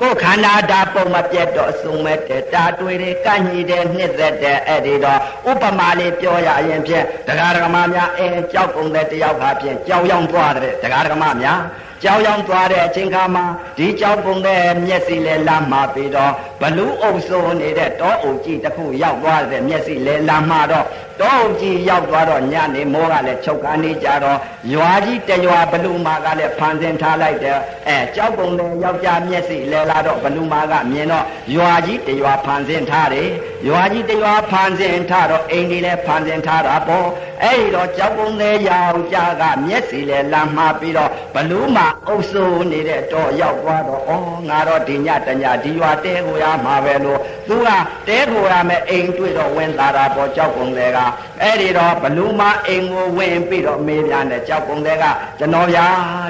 [0.00, 5.20] ကိုယ်ခန္ဓာဓာပုံမပြတ်တော့အစုံမဲ့တဲ့တာတွေ့တယ်ကန့်ညီတယ်နှစ်သက်တဲ့အဲ့ဒီတော့
[5.50, 11.58] ဥပမာလေးပြောရရင်ဖြင့်တရားဓမ္မများအဲကြောက်ကုန်တဲ့တယောက်ကဖြင့်ကြောက်ရောက်သွားတဲ့တရားဓမ္မများ
[12.02, 13.44] ကြောက်ရောက်သွားတဲ့အချိန်ခါမှာ
[13.78, 20.86] ဒီကြောက်ပုံတဲ့မျက်စိလဲလမ်းမှာပြီးတော့ဘလူးအုပ်စိုးနေတဲ့တောအုပ်ကြီးတစ်ခုရောက်သွားတဲ့မျက်စိလဲလမ်းမှာတော့
[21.20, 24.38] တောအုပ်ကြီးရောက်သွားတော့ညနေမိုးကလည်းချုပ်ကနေကြတော့
[24.72, 31.24] ရွာကြီးတရွာဘလူးမာကလည်းဖန်ဆင်းထားလိုက်တယ်အဲကြောက်ပုံတဲ့ယောက်ျားမျက်စိလဲလာတော့ဘလူးမာကမြင်တော့
[31.56, 33.28] ရွာကြီးတရွာဖန်ဆင်းထားတယ်
[33.68, 37.06] ရွာကြီးတရွာဖန်ဆင်းထားတော့အိမ်ကြီးလည်းဖန်ဆင်းထားတာပေါ့
[37.42, 44.10] အဲ့ဒီတော့ကြောက်ပုံတဲ့ယောက်ျားကမျက်စိလဲလမ်းမှာပြီးတော့ဘလူးမာအုပ်စိုးနေတဲ့တော့ရောက်သွားတော့ဩ
[44.48, 47.68] ငါတော့ဒီညတညဒီရွာတဲကိုရမှာပဲလို့သူက
[48.08, 50.98] တဲကိုရမယ်အိမ်တွေ့တော့ဝင်လာတာပေါ့ကြောက်ပုံတဲ့က
[51.42, 55.04] အဲ့ဒီတော့ဘလူးမာအိမ်ကိုဝင်ပြီးတော့မေးပြန်တယ်ကြောက်ပုံတဲ့က
[55.38, 55.86] ကျွန်တော်ဗျာ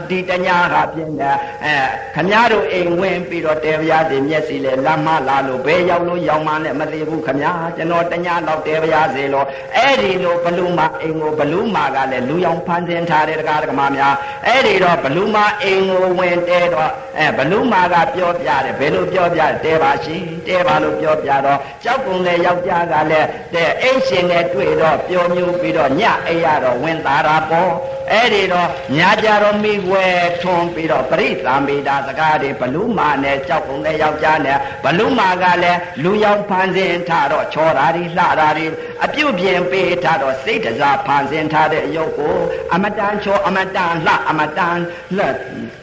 [0.09, 1.75] ဒီတညကပြင်းတယ်အဲ
[2.15, 9.47] ခမည်းတော်အိမ်ဝင်ပြီးတော့တဲဗျာစီမျက်စိလဲလမ်းမလာလို့ဘယ်ရောက်လို့ရောက်မှနဲ့မသိဘူးခမည်းကျွန်တော်တညတော့တဲဗျာစီလို့
[9.77, 14.15] အဲ့ဒီလိုဘလူးမာအိမ်ကိုဘလူးမာကလည်းလူယောင်ဖန်ဆင်းထားတဲ့တရားဓမ္မများ
[14.47, 20.17] အဲ့ဒီတော့ဘလူးမာအိမ်ကိုဝင်တဲတော့အဲဘလူးမာကပြောပြတယ်ဘယ်လိုပြောပြတဲပါရှိ
[20.47, 27.73] တဲပါလို့ပြောပြတော့ကြောက်ကုန်တဲ့ယောက်ျားကလည်းတဲ့အိမ်ရှင်နဲ့တွေ့တော့ပြောမျိုးပြီးတော့ညအိမ်ရတော့ဝင်သားတာပေါ့
[28.13, 30.07] အဲ့ဒီတော့ညာကြတော့မိဝဲ
[30.43, 38.67] ထွန်ပြီးတော့ပရိသံမိတာစကားတွေဘလူးမာနဲ့ကြောက်ကုန်တဲ့ယောက်ျားနဲ့ဘလူးမာကလည်းလူရောက်ဖန်ဆင်းထားတော့ချောတာတွေလှတာတွေ
[39.05, 42.37] အပြုတ်ပြင်ပေးထားတော့စိတ်တစားဖန်ဆင်းထားတဲ့ရုပ်ကို
[42.75, 44.77] အမတန်ချောအမတန်လှအမတန်
[45.17, 45.27] လှ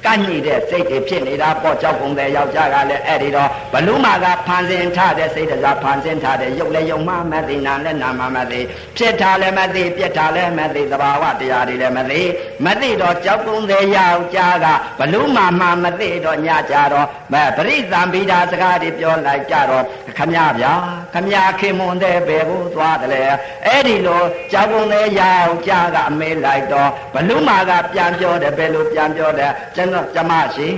[0.05, 8.59] ကန့်ညိတဲ့စိတ်တွေဖြစ်နေတာပေါ့ကြောက်ကုန်တဲ့ယောက်ျားကလည်းအဲ့ဒီတော့ဘလူးမာကဖန်ဆင်းထားတဲ့စိတ်တစားဖန်ဆင်းထားတဲ့ရုပ်လည်းယုံမှမသိနာလည်းနာမှမသိ
[8.97, 12.21] ဖြစ်တာလည်းမသိပြက်တာလည်းမသိသဘာဝတရားတွေလည်းမသိ
[12.65, 14.67] မသိတော့ကြောက်ကုန်တဲ့ယောက်ျားက
[14.99, 19.83] ဘလူးမာမှမသိတော့ညကြတော့မပရိသံပိတာစကားတွေပြောလိုက်ကြတော့
[20.17, 20.73] ခမရဗျာ
[21.13, 23.23] ခမရခင်မွန်တဲ့ဘယ်ကိုသွားတယ်လဲ
[23.65, 30.69] အဲ့ဒီလိုကြောက်ကုန်တဲ့ယောက်ျားကအမေးလိုက်တော့ဘလူးမာကပြန်ပြောတယ်ဘယ်လိုပြန်ပြောတယ်ကျွန်တော်ကျမရှိ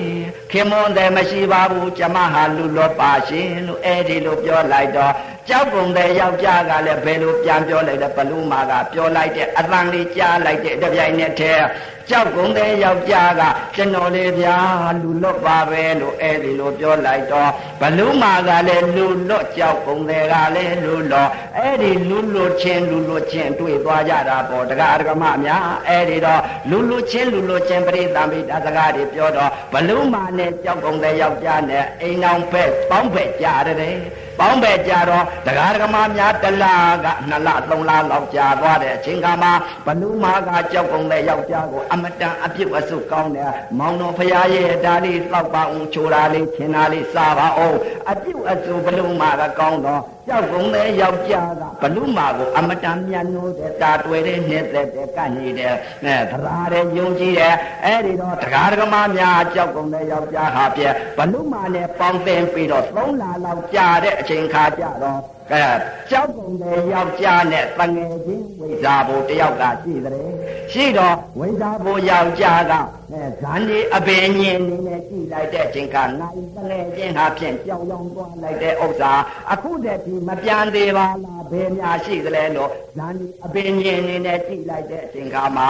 [0.51, 5.13] ခင်မွန်တယ်မရှိပါဘူးကျမဟာလူလောပါရှင်လို့အဲ့ဒီလိုပြောလိုက်တော့
[5.49, 11.65] ကြောက်ကုန်တဲ့ယောက်ျားကလည်းဘယ်လိုပြန်ပြောလိုက်လဲဘလူမာကပြောလိုက်တဲ့အတန်လေးကြားလိုက်တဲ့တပြိုင်နက်တည်း
[12.09, 13.41] ကြောက်ကုန်တဲ့ယောက်ျားက
[13.75, 14.57] ကျွန်တော်လေးဗျာ
[15.01, 33.97] လူလွတ်ပါပဲလို့အဲ့ဒီလိုပြောလိုက်တော့ဘလူမာကလည်းလူလွတ်ကြောက်ကုန်တဲ့ကလည်းလူလွတ်အဲ့ဒီလူလွတ်ချင်းလူလွတ်ချင်းတွေ့သွားကြတာပေါ့တရားဓမ္မများအဲ့ဒီတော့လူလွတ်ချင်းလူလွတ်ချင်းပရိသံပိတစကားတွေပြောတော့ဘလူမာနဲ့ကြောက်ကုန်တဲ့ယောက်ျားနဲ့အိမ်အောင်ဖက်ပေါင်းဖက်ကြတယ်
[34.39, 39.49] ပေါင်းပဲကြတော့တရားဓမ္မများတလားကနှစ်လသုံးလလောက်ကြာသွားတဲ့အချိန်ကမှ
[39.85, 47.77] ဘလူမာကကြောက်ကုန်တဲ့ယောက်ျားကိုအမတန်အပြစ်အဆုကောင်းတယ်မောင်တော်ဖရာရဲ့ဒါလေးတောက်ပါအောင်ချိုတာလေးခင်တာလေးစားပါအောင်
[48.09, 55.73] အပြစ်အဆုဘလူမာကကောင်းတော့ ကြောက်ကုန်တဲ့ယောက်ျားကဘလူမာကိုအမတန်မြတ်နိုးတဲ့တာတွေ့တဲ့နှစ်သက်တဲ့ကန့်နေတဲ့
[56.03, 57.53] အဲသရာတဲ့ယုံကြည်တဲ့
[57.85, 60.83] အဲ့ဒီတော့တရားဓမ္မများကြောက်ကုန်တဲ့ယောက်ျားဟာပြ
[61.17, 65.63] ဘလူမာနဲ့ပေါင်းသင်ပြီးတော့သုံးလလောက်ကြာတဲ့အချိန်ခါကြတော့ အဲ
[66.11, 70.29] ကြောက်ကုန်တဲ့ယောက်ျားနဲ့တငယ်ချင်းဝိဇာဘိုတယောက်ကရှိတယ်
[70.71, 72.73] ရှိတော့ဝိဇာဘိုယောက်ျားက
[73.11, 79.13] အဲဇန်ဒီအပင်ညင်နေနဲ့ကြည့်လိုက်တဲ့အချိန်ကနိုင်တငယ်ချင်းဟာဖြင့်ကြောင်ကြောင်သွားလိုက်တဲ့ဥစ္စာ
[79.51, 85.67] အခုတည်းဒီမပြန်သေးပါလားဘယ်များရှိသလဲလို့ဇန်ဒီအပင်ညင်နေနဲ့ကြည့်လိုက်တဲ့အချိန်ကမှာ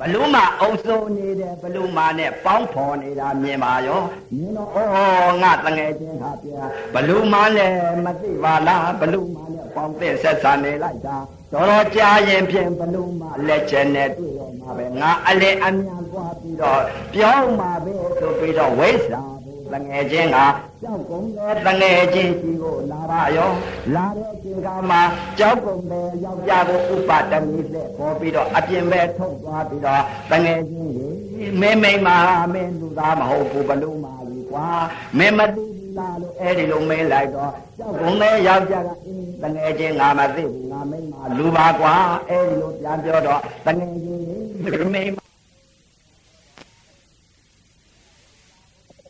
[0.00, 4.02] ဘလူးမအုံစိုးနေတယ်ဘလူးမနဲ့ပေါင်းဖော်နေတာမြင်ပါရော
[4.36, 6.48] မြင်တော့ဩငါတငယ်ချင်းဟာပြ
[6.94, 7.72] ဘလူးမနဲ့
[8.04, 11.16] မသိပါလားဘလူးမနဲ့ပေါင်းတဲ့ဆက်ဆံနေလိုက်တာ
[11.52, 16.80] တော်တော်ကြာရင်ဖြင့်ဘလူးမလက်ချက်နဲ့တွေ့တော့မှာပဲငါအလေအမြန်သွားပြီးတော့
[17.14, 19.22] ပြောင်းမှာပဲဆိုပြီးတော့ဝိဇ္ဇာ
[19.72, 20.38] တငယ်ချင်းက
[20.82, 23.50] ကြောက်ကုန်တဲ့တငယ်ချင်းရှိကိုလာပါရော
[23.94, 24.96] လာတဲ့အချိန်ကမှ
[25.38, 32.08] ကြောက်ကုန်တဲ့ယောက်ျားကိုဥပတမိလက်ပေါ်ပြီးတော့အပြင်ပဲထုတ်သွားပြီးတော့တငယ်ချင်းကြီးမင်းမိမ
[32.54, 34.66] မင်းလူသားမဟုတ်ဘူးဘလို့မာကြီးကွာ
[35.18, 41.94] မင်းမသိဘူးလားလို့အဲ့ဒီလိုမင်းလိုက်တော့ကြောက်ကုန်တဲ့ယောက်ျားကအင်းတငယ်ချင်းငါမသိဘူးငါမိမလူပါကွာ
[42.28, 45.27] အဲ့ဒီလိုပြန်ပြောတော့တငယ်ချင်းမိမ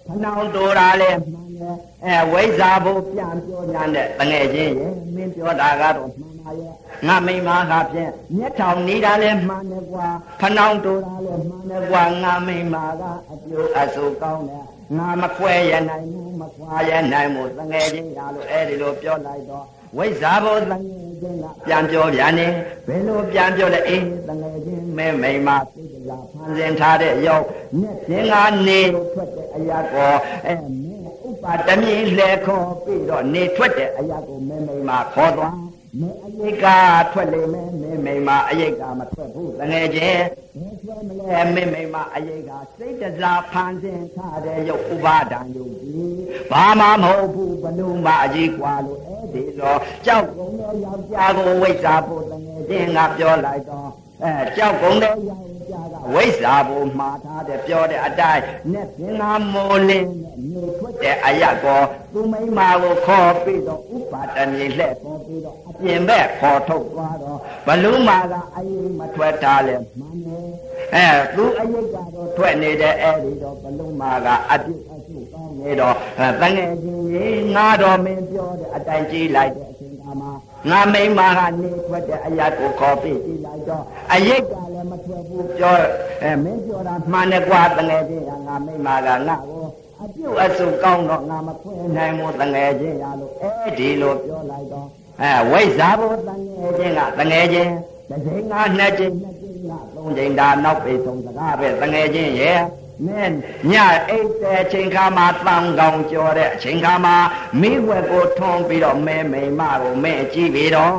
[0.09, 6.73] ခဏောင်တော်တာလဲမှန်တယ်အဲဝိဇ္ဇာဘုပြန်ပြောညာတဲ့တငယ်ချင်းရဲ့မင်းပြောတာကတော့မှန်ပါရဲ့
[7.07, 10.07] ငါမိမကဖြင့်မျက်ထောင်နေတာလဲမှန်တယ်ကွာ
[10.41, 14.65] ခဏောင်တော်တာလဲမှန်တယ်ကွာငါမိမကအပြိုအဆူကောင်းတယ်
[14.97, 19.65] ငါမခွဲရနိုင်ဘူးမခွာရနိုင်ဘူးတငယ်ချင်းရလို့အဲဒီလိုပြောလိုက်တော့
[19.97, 22.47] ဝိဇ္ဇာဘောတငယ် ချင်းကပြန်ပြောပြန်နေ
[22.87, 27.45] ဘယ်လိုပြန်ပြောလဲအေးတငယ်ချင်းမဲမိမသိကြလားဖန်ဆင်းထားတဲ့ရောက်
[27.79, 28.35] မျက်စင်က
[28.67, 28.81] နေ
[29.15, 30.15] ထွက်တဲ့အရာကော
[30.47, 30.53] အဲ
[30.83, 35.55] မင်းဥပါတမီလဲခေါ်ပြီးတော့နေထွက်တဲ့အရာကိုမဲမိမခေါ်သွား
[35.97, 36.67] မအယိတ်က
[37.13, 40.25] ထွက်လိမ့်မယ်မင်းမိမအယိတ်ကမထွက်ဘူးတငယ်ချင်း
[40.61, 46.17] မထွက်မလဲမင်းမိမအယိတ်ကစိတ်တစားဖန်ဆင်းထားတဲ့ရုပ်ဥပါဒံယုံကြည်
[46.51, 53.91] ဘာမှမဟုတ်ဘူးဘလို့မှအကြီးกว่าလို့အဲ့ဒီတော့ကြောက်ကုန်တော့ယောက်ျားကိုဝိဇ္ဇာဖို့တငယ်ချင်းကပြောလိုက်တော့
[54.25, 58.43] အဲကြောက်ကုန်တဲ့ယောက်ျားကဝိဇ္ဇာဖို့မှားထားတယ်ပြောတဲ့အတိုင်း
[58.73, 61.81] နဲ့ပင်နာမိုးလင်းနဲ့နေထွက်တဲ့အရက်ကော
[62.13, 70.49] သူမိမကိုခေါ်ပြီးတော့ဥပါဒဏီလှဲ့ပေါ်ပြီးတော့အပြင်ဘက်ခေါ်ထုတ်သွားတော့ဘလူးမာကအရင်မထွက်တာလဲမှန်တယ်
[70.95, 75.95] အဲသူအရိတ်ကတော့ထွက်နေတဲ့အဲ့ဒီတော့ဘလူးမာကအပြစ်အဆုကောင်းနေတော့
[76.41, 80.27] တငယ်ချင်းကြီးငါတော်မင်းပြောတဲ့အတိုင်းကြည့်လိုက်တဲ့အချိန်ကမှ
[80.71, 83.83] ငါမိမကနေထွက်တဲ့အရာကိုခေါ်ပြီးကြည့်လိုက်တော့
[84.13, 85.75] အရိတ်ကလည်းမထွက်ဘူးပြော
[86.23, 89.65] အဲမင်းပြောတာမှန်တယ်ကွာတငယ်ချင်းကငါမိမကငါကို
[90.03, 94.87] အပြုတ်အဆုကောင်းတော့ငါမခွင့်နိုင်ဘူးတငယ်ချင်းရလို့အဲဒီလိုပြောလိုက်တော့
[95.23, 96.31] အဲဝိဇ္ဇာဘုတ
[96.61, 97.71] ငယ်ချင်းကတငယ်ချင်း
[98.11, 102.59] တစ်ချိန်ကနှစ်ချိန်နှစ်ချိန်ကသုံးချိန်ဒါနောက်ပေဆုံးစကားပဲတငယ်ချင်းရဲ့
[103.07, 103.37] မင်း
[103.73, 103.75] ည
[104.11, 107.17] အိတ်တဲ့ချိန်ခါမှာတန်ကောင်ကြောတဲ့အချိန်ခါမှာ
[107.61, 110.95] မိဝက်ကိုထွန်းပြီးတော့မဲမိန်မကိုမဲကြည့်ပြီးတော့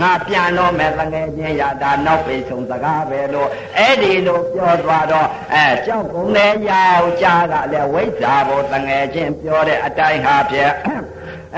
[0.00, 3.48] ငါပြန်တော့မဲ့တငယ်ချင်းရတာနောက်ပေဆုံးစကားပဲလို့
[3.78, 10.72] အဲ့ဒီလိုပြောသွားတော့အဲကြောက်ကုန်တဲ့ယောက်ျားကလည်းဝိဇ္ဇာဘုတငယ်ချင်းပြောတဲ့အတိုင်းဟာဖြင့်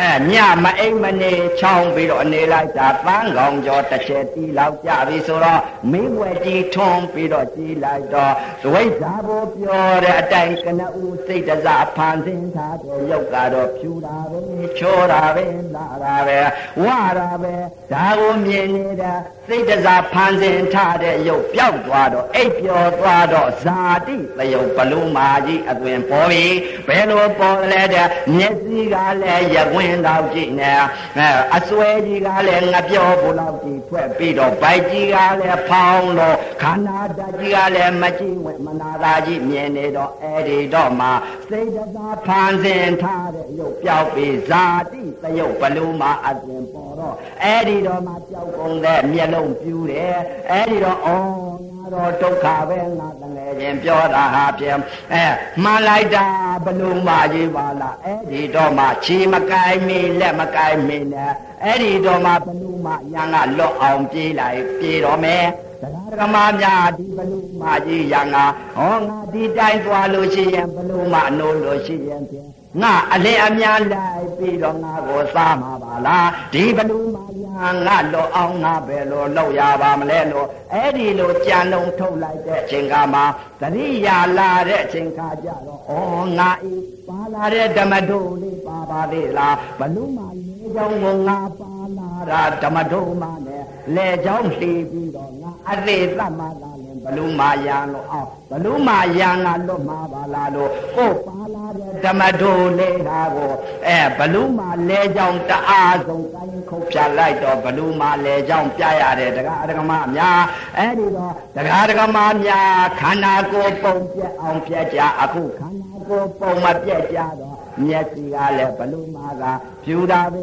[0.00, 0.34] အဲည
[0.64, 5.60] မအိမ်မနေချောင်းပြီးတော့နေလိုက်တာပန်းကောင်ကျော်တစ်ချက်တီးလောက်ကြပြီဆိုတော့
[5.92, 8.32] မိဝဲတီထွန်းပြီးတော့ကြည်လိုက်တော့
[8.62, 14.40] သဝိဇာဘိုးပြောတဲ့အတိုင်းကနဦးစိတ်တစားဖန်ဆင်းထားတဲ့ရုပ်ကတော့ဖြူတာပဲ
[14.78, 16.38] ချောတာပဲလာတာပဲ
[16.82, 16.84] ဝ
[17.18, 17.54] တာပဲ
[17.92, 19.14] ဒါကိုမြင်နေတာ
[19.48, 26.44] စိတ်တစားဖန်ဆင်းထားတဲ့ရုပ်ပျောက်သွားတော့အိပ်ပျော်သွားတော့ဇာတိသယုတ်ဘလုံးမာကြီးအသွင်ပေါ်ပြီ
[26.86, 30.72] ဘယ်လိုပေါ်လဲတဲ့မျက်စိကလည်းရဝဝင်တော့ကြည့်နေ
[31.16, 41.08] အဲအစွဲကြီးကလည်းငပြောဘူးလောက်ကြီးထွက်ပြီးတော့ဗိုက်ကြီးကလည်းဖောင်းတော့ခန္ဓာဓာတ်ကြီးကလည်းမကြည့်ဝင်မနာသာကြီးမြင်နေတော့အဲ့ဒီတော့မှ
[41.50, 50.16] စိတ်တသာဖန်ဆင်းထားတဲ့ရုပ်ပြောက်ပြီးဇာတိသယုတ်ဘလူမှာအစဉ်ပေါ်တော့အဲ့ဒီတော့မှပြောက်ကုန်တဲ့မျက်လုံးပြူးတယ်
[50.50, 54.78] အဲ့ဒီတော့အော်ငါတော့ဒုက္ခပဲငါတငယ်ချင်းပြောတာဟာပြန်
[55.12, 55.24] အဲ
[55.62, 56.26] မှန်လိုက်တာ
[56.64, 61.32] ဘလူမှာကြီးပါလားအဲ့ဒီတော့မှခြေမကိုင်းမီလက်မကိုင်းမီနဲ့
[61.64, 65.44] အဲ့ဒီတော့မှဘလူမှာရန်ကလွတ်အောင်ပြေးလိုက်ပြေးတော့မယ်
[65.82, 68.36] တရားဓမ္မများဒီဘလူမကြီးရန်က
[68.76, 72.48] ဟောငါဒီတိုင်းသွားလို့ရှိရင်ဘလူမနိုးလို့ရှိရင်ဖြင့်
[72.82, 77.16] ငါအလင်းအများလိုက်ပြီးတော့ငါကိုစားမှာပါလားဒီဘလူမ
[77.56, 83.20] ရန်ငါလောအောင်ငါပဲလို့လောက်ရပါမလဲလို့အဲ့ဒီလိုကြံလုံးထုတ်လိုက်တဲ့အချိန်ကမှ
[83.60, 85.92] သတိရလာတဲ့အချိန်ခါကြတော့ဩ
[86.38, 86.74] ငါဤ
[87.08, 93.62] ပါလာတဲ့ဓမ္မတို့လေးပါပါသေးလားဘလူမလေးကြောင့်ကိုငါပါလာတာဓမ္မတို့မနဲ့
[93.94, 103.52] လေကြောင်းလှီးပြီးတော့ငါအသေးသတ်မှလာရင်ဘလူမာယံလို့အောက်ဘလူမာယံကလွတ်မှာပါလားလို့ကိုပါလာတဲ့ဓမ္မတို့လေးဟာကို
[103.88, 110.40] အဲဘလူမာလေကြောင်းတအားဆုံးကိုင်း ခုတ်ဖြတ်လိုက်တော့ဘလူမာလေကြောင်းပြရတဲ့ဒကာဒကမများ
[110.78, 117.56] အဲ့ဒီတော့ဒကာဒကမများခန္ဓာကိုယ်ပုံပြက်အောင်ပြက်ကြအခုခန္ဓာကိုယ်ပုံမပြက်ကြတော့
[117.86, 119.42] မျက်စိကလည်းဘလူမာက
[119.84, 120.42] ဖြူတာပဲ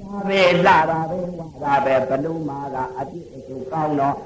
[0.00, 0.78] ဒါပဲလှတာ
[1.10, 4.16] ပဲဝါတာပဲဘလူမာကအပြည့်အစုံကောင်းတော့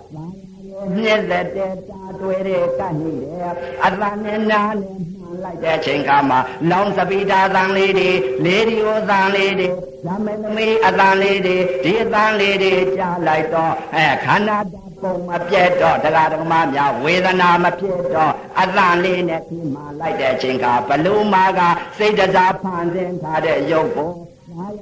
[0.97, 3.53] မြက်တဲ့တာတွေ့တဲ့ကတ်နေတယ်
[3.85, 6.37] အသံနဲ့နားနဲ့မှန် လိုက်တဲ့ချိန်ကမှ
[6.71, 8.11] လောင်စပိတာသံလေးတွေ
[8.45, 9.69] လေးဒီဟောသံလေးတွေ
[10.07, 21.61] ဇမင်းသမီးအသံလေးတွေဒီအသံလေးတွေကြားလိုက်တော့အဲခန္ဓာတပုံမပြတ်တော့တရားဓမ္မများဝေဒနာမပြတ်တော့အသံလေးနဲ့ဒီမှလိုက်တဲ့ချိန်ကဘလူမာက
[21.99, 24.11] စိတ်တစားဖန်ဆင်းထားတဲ့ရုပ်ကို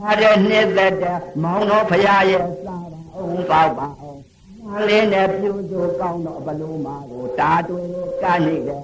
[0.02, 4.18] လာရတဲ့နှစ်သက်တဲ့မောင်တော်ဖရာရဲ့စားပါအောင်ပေါ့ပါအောင်။
[4.76, 7.86] အလေးနဲ့ပြုစုကောင်းတော့ဘလူမာကိုတာတွင်
[8.22, 8.82] ကနေတဲ့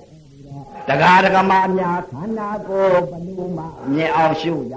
[0.88, 4.74] တရားဒဂမများခန္ဓာကိုယ်ဘလူမာမြင်အောင်ရှုရ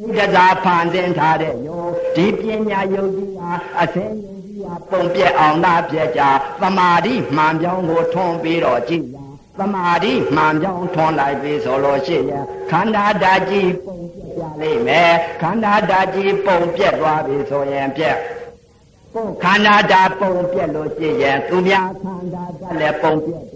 [0.00, 1.84] စိတ်တရားဖန်ဆင်းထားတဲ့ယော
[2.16, 6.22] ဒီပညာယုတ်ကြီးဟာအစင်းယုတ်ကြီးဟာပုံပြက်အောင်နာပြက်ကြ
[6.62, 9.16] သမာဓိမှန်ပြောင်းကိုထွန်းပြီးတော့ကြည်ရ
[9.58, 18.16] သမာဓိမှန်ပြောင်းထွန်းလိုက်ပြီဆိုလို့ရှိရင်ခန္ဓာဓာတ်ကြီးပုံပြက်ကြလိမ့်မယ်ခန္ဓာဓာတ်ကြီးပုံပြက်သွားပြီဆိုရင်ပြက်
[19.14, 23.54] ကိုခန္ဓာဓာတ်ပုံပြက်လို့ရှိရင်သူများခန္ဓာဓာတ်လည်းပုံပြက်တ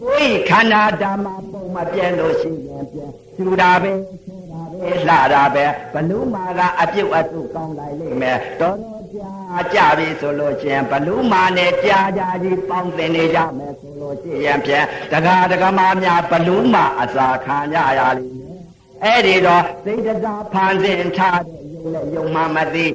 [0.00, 3.92] ကိုယ်ခန္ဓာဓာတ်မှာပုံမပြက်လို့ရှိရင်ပြက်သူတာပဲ
[4.26, 9.32] ဆိုတာပဲလှတာပဲဘလူမာကအပြုတ်အတုကောင်းလိုက်လိမ့်မယ်တော်တော်ကြာ
[9.74, 18.58] ကြပြီဆိုလို့ရှိရင်ဘလူမာနဲ့ကြာကြာကြီးပေါင်းတင်နေကြမယ်ဆိုလို့ရှိရင်ဖြင့်တကားတကမာများဘလူမာအစာခံကြရလိမ့်မယ်
[19.04, 22.86] အဲ့ဒီတော့စိတ်တရားဖန်ဆင်းထားတဲ့ယုံနဲ့ယုံမှမသိ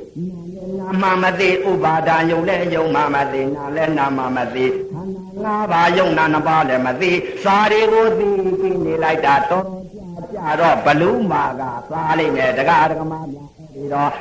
[0.79, 4.94] နာမမသိဥပါဒာယုံနဲ့ယုံမှမသိနာလည်းနာမမသိခန္ဓာ
[5.43, 7.11] ငါးပါးယုံနာနှစ်ပါးလည်းမသိ
[7.43, 8.27] စာတွေကိုသိ
[8.61, 9.85] ပြီးနေလိုက်တာတော်တော်
[10.33, 14.11] ကြာကြတော့ဘလူမာကစားလိုက်မယ်တကားတကမာများအဲ့ဒီတော့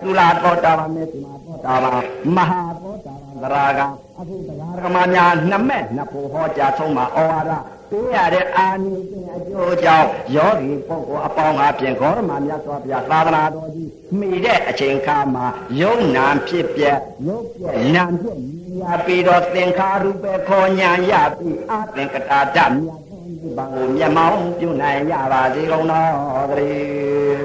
[0.00, 1.90] သုလာတောတာပါမေသုမာတောတာပါ
[2.36, 3.80] မဟာတောတာပါသရာက
[4.18, 7.52] အခုတရားဓမ္မများနှစ်မဲ့နှစ်ဖို့ဟောကြားဆုံးမှာဩဝါဒ
[7.90, 15.46] ပေးရတဲ့အာနိသင်အကျိုးကြောင့်ယောဂီပုဂ္ဂိုလ်အပေါင်းအပြင်ဂေါရမမြတ်စွာဘုရားသာသနာတော်ကြီးမိတဲ့အချိန်ခါမှာ
[15.80, 16.82] ယုံနာဖြစ်ပြ
[17.26, 17.64] ရုပ်ပြ
[17.94, 22.74] နာဖြစ် ရပြီးတော့သင်္ခါရုပခောညာရပြီးအသင်္ကတာဓမြတ်
[23.56, 26.06] ဘုရားကိုမျက်မှောင်ပြုနိုင်ရပါစေကုန်သော
[26.58, 27.44] တည်း